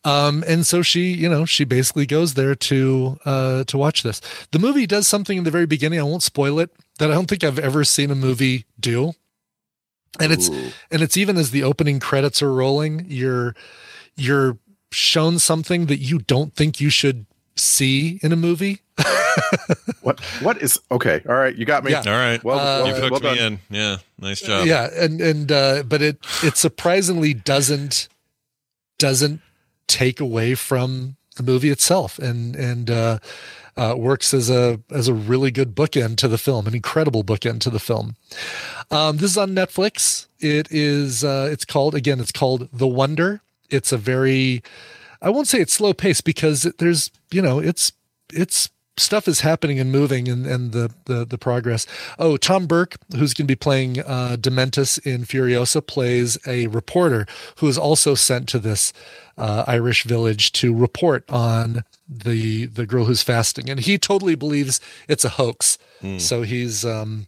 [0.05, 4.20] Um, and so she, you know, she basically goes there to uh, to watch this.
[4.51, 6.01] The movie does something in the very beginning.
[6.01, 6.70] I won't spoil it.
[6.98, 9.12] That I don't think I've ever seen a movie do.
[10.18, 10.70] And it's Ooh.
[10.90, 13.55] and it's even as the opening credits are rolling, you're
[14.16, 14.59] you're
[14.90, 18.81] shown something that you don't think you should see in a movie.
[20.01, 21.22] what what is okay?
[21.28, 21.93] All right, you got me.
[21.93, 22.02] Yeah.
[22.06, 22.43] All right.
[22.43, 23.60] Well, Uh, well, You've hooked well me in.
[23.70, 23.97] Yeah.
[24.18, 24.66] Nice job.
[24.66, 28.09] yeah, and and uh, but it it surprisingly doesn't
[28.98, 29.40] doesn't
[29.90, 33.18] take away from the movie itself, and and uh,
[33.76, 37.60] uh, works as a as a really good bookend to the film, an incredible bookend
[37.60, 38.16] to the film.
[38.90, 40.26] Um, this is on Netflix.
[40.38, 42.20] It is uh, it's called again.
[42.20, 43.42] It's called The Wonder.
[43.68, 44.62] It's a very
[45.22, 47.92] I won't say it's slow paced because there's you know it's
[48.32, 51.86] it's stuff is happening and moving and and the the the progress.
[52.18, 57.26] Oh, Tom Burke, who's going to be playing uh, Dementus in Furiosa, plays a reporter
[57.56, 58.92] who is also sent to this
[59.38, 64.80] uh, Irish village to report on the the girl who's fasting, and he totally believes
[65.08, 65.78] it's a hoax.
[66.18, 67.26] So he's um,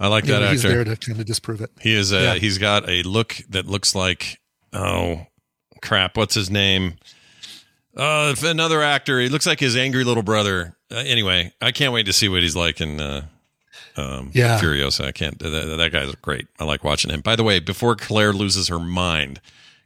[0.00, 0.84] I like you that know, he's actor.
[0.84, 1.70] there to kind of disprove it.
[1.80, 2.12] He is.
[2.12, 2.34] Uh, Yeah.
[2.36, 4.40] He's got a look that looks like.
[4.72, 5.26] Oh,
[5.82, 6.16] crap!
[6.16, 6.94] What's his name?
[7.96, 9.20] Uh, another actor.
[9.20, 10.76] He looks like his angry little brother.
[10.90, 13.00] Uh, anyway, I can't wait to see what he's like in.
[13.00, 13.26] Uh,
[13.96, 14.58] um, Yeah.
[14.58, 15.04] Furiosa.
[15.04, 15.38] I can't.
[15.38, 16.46] That, that guy's great.
[16.58, 17.20] I like watching him.
[17.20, 19.40] By the way, before Claire loses her mind,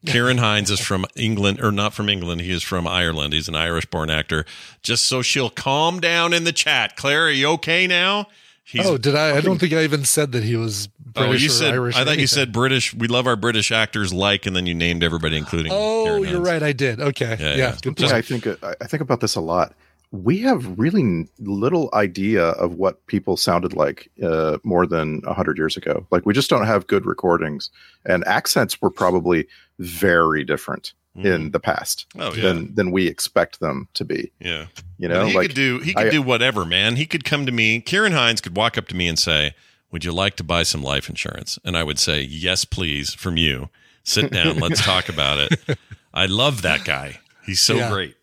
[0.05, 2.41] Ciarán Hinds is from England, or not from England.
[2.41, 3.33] He is from Ireland.
[3.33, 4.45] He's an Irish-born actor.
[4.83, 6.97] Just so she'll calm down in the chat.
[6.97, 8.28] Claire, are you okay now?
[8.68, 9.36] He's, oh, did I?
[9.36, 11.74] I don't think I even said that he was British oh, you or said.
[11.74, 11.97] Irish.
[11.97, 12.93] I or thought you said British.
[12.93, 15.70] We love our British actors, like, and then you named everybody, including.
[15.70, 16.48] Oh, Ciarán you're Hinds.
[16.48, 16.62] right.
[16.64, 17.01] I did.
[17.01, 17.36] Okay.
[17.38, 17.56] Yeah, Yeah.
[17.56, 17.76] yeah.
[17.80, 18.12] Good point.
[18.12, 19.72] I think uh, I think about this a lot.
[20.10, 25.76] We have really little idea of what people sounded like uh, more than hundred years
[25.76, 26.05] ago.
[26.10, 27.70] Like we just don't have good recordings,
[28.05, 29.47] and accents were probably
[29.78, 32.43] very different in the past Oh, yeah.
[32.43, 34.30] than than we expect them to be.
[34.40, 34.66] Yeah.
[34.98, 35.78] You know, he like could do.
[35.80, 36.97] He could I- do whatever, man.
[36.97, 37.80] He could come to me.
[37.80, 39.55] Ciarán Hinds could walk up to me and say,
[39.93, 43.36] "Would you like to buy some life insurance?" And I would say, "Yes, please." From
[43.36, 43.68] you,
[44.05, 44.59] sit down.
[44.60, 45.78] let's talk about it.
[46.14, 47.20] I love that guy.
[47.44, 47.90] He's so Yeah.
[47.90, 48.14] great.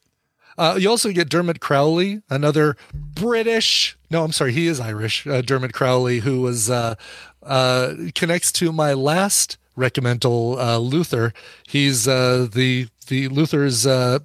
[0.55, 3.97] Uh, you also get Dermot Crowley, another British.
[4.11, 5.25] No, I'm sorry, he is Irish.
[5.25, 6.93] Uh, Dermot Crowley, who was uh,
[7.41, 11.33] uh, connects to my last recommendal, uh, Luther.
[11.67, 14.19] He's uh, the the Luther's uh,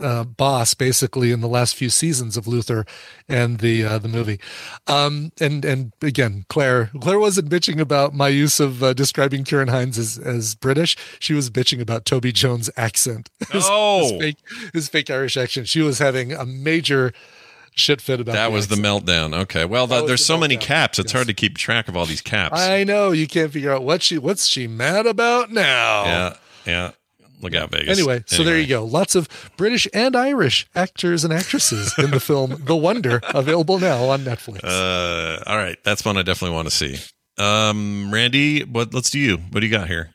[0.00, 2.84] uh, boss, basically, in the last few seasons of Luther
[3.28, 4.40] and the uh, the movie.
[4.86, 9.70] Um, and and again, Claire Claire wasn't bitching about my use of uh, describing Ciarán
[9.70, 10.96] Hinds as, as British.
[11.20, 13.30] She was bitching about Toby Jones' accent.
[13.50, 14.02] His- Oh.
[14.02, 14.36] his fake
[14.72, 15.68] his fake Irish accent.
[15.68, 17.12] She was having a major
[17.74, 19.34] shit fit about That the was the meltdown.
[19.34, 19.64] Okay.
[19.64, 20.98] Well, the, there's the so many caps.
[20.98, 22.60] It's hard to keep track of all these caps.
[22.60, 26.04] I know you can't figure out what she what's she mad about now.
[26.04, 26.36] yeah.
[26.66, 26.90] Yeah.
[27.42, 27.98] Look out, Vegas.
[27.98, 28.84] Anyway, so there you go.
[28.86, 29.28] Lots of
[29.58, 34.64] British and Irish actors and actresses in the film The Wonder, available now on Netflix.
[34.64, 35.76] Uh, all right.
[35.84, 36.96] That's one I definitely want to see.
[37.36, 38.94] Um, Randy, what?
[38.94, 39.36] Let's do you.
[39.36, 40.14] What do you got here?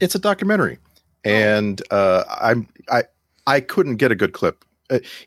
[0.00, 0.78] it's a documentary
[1.24, 3.02] and uh, i'm i
[3.46, 4.64] i couldn't get a good clip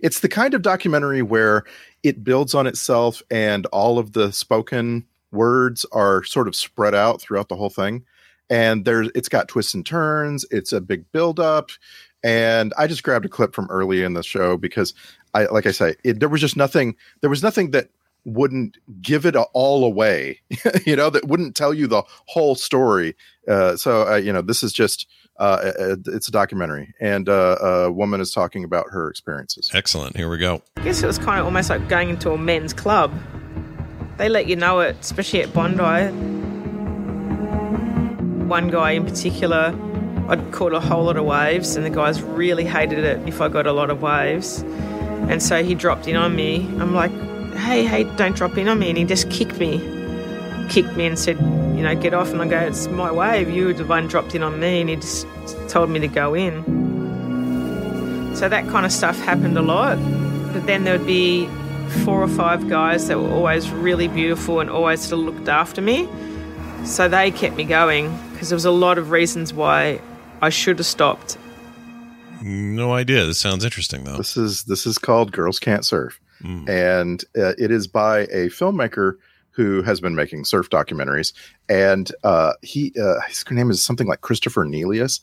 [0.02, 1.64] it's the kind of documentary where
[2.04, 7.22] it builds on itself and all of the spoken words are sort of spread out
[7.22, 8.06] throughout the whole thing.
[8.50, 11.72] And there's it's got twists and turns it's a big build up
[12.24, 14.94] and i just grabbed a clip from early in the show because
[15.34, 17.90] i like i say it, there was just nothing there was nothing that
[18.26, 20.40] wouldn't give it all away
[20.86, 23.16] you know that wouldn't tell you the whole story.
[23.48, 25.08] Uh, so uh, you know this is just
[25.38, 29.70] uh, a- a- it's a documentary and uh, a woman is talking about her experiences
[29.74, 30.16] Excellent.
[30.16, 30.62] Here we go.
[30.78, 33.14] I guess it was kind of almost like going into a men's club.
[34.18, 36.10] They let you know it, especially at Bondi.
[38.48, 39.76] One guy in particular,
[40.30, 43.48] I'd caught a whole lot of waves, and the guys really hated it if I
[43.50, 44.62] got a lot of waves.
[45.30, 46.62] And so he dropped in on me.
[46.80, 47.12] I'm like,
[47.56, 48.90] hey, hey, don't drop in on me.
[48.90, 49.78] And he just kicked me,
[50.70, 52.32] kicked me and said, you know, get off.
[52.32, 53.50] And I go, it's my wave.
[53.50, 54.82] You were the one dropped in on me.
[54.82, 55.28] And he just
[55.70, 56.64] told me to go in.
[58.36, 59.98] So that kind of stuff happened a lot.
[60.54, 61.48] But then there would be
[62.04, 65.82] four or five guys that were always really beautiful and always sort of looked after
[65.82, 66.08] me.
[66.84, 70.02] So they kept me going because there was a lot of reasons why
[70.42, 71.38] I should have stopped.
[72.42, 73.26] No idea.
[73.26, 74.18] This sounds interesting though.
[74.18, 76.20] this is this is called girls can't surf
[76.68, 79.18] and uh, it is by a filmmaker
[79.56, 81.34] who has been making surf documentaries.
[81.70, 85.22] And uh, he uh, his name is something like christopher nelius.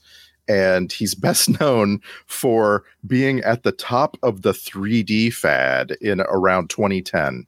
[0.48, 6.70] And he's best known for being at the top of the 3d fad in around
[6.70, 7.46] 2010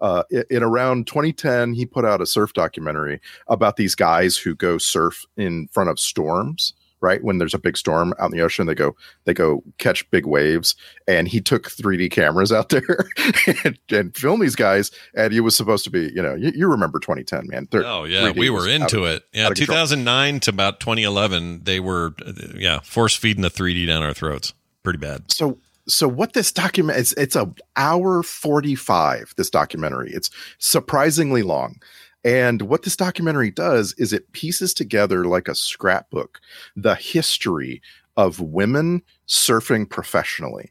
[0.00, 4.76] uh, in around 2010 he put out a surf documentary about these guys who go
[4.76, 8.66] surf in front of storms right when there's a big storm out in the ocean
[8.66, 10.74] they go they go catch big waves
[11.06, 13.06] and he took 3d cameras out there
[13.64, 16.68] and, and filmed these guys and it was supposed to be you know you, you
[16.68, 19.22] remember 2010 man Oh yeah, we were into of- it.
[19.32, 19.76] Yeah, out of control.
[19.76, 22.14] 2009 to about 2011, they were
[22.54, 24.54] yeah force feeding the 3D down our throats.
[24.82, 25.30] Pretty bad.
[25.30, 25.58] so
[25.88, 31.80] so what this document it's it's a hour 45 this documentary it's surprisingly long
[32.24, 36.40] and what this documentary does is it pieces together like a scrapbook
[36.76, 37.82] the history
[38.16, 40.70] of women surfing professionally.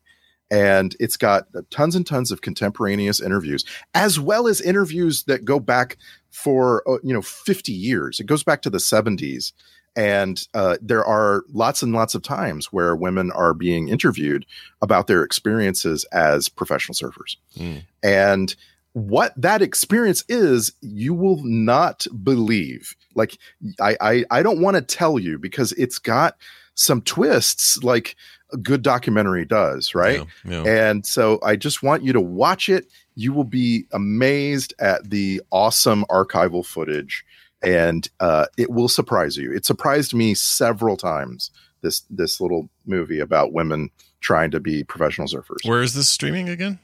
[0.50, 3.64] And it's got tons and tons of contemporaneous interviews
[3.94, 5.98] as well as interviews that go back
[6.30, 8.20] for uh, you know 50 years.
[8.20, 9.54] It goes back to the 70s
[9.96, 14.46] and uh, there are lots and lots of times where women are being interviewed
[14.82, 17.36] about their experiences as professional surfers.
[17.58, 17.84] Mm.
[18.04, 18.56] and
[18.94, 22.96] what that experience is you will not believe.
[23.16, 23.38] Like
[23.80, 26.38] i i, I don't want to tell you because it's got
[26.76, 28.16] some twists like
[28.54, 30.26] a good documentary does right?
[30.46, 30.88] Yeah, yeah.
[30.90, 32.88] and so i just want you to watch it.
[33.16, 37.26] You will be amazed at the awesome archival footage
[37.62, 39.54] and uh, it will surprise you.
[39.54, 41.52] It surprised me several times
[41.82, 43.90] this this little movie about women
[44.20, 45.68] trying to be professional surfers.
[45.68, 46.80] Where is this streaming again?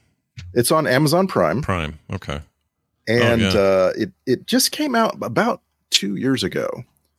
[0.53, 1.99] It's on amazon prime Prime.
[2.14, 2.39] Okay.
[3.07, 3.59] and Oh, yeah.
[3.59, 6.69] uh, it it just came out about two years ago.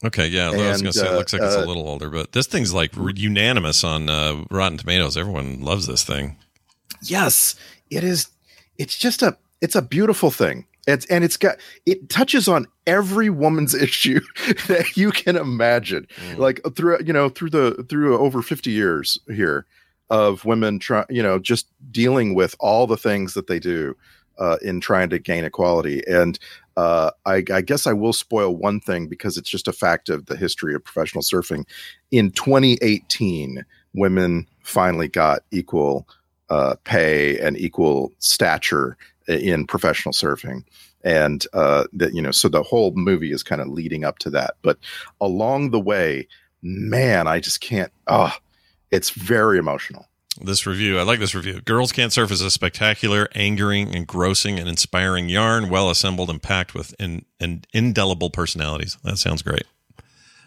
[0.05, 0.49] Okay, yeah.
[0.49, 2.31] I was And, gonna say it uh, looks like it's uh, a little older, but
[2.33, 5.17] this thing's like unanimous on uh, Rotten Tomatoes.
[5.17, 6.37] Everyone loves this thing.
[7.03, 7.55] Yes,
[7.91, 8.29] it is.
[8.77, 10.67] It's just a it's a beautiful thing.
[10.87, 14.21] It's and it's got it touches on every woman's issue
[14.69, 16.07] that you can imagine.
[16.37, 19.67] Like through you know through the through over fifty years here
[20.11, 23.95] of women try you know just dealing with all the things that they do
[24.39, 26.03] uh, in trying to gain equality.
[26.07, 26.39] And
[26.77, 30.27] uh, I, I guess I will spoil one thing because it's just a fact of
[30.27, 31.65] the history of professional surfing.
[32.11, 33.65] In 2018,
[33.95, 36.07] women finally got equal
[36.51, 40.65] uh, pay and equal stature in professional surfing.
[41.05, 44.31] And uh, that you know, so the whole movie is kind of leading up to
[44.31, 44.55] that.
[44.63, 44.79] But
[45.21, 46.27] along the way,
[46.63, 47.93] man, I just can't.
[48.09, 48.33] Oh,
[48.91, 50.07] it's very emotional.
[50.41, 51.61] This review, I like this review.
[51.63, 56.75] Girls Can't Surf is a spectacular, angering, engrossing, and inspiring yarn, well assembled and packed
[56.75, 58.97] with in, in, indelible personalities.
[59.03, 59.65] That sounds great.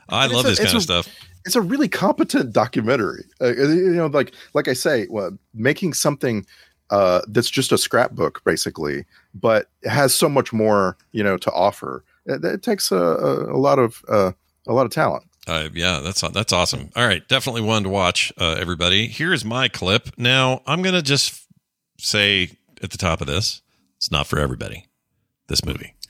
[0.07, 1.07] I And love it's this a- kind of stuff.
[1.43, 3.23] It's a really competent documentary.
[3.41, 6.45] Uh, you know, like like I say, well, making something
[6.91, 11.51] uh, that's just a scrapbook, basically, but it has so much more, you know, to
[11.51, 12.03] offer.
[12.27, 14.33] It, it takes a, a, a lot of uh,
[14.67, 15.23] a lot of talent.
[15.47, 16.91] Uh, yeah, that's that's awesome.
[16.95, 19.07] All right, definitely one to watch, uh, everybody.
[19.07, 20.09] Here's my clip.
[20.17, 21.45] Now, I'm gonna just
[21.97, 22.51] say
[22.83, 23.61] at the top of this,
[23.97, 24.87] it's not for everybody.
[25.47, 25.95] This movie.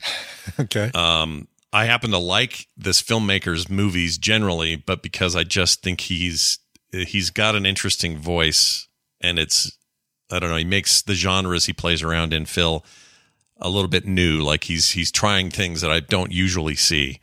[0.58, 0.90] Okay.
[0.92, 6.58] Um, I happen to like this filmmaker's movies generally, but because I just think he's
[6.90, 8.88] he's got an interesting voice,
[9.20, 9.78] and it's
[10.32, 10.56] I don't know.
[10.56, 12.84] He makes the genres he plays around in feel
[13.58, 14.42] a little bit new.
[14.42, 17.20] Like he's he's trying things that I don't usually see.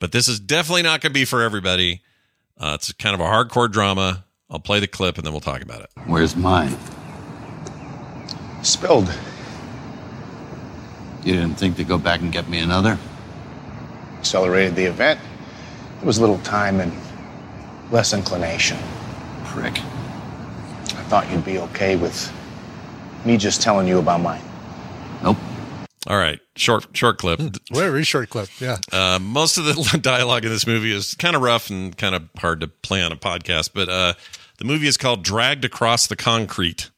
[0.00, 2.02] But this is definitely not going to be for everybody.
[2.58, 4.24] Uh, it's kind of a hardcore drama.
[4.50, 5.90] I'll play the clip and then we'll talk about it.
[6.06, 6.76] Where's mine?
[8.62, 9.08] Spilled.
[11.22, 12.98] You didn't think to go back and get me another?
[14.18, 15.20] Accelerated the event.
[15.98, 16.92] There was little time and
[17.90, 18.78] less inclination.
[19.44, 19.78] Prick.
[19.78, 22.32] I thought you'd be okay with
[23.24, 24.42] me just telling you about mine.
[25.22, 25.36] Nope.
[26.06, 27.40] All right, short short clip.
[27.72, 28.48] Very short clip.
[28.60, 28.76] Yeah.
[28.92, 32.28] Uh, most of the dialogue in this movie is kind of rough and kind of
[32.38, 34.14] hard to play on a podcast, but uh,
[34.58, 36.90] the movie is called "Dragged Across the Concrete."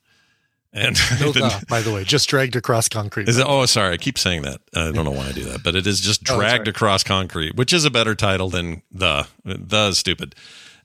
[0.75, 3.29] And No, the- uh, by the way, just dragged across concrete.
[3.29, 4.63] is it, oh, sorry, I keep saying that.
[4.75, 6.69] I don't know why I do that, but it is just Oh, "Dragged right.
[6.69, 10.35] Across Concrete," which is a better title than the the stupid.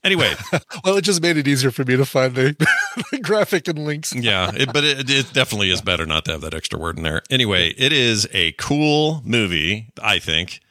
[0.04, 0.34] Anyway,
[0.84, 2.56] well, it just made it easier for me to find the,
[3.12, 4.14] the graphic and links.
[4.16, 7.04] yeah, it, but it, it definitely is better not to have that extra word in
[7.04, 7.22] there.
[7.30, 10.62] Anyway, it is a cool movie, I think.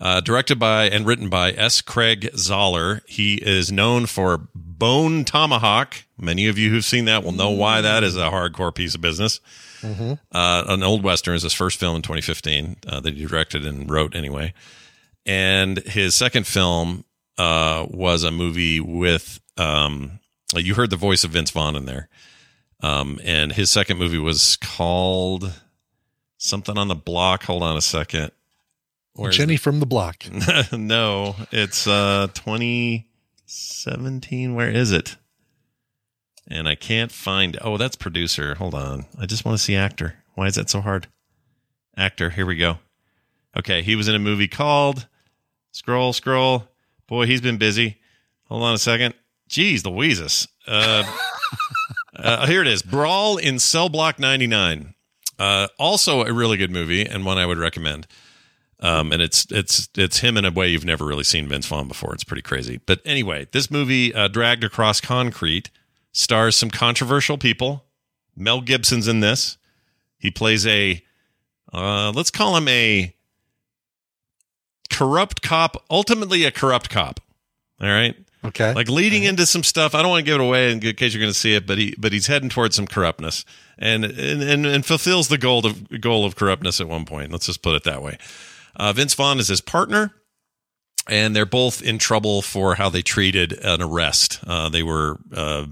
[0.00, 1.80] Uh, directed by and written by S.
[1.80, 3.00] Craig Zahler.
[3.08, 6.04] He is known for Bone Tomahawk.
[6.18, 9.00] Many of you who've seen that will know why that is a hardcore piece of
[9.00, 9.40] business.
[9.82, 10.18] Mhm.
[10.32, 13.88] Uh, an old western is his first film in 2015 uh, that he directed and
[13.90, 14.52] wrote anyway.
[15.24, 17.04] And his second film
[17.38, 20.20] uh, was a movie with um,
[20.54, 22.08] you heard the voice of Vince Vaughn in there.
[22.80, 25.52] Um, and his second movie was called
[26.36, 27.44] something on the block.
[27.44, 28.30] Hold on a second.
[29.14, 30.24] Where's Jenny from the block.
[30.72, 34.54] no, it's uh 2017.
[34.54, 35.16] Where is it?
[36.48, 37.56] And I can't find.
[37.62, 38.56] Oh, that's producer.
[38.56, 39.06] Hold on.
[39.18, 40.16] I just want to see actor.
[40.34, 41.06] Why is that so hard?
[41.96, 42.30] Actor.
[42.30, 42.78] Here we go.
[43.56, 45.06] Okay, he was in a movie called
[45.70, 46.68] Scroll Scroll.
[47.14, 48.00] Boy, he's been busy.
[48.46, 49.14] Hold on a second.
[49.48, 50.48] Jeez, Louises.
[50.66, 51.04] Uh,
[52.16, 52.82] uh, here it is.
[52.82, 54.94] Brawl in Cell Block 99.
[55.38, 58.08] Uh, also a really good movie and one I would recommend.
[58.80, 61.86] Um, and it's it's it's him in a way you've never really seen Vince Vaughn
[61.86, 62.12] before.
[62.14, 62.80] It's pretty crazy.
[62.84, 65.70] But anyway, this movie, uh, Dragged Across Concrete,
[66.10, 67.84] stars some controversial people.
[68.34, 69.56] Mel Gibson's in this.
[70.18, 71.00] He plays a,
[71.72, 73.14] uh, let's call him a
[74.94, 77.20] corrupt cop, ultimately a corrupt cop.
[77.80, 78.16] All right.
[78.44, 78.74] Okay.
[78.74, 79.94] Like leading into some stuff.
[79.94, 81.78] I don't want to give it away in case you're going to see it, but
[81.78, 83.44] he but he's heading towards some corruptness
[83.78, 87.32] and and and, and fulfills the goal of goal of corruptness at one point.
[87.32, 88.18] Let's just put it that way.
[88.76, 90.12] Uh, Vince Vaughn is his partner,
[91.08, 94.40] and they're both in trouble for how they treated an arrest.
[94.46, 95.66] Uh, they were uh,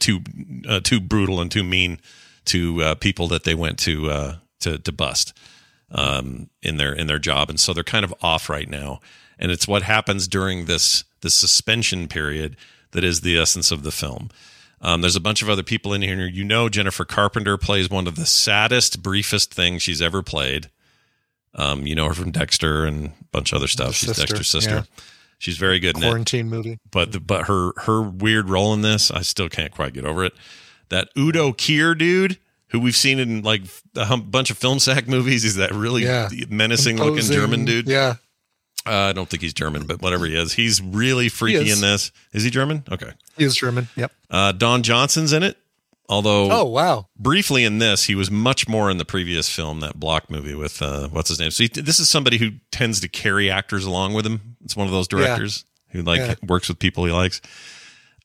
[0.00, 0.20] too
[0.68, 2.00] uh, too brutal and too mean
[2.46, 5.32] to uh, people that they went to uh, to to bust
[5.90, 9.00] um, in their in their job, and so they're kind of off right now.
[9.38, 12.56] And it's what happens during this this suspension period
[12.92, 14.30] that is the essence of the film.
[14.80, 16.26] Um, there's a bunch of other people in here.
[16.26, 20.70] You know, Jennifer Carpenter plays one of the saddest, briefest things she's ever played.
[21.54, 23.88] Um, you know her from Dexter and a bunch of other stuff.
[23.88, 24.74] The She's sister, Dexter's sister.
[24.74, 24.82] yeah.
[25.38, 25.96] She's very good.
[25.96, 26.78] Quarantine movie.
[26.90, 30.24] But the, but her her weird role in this, I still can't quite get over
[30.24, 30.32] it.
[30.88, 32.38] That Udo Kier dude,
[32.68, 33.62] who we've seen in like
[33.94, 36.28] a bunch of film sack movies, is that really Yeah.
[36.48, 37.88] menacing looking German dude.
[37.88, 38.14] Yeah.
[38.86, 41.74] Uh, I don't think he's German, but whatever he is, he's really freaky is.
[41.76, 42.12] in this.
[42.32, 42.84] Is he German?
[42.90, 43.10] Okay.
[43.36, 43.88] He is German.
[43.96, 44.12] Yep.
[44.30, 45.56] Uh, Don Johnson's in it,
[46.08, 47.08] although Oh wow.
[47.18, 50.80] briefly in this, he was much more in the previous film, that Block movie with
[50.82, 51.50] uh, what's his name.
[51.50, 54.56] So he, this is somebody who tends to carry actors along with him.
[54.64, 56.34] It's one of those directors who like Yeah.
[56.46, 57.40] works with people he likes.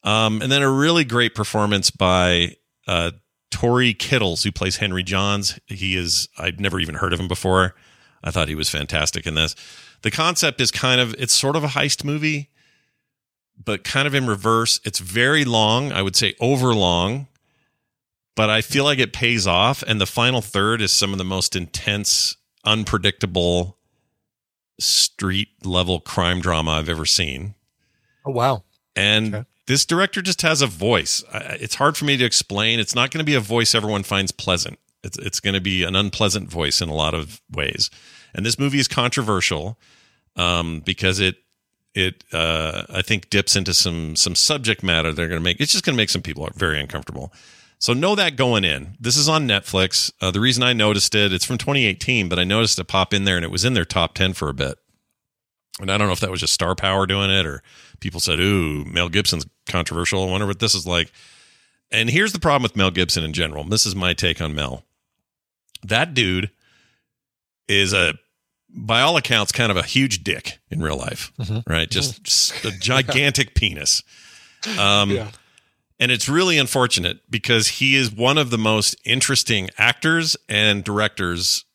[0.03, 2.55] Um, and then a really great performance by
[2.87, 3.11] uh,
[3.51, 5.59] Tory Kittles, who plays Henry Johns.
[5.67, 7.75] He is I'd never even heard of him before.
[8.23, 9.55] I thought he was fantastic in this.
[10.01, 12.49] The concept is kind of it's sort of a heist movie,
[13.63, 14.79] but kind of in reverse.
[14.83, 15.91] It's very long.
[15.91, 17.27] I would say overlong,
[18.35, 19.83] but I feel like it pays off.
[19.83, 23.77] And the final third is some of the most intense, unpredictable
[24.79, 27.55] street level crime drama I've ever seen.
[28.25, 28.63] Oh wow.
[28.95, 31.23] And this director just has a voice.
[31.33, 32.79] It's hard for me to explain.
[32.79, 34.79] It's not going to be a voice everyone finds pleasant.
[35.03, 37.89] It's it's going to be an unpleasant voice in a lot of ways.
[38.33, 39.79] And this movie is controversial
[40.35, 41.37] um, because it
[41.93, 45.11] it uh, I think dips into some some subject matter.
[45.11, 47.33] They're going to make it's just going to make some people very uncomfortable.
[47.79, 48.95] So know that going in.
[48.99, 50.11] This is on Netflix.
[50.21, 53.23] Uh, the reason I noticed it, it's from 2018, but I noticed it pop in
[53.23, 54.77] there and it was in their top 10 for a bit.
[55.81, 57.61] And I don't know if that was just star power doing it or
[57.99, 60.23] people said, ooh, Mel Gibson's controversial.
[60.27, 61.11] I wonder what this is like.
[61.91, 63.63] And here's the problem with Mel Gibson in general.
[63.65, 64.83] This is my take on Mel.
[65.83, 66.51] That dude
[67.67, 68.13] is a,
[68.69, 71.31] by all accounts, kind of a huge dick in real life,
[71.67, 71.89] right?
[71.89, 74.03] Just, just a gigantic penis.
[74.79, 75.31] Um, Yeah.
[75.99, 81.65] and it's really unfortunate because he is one of the most interesting actors and directors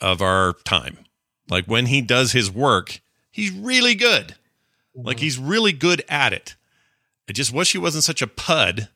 [0.00, 0.98] of our time.
[1.48, 3.00] Like when he does his work,
[3.38, 4.34] he's really good.
[4.94, 6.56] Like he's really good at it.
[7.28, 8.88] I just wish he wasn't such a pud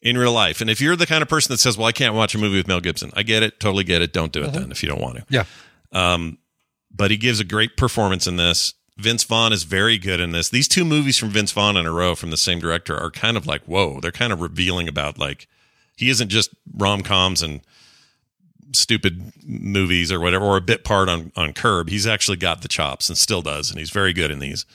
[0.00, 0.60] in real life.
[0.60, 2.56] And if you're the kind of person that says, "Well, I can't watch a movie
[2.56, 4.12] with Mel Gibson," I get it, totally get it.
[4.12, 5.24] Don't do it then if you don't want to.
[5.28, 5.44] Yeah.
[5.92, 6.38] Um,
[6.94, 8.74] but he gives a great performance in this.
[8.96, 10.48] Vince Vaughn is very good in this.
[10.48, 13.36] These two movies from Vince Vaughn in a row from the same director are kind
[13.36, 15.46] of like, whoa, they're kind of revealing about like
[15.96, 17.60] he isn't just rom coms and
[18.72, 21.88] stupid movies or whatever, or a bit part on on Curb.
[21.88, 24.66] He's actually got the chops and still does, and he's very good in these.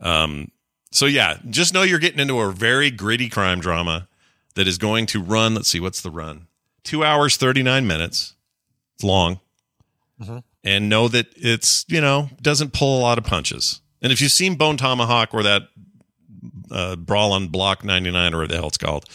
[0.00, 0.50] Um,
[0.90, 4.08] so yeah, just know you're getting into a very gritty crime drama
[4.54, 5.54] that is going to run.
[5.54, 6.46] Let's see, what's the run?
[6.84, 8.34] Two hours thirty nine minutes.
[8.94, 9.40] It's long
[10.64, 13.80] and know that it's you know doesn't pull a lot of punches.
[14.02, 15.62] And if you've seen Bone Tomahawk or that
[16.70, 19.08] uh, Brawl on Block 99 or whatever the hell it's called,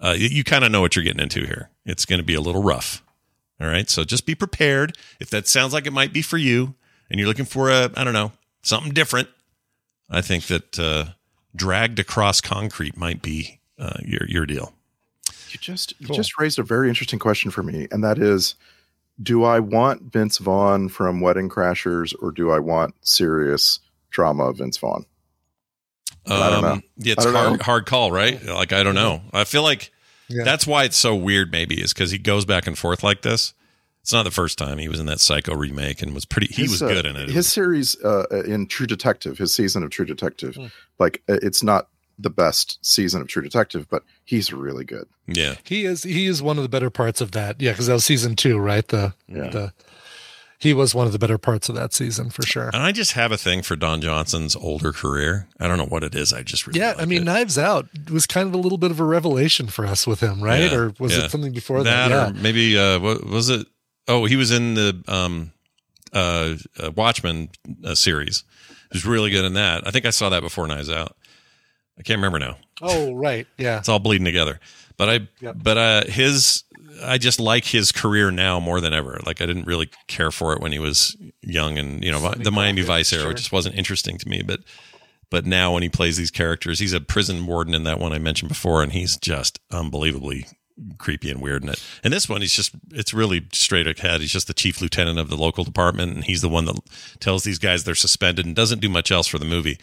[0.00, 1.70] uh, you, you kind of know what you're getting into here.
[1.84, 3.02] It's going to be a little rough.
[3.60, 4.96] All right, so just be prepared.
[5.18, 6.74] If that sounds like it might be for you,
[7.10, 9.28] and you're looking for a I don't know something different,
[10.10, 11.06] I think that uh,
[11.54, 14.74] dragged across concrete might be uh, your your deal.
[15.50, 18.56] You just you just raised a very interesting question for me, and that is,
[19.22, 23.80] do I want Vince Vaughn from Wedding Crashers, or do I want serious
[24.10, 25.06] drama of Vince Vaughn?
[26.26, 26.68] I don't know.
[26.72, 27.64] Um, Yeah, it's I don't hard, know.
[27.64, 28.44] hard call, right?
[28.44, 29.22] Like I don't know.
[29.32, 29.92] I feel like
[30.28, 30.44] Yeah.
[30.44, 31.52] that's why it's so weird.
[31.52, 33.54] Maybe is because he goes back and forth like this.
[34.02, 36.46] It's not the first time he was in that Psycho remake and was pretty.
[36.46, 37.28] He His, was uh, good in it.
[37.28, 40.66] His series uh, in True Detective, his season of True Detective, Hmm.
[41.00, 41.88] like uh, it's not
[42.18, 45.06] the best season of True Detective, but he's really good.
[45.26, 47.60] yeah, He is he is one of the better parts of that.
[47.60, 48.86] Yeah, because that was season two, right?
[48.86, 49.48] The Yeah.
[49.50, 49.72] the
[50.58, 52.68] he was one of the better parts of that season for sure.
[52.72, 55.48] and I just have a thing for Don Johnson's older career.
[55.60, 56.32] I don't know what it is.
[56.32, 57.24] I just really yeah, I mean, it.
[57.24, 60.42] Knives Out was kind of a little bit of a revelation for us with him,
[60.42, 60.70] right?
[60.70, 61.24] Yeah, or was yeah.
[61.24, 62.08] it something before that?
[62.08, 62.42] that, or yeah.
[62.42, 63.66] maybe uh, what was it?
[64.08, 65.52] Oh, he was in the um,
[66.12, 67.50] uh, uh, Watchmen
[67.84, 68.44] uh, series.
[68.92, 69.86] He was really good in that.
[69.86, 71.16] I think I saw that before Knives Out.
[71.98, 72.56] I can't remember now.
[72.80, 73.46] Oh, right.
[73.58, 73.78] Yeah.
[73.78, 74.60] It's all bleeding together.
[74.96, 75.56] But I, Yep.
[75.62, 76.62] but uh, his,
[77.02, 79.20] I just like his career now more than ever.
[79.24, 82.52] Like I didn't really care for it when he was young, and you know the
[82.52, 83.34] Miami Vice era sure.
[83.34, 84.42] just wasn't interesting to me.
[84.42, 84.60] But,
[85.30, 88.18] but now when he plays these characters, he's a prison warden in that one I
[88.18, 90.46] mentioned before, and he's just unbelievably
[90.98, 91.82] creepy and weird in it.
[92.04, 94.20] And this one, he's just, it's really straight ahead.
[94.20, 96.78] He's just the chief lieutenant of the local department, and he's the one that
[97.18, 99.78] tells these guys they're suspended and doesn't do much else for the movie.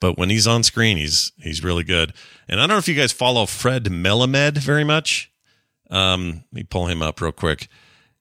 [0.00, 2.12] But when he's on screen, he's he's really good.
[2.48, 5.30] And I don't know if you guys follow Fred Melamed very much.
[5.90, 7.68] Um, let me pull him up real quick.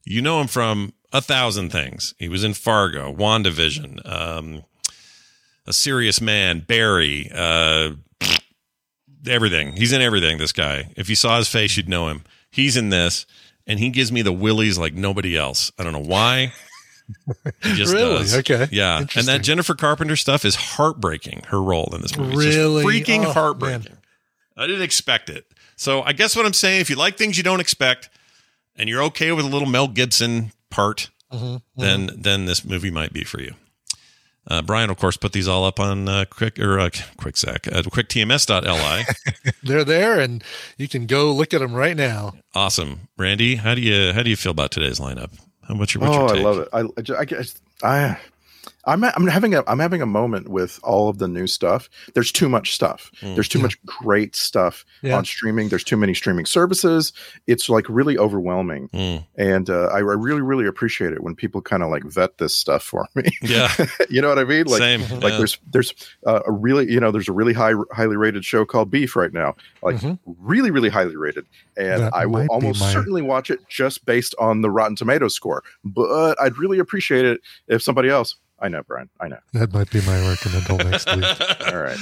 [0.03, 2.13] You know him from a thousand things.
[2.19, 4.63] He was in Fargo, WandaVision, um,
[5.65, 7.91] A Serious Man, Barry, uh,
[9.27, 9.73] everything.
[9.75, 10.37] He's in everything.
[10.37, 10.91] This guy.
[10.95, 12.23] If you saw his face, you'd know him.
[12.51, 13.25] He's in this,
[13.65, 15.71] and he gives me the willies like nobody else.
[15.79, 16.53] I don't know why.
[17.61, 18.17] He just Really?
[18.17, 18.35] does.
[18.37, 18.67] Okay.
[18.71, 18.99] Yeah.
[19.15, 21.43] And that Jennifer Carpenter stuff is heartbreaking.
[21.49, 22.35] Her role in this movie.
[22.35, 22.83] Really?
[22.83, 23.97] freaking Oh, heartbreaking.
[24.57, 25.45] I didn't expect it.
[25.75, 28.09] So I guess what I'm saying, if you like things you don't expect,
[28.75, 33.11] and you're okay with a little Mel Gibson part, Mhm, then then this movie might
[33.11, 33.55] be for you.
[34.47, 37.67] Uh, Brian, of course, put these all up on uh, quick or uh, quick sack
[37.67, 39.51] uh, quicktms.li.
[39.63, 40.43] They're there, and
[40.77, 42.33] you can go look at them right now.
[42.53, 43.55] awesome, Randy.
[43.55, 45.31] How do you how do you feel about today's lineup?
[45.67, 46.69] How what's your what's oh, your I love it.
[46.71, 48.19] I, I, I guess I,
[48.87, 51.89] I'm, I'm having a, I'm having a moment with all of the new stuff.
[52.13, 53.11] There's too much stuff.
[53.21, 53.33] Mm.
[53.35, 55.17] There's too much great stuff Yeah.
[55.17, 55.69] on streaming.
[55.69, 57.11] There's too many streaming services.
[57.47, 58.89] It's like really overwhelming.
[58.89, 59.25] Mm.
[59.37, 62.55] And uh, I, I really, really appreciate it when people kind of like vet this
[62.55, 63.23] stuff for me.
[63.41, 63.71] Yeah.
[64.09, 64.65] you know what I mean?
[64.67, 65.37] Like, Same, like yeah.
[65.37, 65.93] there's, there's
[66.27, 69.33] uh, a really, you know, there's a really high, highly rated show called Beef right
[69.33, 69.55] now.
[69.81, 70.19] Like Mhm.
[70.25, 71.45] really, really highly rated.
[71.77, 75.33] And That I will almost my- certainly watch it just based on the Rotten Tomatoes
[75.35, 75.63] score.
[75.83, 78.35] But I'd really appreciate it if somebody else.
[78.59, 79.09] I know, Brian.
[79.19, 79.39] I know.
[79.53, 81.25] That might be my work until next week.
[81.67, 81.97] All right.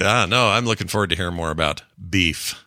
[0.00, 2.64] Yeah, no, I'm looking forward to hearing more about beef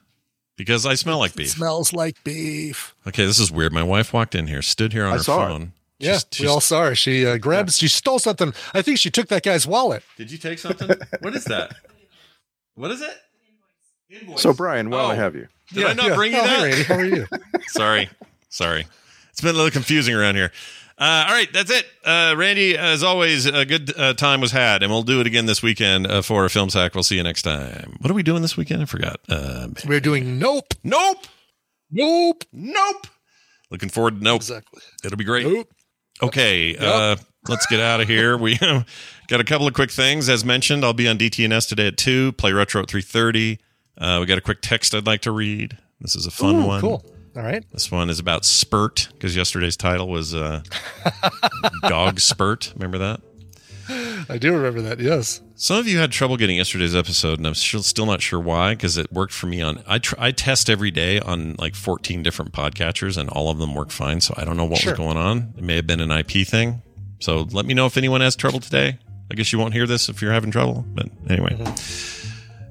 [0.58, 1.52] because I smell like beef.
[1.52, 2.96] Smells like beef.
[3.08, 3.72] Okay, this is weird.
[3.72, 5.48] My wife walked in here, stood here on I her saw it.
[5.50, 5.74] phone.
[6.00, 6.96] Yeah, she's, we all saw her.
[6.96, 7.72] She uh, grabbed.
[7.74, 8.54] She stole something.
[8.74, 10.02] I think she took that guy's wallet.
[10.18, 10.90] Did you take something?
[11.22, 11.74] what is that?
[12.76, 13.12] What is it?
[14.10, 14.42] Invoice.
[14.42, 15.18] So, Brian, while I Oh.
[15.18, 16.60] have you, Did I not bring you oh, that?
[16.60, 17.28] Hey, Randy, how are you?
[17.68, 18.10] sorry,
[18.50, 18.88] sorry.
[19.32, 20.52] It's been a little confusing around here.
[21.00, 21.86] Uh, all right, that's it.
[22.04, 25.46] Uh, Randy, as always, a good uh, time was had, and we'll do it again
[25.46, 26.94] this weekend uh, for a film sack.
[26.94, 27.96] We'll see you next time.
[28.02, 28.82] What are we doing this weekend?
[28.82, 29.22] I forgot.
[29.30, 31.26] Uh, We're doing nope, nope,
[31.90, 33.08] nope, nope.
[33.72, 34.38] Looking forward to nope.
[34.42, 34.82] Exactly.
[35.06, 35.48] It'll be great.
[35.48, 35.70] Nope.
[36.22, 37.16] Okay, uh,
[37.48, 38.38] let's get out of here.
[38.38, 38.58] We
[39.28, 40.28] got a couple of quick things.
[40.28, 43.58] As mentioned, I'll be on DTNS today at 2, play retro at 3.30.
[43.98, 45.78] Uh, we got a quick text I'd like to read.
[46.02, 46.82] This is a fun Ooh, one.
[46.82, 47.06] Cool.
[47.36, 47.64] All right.
[47.72, 50.62] This one is about Spurt, because yesterday's title was uh,
[51.88, 52.74] Dog Spurt.
[52.76, 53.22] Remember that?
[54.30, 55.00] I do remember that.
[55.00, 55.42] Yes.
[55.56, 58.72] Some of you had trouble getting yesterday's episode, and I'm still still not sure why.
[58.76, 62.22] Because it worked for me on I tr- I test every day on like 14
[62.22, 64.22] different podcatchers, and all of them work fine.
[64.22, 64.92] So I don't know what Sure.
[64.94, 65.54] was going on.
[65.58, 66.82] It may have been an IP thing.
[67.20, 69.00] So let me know if anyone has trouble today.
[69.32, 70.86] I guess you won't hear this if you're having trouble.
[70.94, 71.56] But anyway,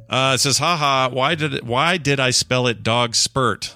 [0.09, 3.75] uh, it says, "Haha, why did it, why did I spell it dog spurt?"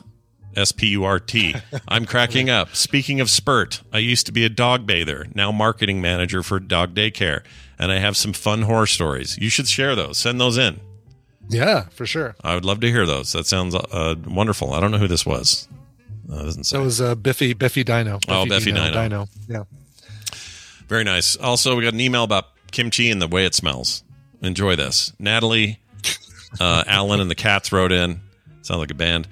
[0.56, 1.54] S P U R T.
[1.88, 2.74] I'm cracking up.
[2.74, 6.94] Speaking of spurt, I used to be a dog bather, now marketing manager for dog
[6.94, 7.42] daycare,
[7.78, 9.38] and I have some fun horror stories.
[9.38, 10.18] You should share those.
[10.18, 10.80] Send those in.
[11.48, 12.36] Yeah, for sure.
[12.42, 13.32] I would love to hear those.
[13.32, 14.72] That sounds uh, wonderful.
[14.72, 15.68] I don't know who this was.
[16.30, 16.78] Uh, it doesn't say.
[16.78, 18.20] That was uh, Biffy Biffy Dino.
[18.28, 18.92] Oh, Biffy Dino.
[18.92, 19.28] Dino.
[19.48, 19.64] Yeah.
[20.88, 21.36] Very nice.
[21.36, 24.04] Also, we got an email about kimchi and the way it smells.
[24.42, 25.12] Enjoy this.
[25.18, 25.80] Natalie,
[26.60, 28.20] uh, Alan, and the cats wrote in.
[28.62, 29.26] Sounds like a band.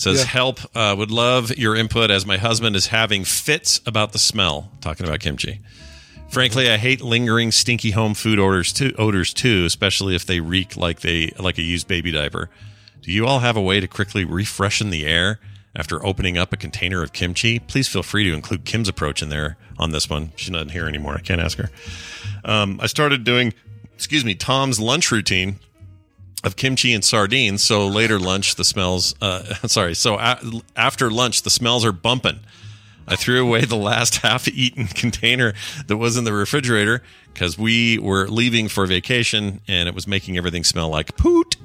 [0.00, 0.24] Says, Yeah.
[0.28, 0.60] help.
[0.74, 4.72] Uh, would love your input as my husband is having fits about the smell.
[4.80, 5.60] Talking about kimchi.
[6.30, 10.74] Frankly, I hate lingering stinky home food odors too, odors too, especially if they reek
[10.74, 12.48] like they like a used baby diaper.
[13.02, 15.38] Do you all have a way to quickly refreshen the air
[15.76, 17.58] after opening up a container of kimchi?
[17.58, 20.32] Please feel free to include Kim's approach in there on this one.
[20.34, 21.12] She's not here anymore.
[21.14, 21.68] I can't ask her.
[22.42, 23.52] Um, I started doing,
[23.94, 25.58] excuse me, Tom's lunch routine
[26.44, 27.62] of kimchi and sardines.
[27.62, 29.14] So later lunch, the smells.
[29.20, 29.94] Uh, sorry.
[29.94, 30.40] So a-
[30.76, 32.40] after lunch, the smells are bumping.
[33.06, 35.52] I threw away the last half-eaten container
[35.88, 37.02] that was in the refrigerator
[37.32, 41.56] because we were leaving for vacation and it was making everything smell like poot.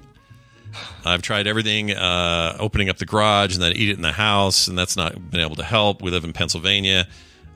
[1.05, 4.67] I've tried everything, uh, opening up the garage and then eat it in the house,
[4.67, 6.01] and that's not been able to help.
[6.01, 7.07] We live in Pennsylvania,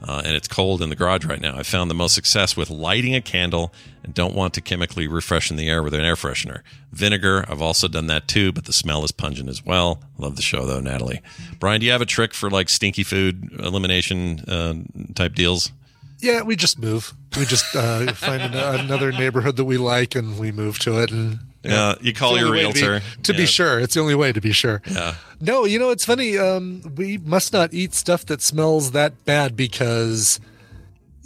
[0.03, 1.57] uh, and it's cold in the garage right now.
[1.57, 3.73] I found the most success with lighting a candle
[4.03, 6.61] and don't want to chemically refreshen the air with an air freshener.
[6.91, 10.01] Vinegar, I've also done that too, but the smell is pungent as well.
[10.17, 11.21] Love the show though, Natalie.
[11.59, 14.76] Brian, do you have a trick for like stinky food elimination uh,
[15.15, 15.71] type deals?
[16.19, 17.13] Yeah, we just move.
[17.38, 21.11] We just uh, find an, another neighborhood that we like, and we move to it,
[21.11, 23.80] and Yeah, you call your way to be- realtor to be, sure.
[23.80, 24.81] It's the only way to be sure.
[24.90, 25.15] Yeah.
[25.41, 26.38] No, you know it's funny.
[26.38, 30.40] Um, we must not eat stuff that smells that bad because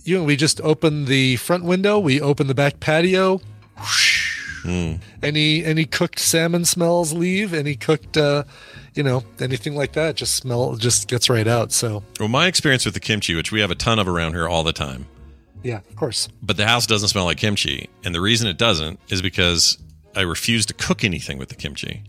[0.04, 3.42] you know we just open the front window, we open the back patio.
[4.64, 4.94] Hmm.
[5.22, 7.54] Any any cooked salmon smells leave.
[7.54, 8.44] Any cooked, uh,
[8.96, 11.72] you know, anything like that just smell just gets right out.
[11.74, 14.48] So Well, my experience with the kimchi, which we have a ton of around here
[14.48, 15.06] all the time,
[15.64, 16.30] yeah, of course.
[16.42, 17.90] but the house doesn't smell like kimchi.
[18.06, 19.78] And the reason it doesn't is because
[20.16, 22.04] I refuse to cook anything with the kimchi.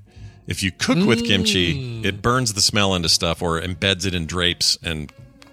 [0.46, 2.04] If you cook with kimchi, Mm.
[2.04, 5.10] it burns the smell into stuff or embeds it in drapes and,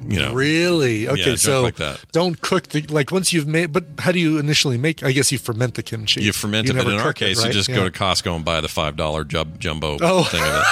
[0.08, 0.34] you know.
[0.34, 1.08] Really?
[1.08, 1.78] Okay, junk so like
[2.12, 3.72] don't cook the like once you've made.
[3.74, 5.04] But how do you initially make?
[5.04, 6.24] I guess you ferment the kimchi.
[6.24, 7.48] You ferment it, but never in our cook it, case, right?
[7.48, 7.76] you just Yeah.
[7.76, 10.24] go to Costco and buy the five dollar jub, jumbo Oh.
[10.24, 10.64] thing of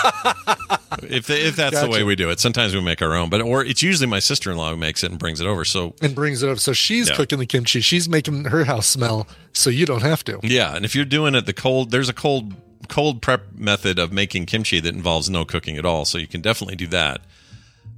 [1.03, 1.11] it.
[1.11, 3.63] if if that's the way we do it, sometimes we make our own, but or
[3.63, 5.63] it's usually my sister in law who makes it and brings it over.
[5.65, 6.59] So and brings it up.
[6.59, 7.15] So she's Yeah.
[7.15, 7.81] cooking the kimchi.
[7.81, 10.39] She's making her house smell, so you don't have to.
[10.43, 12.53] yeah, and if you're doing it the cold, there's a cold
[12.87, 16.05] cold prep method of making kimchi that involves no cooking at all.
[16.05, 17.21] So you can definitely do that.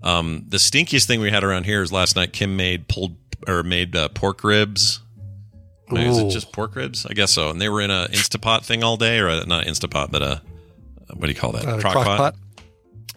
[0.04, 2.34] Um, the stinkiest thing we had around here is last night.
[2.34, 3.16] Kim made pulled
[3.48, 5.02] or made uh, pork ribs.
[5.94, 7.06] Is it just pork ribs?
[7.06, 7.50] I guess so.
[7.50, 10.42] And they were in a Instapot thing all day, or a, not Instapot, but a
[11.14, 11.66] what do you call that?
[11.66, 12.18] Uh, Crock crock pot?
[12.18, 12.36] pot?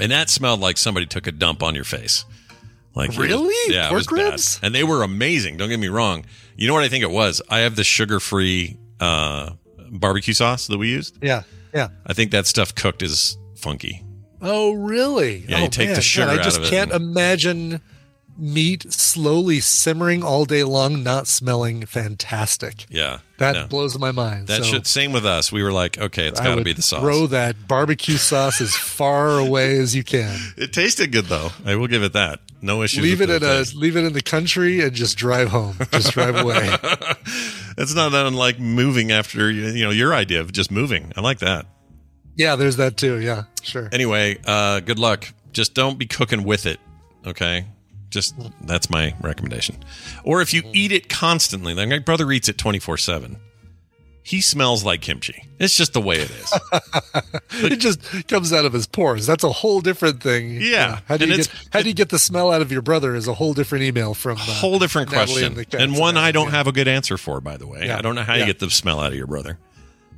[0.01, 2.25] And that smelled like somebody took a dump on your face.
[2.97, 3.75] Like it was- Really?
[3.75, 4.59] yeah, Pork ribs?
[4.59, 4.67] bad.
[4.67, 5.57] And they were amazing.
[5.57, 6.25] Don't get me wrong.
[6.57, 7.41] You know what I think it was?
[7.49, 9.51] I have the sugar-free uh,
[9.91, 11.17] barbecue sauce that we used.
[11.23, 11.43] Yeah,
[11.73, 11.89] yeah.
[12.07, 14.04] I think that stuff cooked is funky.
[14.45, 15.45] Oh, really?
[15.49, 17.81] Yeah, oh, you take the sugar God, I out just of it can't and- imagine
[18.37, 22.85] meat slowly simmering all day long, not smelling fantastic.
[22.91, 23.67] Yeah, That no.
[23.69, 24.49] blows my mind.
[24.49, 25.53] That so should same with us.
[25.53, 27.01] We were like, okay, it's got to be the sauce.
[27.01, 30.37] Throw that barbecue sauce as far away as you can.
[30.57, 31.51] It tasted good though.
[31.65, 32.41] I will give it that.
[32.61, 33.03] No issues.
[33.05, 33.37] leave it the
[33.75, 35.77] a leave it in the country and just drive home.
[35.93, 36.75] Just drive away.
[37.77, 41.13] It's not that unlike moving after you know your idea of just moving.
[41.17, 41.67] I like that.
[42.37, 43.21] Yeah, there's that too.
[43.21, 43.89] Yeah, sure.
[43.93, 45.33] Anyway, uh, good luck.
[45.53, 46.81] Just don't be cooking with it.
[47.27, 47.67] Okay.
[48.11, 49.77] Just that's my recommendation.
[50.25, 53.39] Or if you eat it constantly, like my brother eats it twenty four seven.
[54.23, 55.45] He smells like kimchi.
[55.59, 56.59] It's just the way it is.
[57.73, 59.27] it just comes out of his pores.
[59.27, 60.63] That's a whole different thing.
[60.63, 62.81] Yeah, How do and you get how do you get the smell out of your
[62.81, 66.17] brother is a whole different email from uh, whole different Natalie question, and and one
[66.17, 67.41] I don't have a good answer for.
[67.43, 67.99] By the way, Yeah.
[67.99, 69.59] I don't know how you get the smell out of your brother,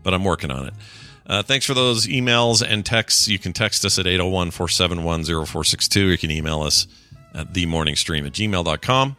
[0.04, 0.74] but I'm working on it.
[1.26, 3.26] Uh, thanks for those emails and texts.
[3.28, 6.00] You can text us at 801 471 0462.
[6.00, 6.86] You can email us
[7.34, 9.16] at themorningstream at gmail.com.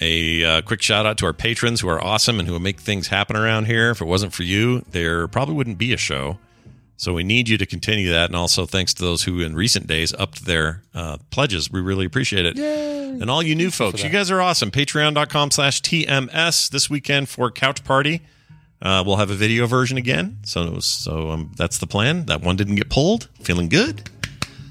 [0.00, 3.08] A uh, quick shout out to our patrons who are awesome and who make things
[3.08, 3.90] happen around here.
[3.90, 6.38] If it wasn't for you, there probably wouldn't be a show.
[6.96, 8.26] So we need you to continue that.
[8.26, 11.70] And also thanks to those who in recent days upped their uh, pledges.
[11.70, 12.58] We really appreciate it.
[12.58, 14.70] And all you new folks, you guys are awesome.
[14.70, 18.20] Patreon.com slash TMS this weekend for Couch Party.
[18.80, 20.38] Uh, we'll have a video version again.
[20.44, 22.26] So so um, that's the plan.
[22.26, 23.28] That one didn't get pulled.
[23.42, 24.08] Feeling good.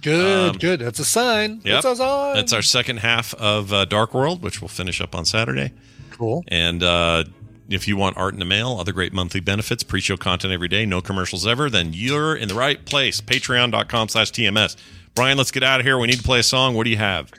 [0.02, 0.80] Good, Um, good.
[0.80, 1.60] That's a sign.
[1.66, 1.84] Yep.
[1.84, 2.36] That's a sign.
[2.36, 5.74] That's our second half of uh, Dark World, which we'll finish up on Saturday.
[6.12, 6.46] Cool.
[6.48, 7.26] And uh,
[7.68, 10.86] if you want art in the mail, other great monthly benefits, pre-show content every day,
[10.86, 13.20] no commercials ever, then you're in the right place.
[13.20, 14.78] Patreon.com slash TMS.
[15.16, 15.98] Brian, let's get out of here.
[15.98, 16.76] We need to play a song.
[16.76, 17.32] What do you have?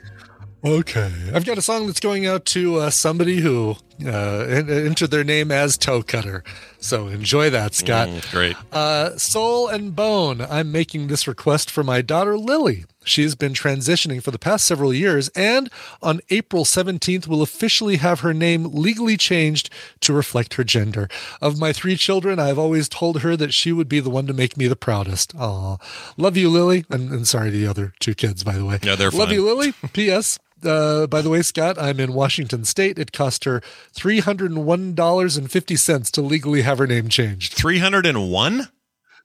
[0.63, 1.11] Okay.
[1.33, 5.23] I've got a song that's going out to uh, somebody who uh, en- entered their
[5.23, 6.43] name as Toe Cutter.
[6.79, 8.07] So enjoy that, Scott.
[8.07, 8.55] Mm, great.
[8.71, 10.41] Uh, Soul and Bone.
[10.41, 12.85] I'm making this request for my daughter Lily.
[13.03, 15.69] She's been transitioning for the past several years, and
[16.01, 19.69] on April 17th will officially have her name legally changed
[20.01, 21.09] to reflect her gender.
[21.41, 24.33] Of my three children, I've always told her that she would be the one to
[24.33, 25.33] make me the proudest.
[25.35, 25.77] Aw.
[26.17, 26.85] Love you, Lily.
[26.89, 28.79] And, and sorry to the other two kids, by the way.
[28.83, 29.35] Yeah, they're Love fine.
[29.35, 29.73] you, Lily.
[29.93, 30.37] P.S.
[30.63, 32.99] Uh, by the way, Scott, I'm in Washington State.
[32.99, 33.61] It cost her
[33.93, 37.53] three hundred and one dollars and fifty cents to legally have her name changed.
[37.53, 37.61] 301?
[37.61, 38.69] Three hundred and one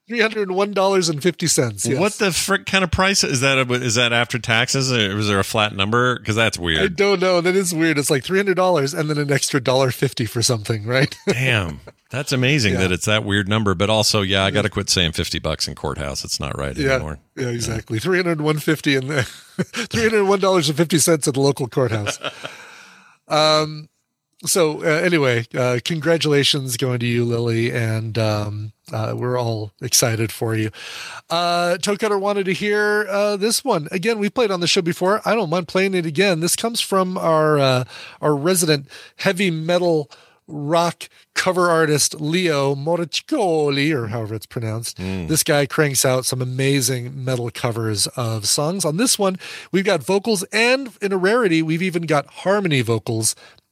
[0.09, 1.47] dollars and fifty.
[1.47, 1.87] Yes.
[1.87, 3.59] What the frick kind of price is that?
[3.71, 4.93] Is that after taxes?
[4.93, 6.19] Or is there a flat number?
[6.19, 6.83] Because that's weird.
[6.83, 7.41] I don't know.
[7.41, 7.99] That is weird.
[7.99, 11.17] It's like three hundred dollars and then an extra dollar fifty for something, right?
[11.27, 12.81] Damn, that's amazing Yeah.
[12.81, 13.75] that it's that weird number.
[13.75, 16.25] But also, yeah, I got to quit saying fifty bucks in courthouse.
[16.25, 17.19] It's not right yeah, anymore.
[17.37, 17.99] yeah, exactly.
[17.99, 19.09] Three hundred one fifty and
[19.65, 22.19] three hundred one dollars and fifty cents at the local courthouse.
[23.27, 23.89] Um.
[24.47, 30.31] So uh, anyway, uh, congratulations going to you, Lily, and um, uh, we're all excited
[30.31, 30.71] for you.
[31.31, 34.19] Uh, Toe Cutter wanted to hear uh, this one again.
[34.19, 35.23] We played on the show before.
[35.25, 36.41] I don't mind playing it again.
[36.41, 37.85] This comes from our uh,
[38.21, 40.11] our resident heavy metal
[40.47, 44.99] rock cover artist Leo Moracchioli, or however it's pronounced.
[44.99, 48.85] This guy cranks out some amazing metal covers of songs.
[48.85, 49.39] On this one,
[49.73, 53.35] we've got vocals, and in a rarity, we've even got harmony vocals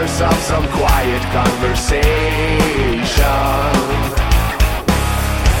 [0.00, 2.02] of some quiet conversation.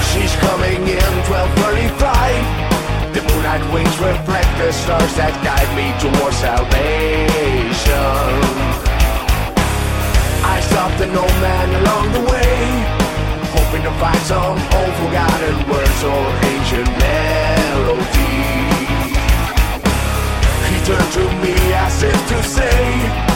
[0.08, 2.44] She's coming in 12:35.
[3.12, 7.92] The moonlight wings reflect the stars that guide me towards salvation.
[10.54, 12.56] I stopped an old man along the way,
[13.56, 18.40] hoping to find some old forgotten words or ancient melody.
[20.70, 21.54] He turned to me
[21.84, 23.31] as if to say,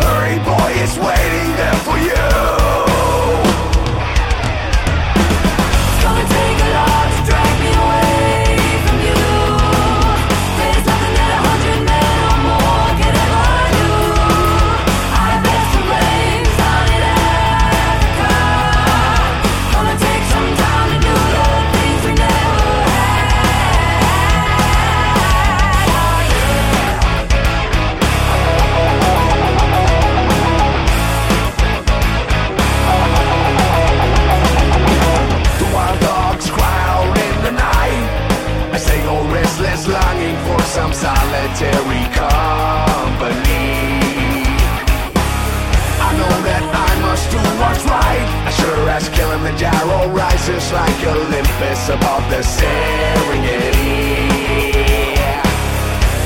[0.00, 2.87] Hurry, boy, it's waiting there for you.
[50.72, 53.78] Rises like Olympus above the Serengeti.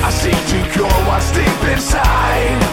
[0.03, 2.72] I seek to cure what's deep inside,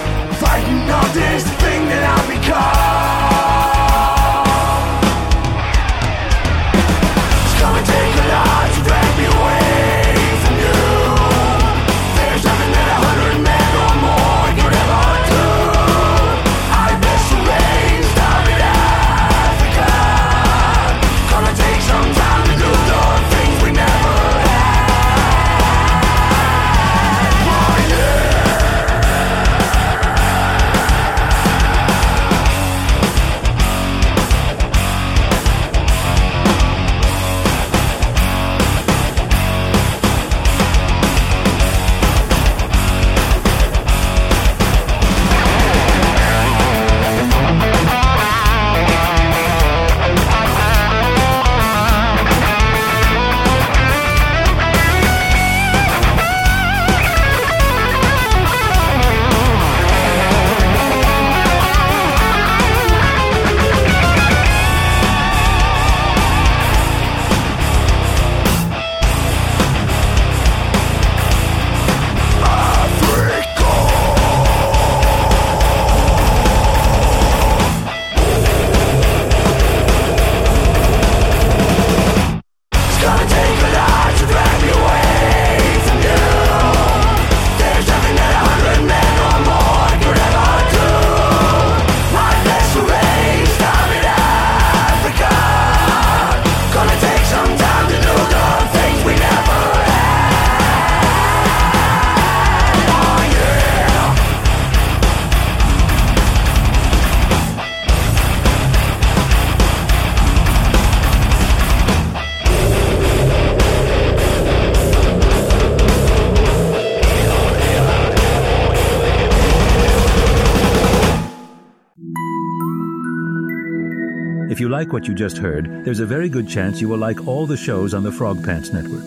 [125.00, 127.94] what you just heard, there's a very good chance you will like all the shows
[127.94, 129.06] on the Frog Pants Network.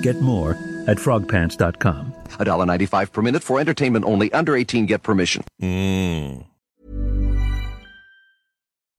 [0.00, 0.52] Get more
[0.86, 2.14] at frogpants.com.
[2.28, 4.32] $1.95 per minute for entertainment only.
[4.32, 5.42] Under 18 get permission.
[5.60, 6.46] Mm.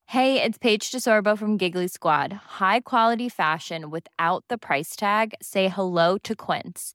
[0.08, 2.32] Hey, it's Paige DeSorbo from Giggly Squad.
[2.60, 5.32] High quality fashion without the price tag.
[5.40, 6.94] Say hello to Quince.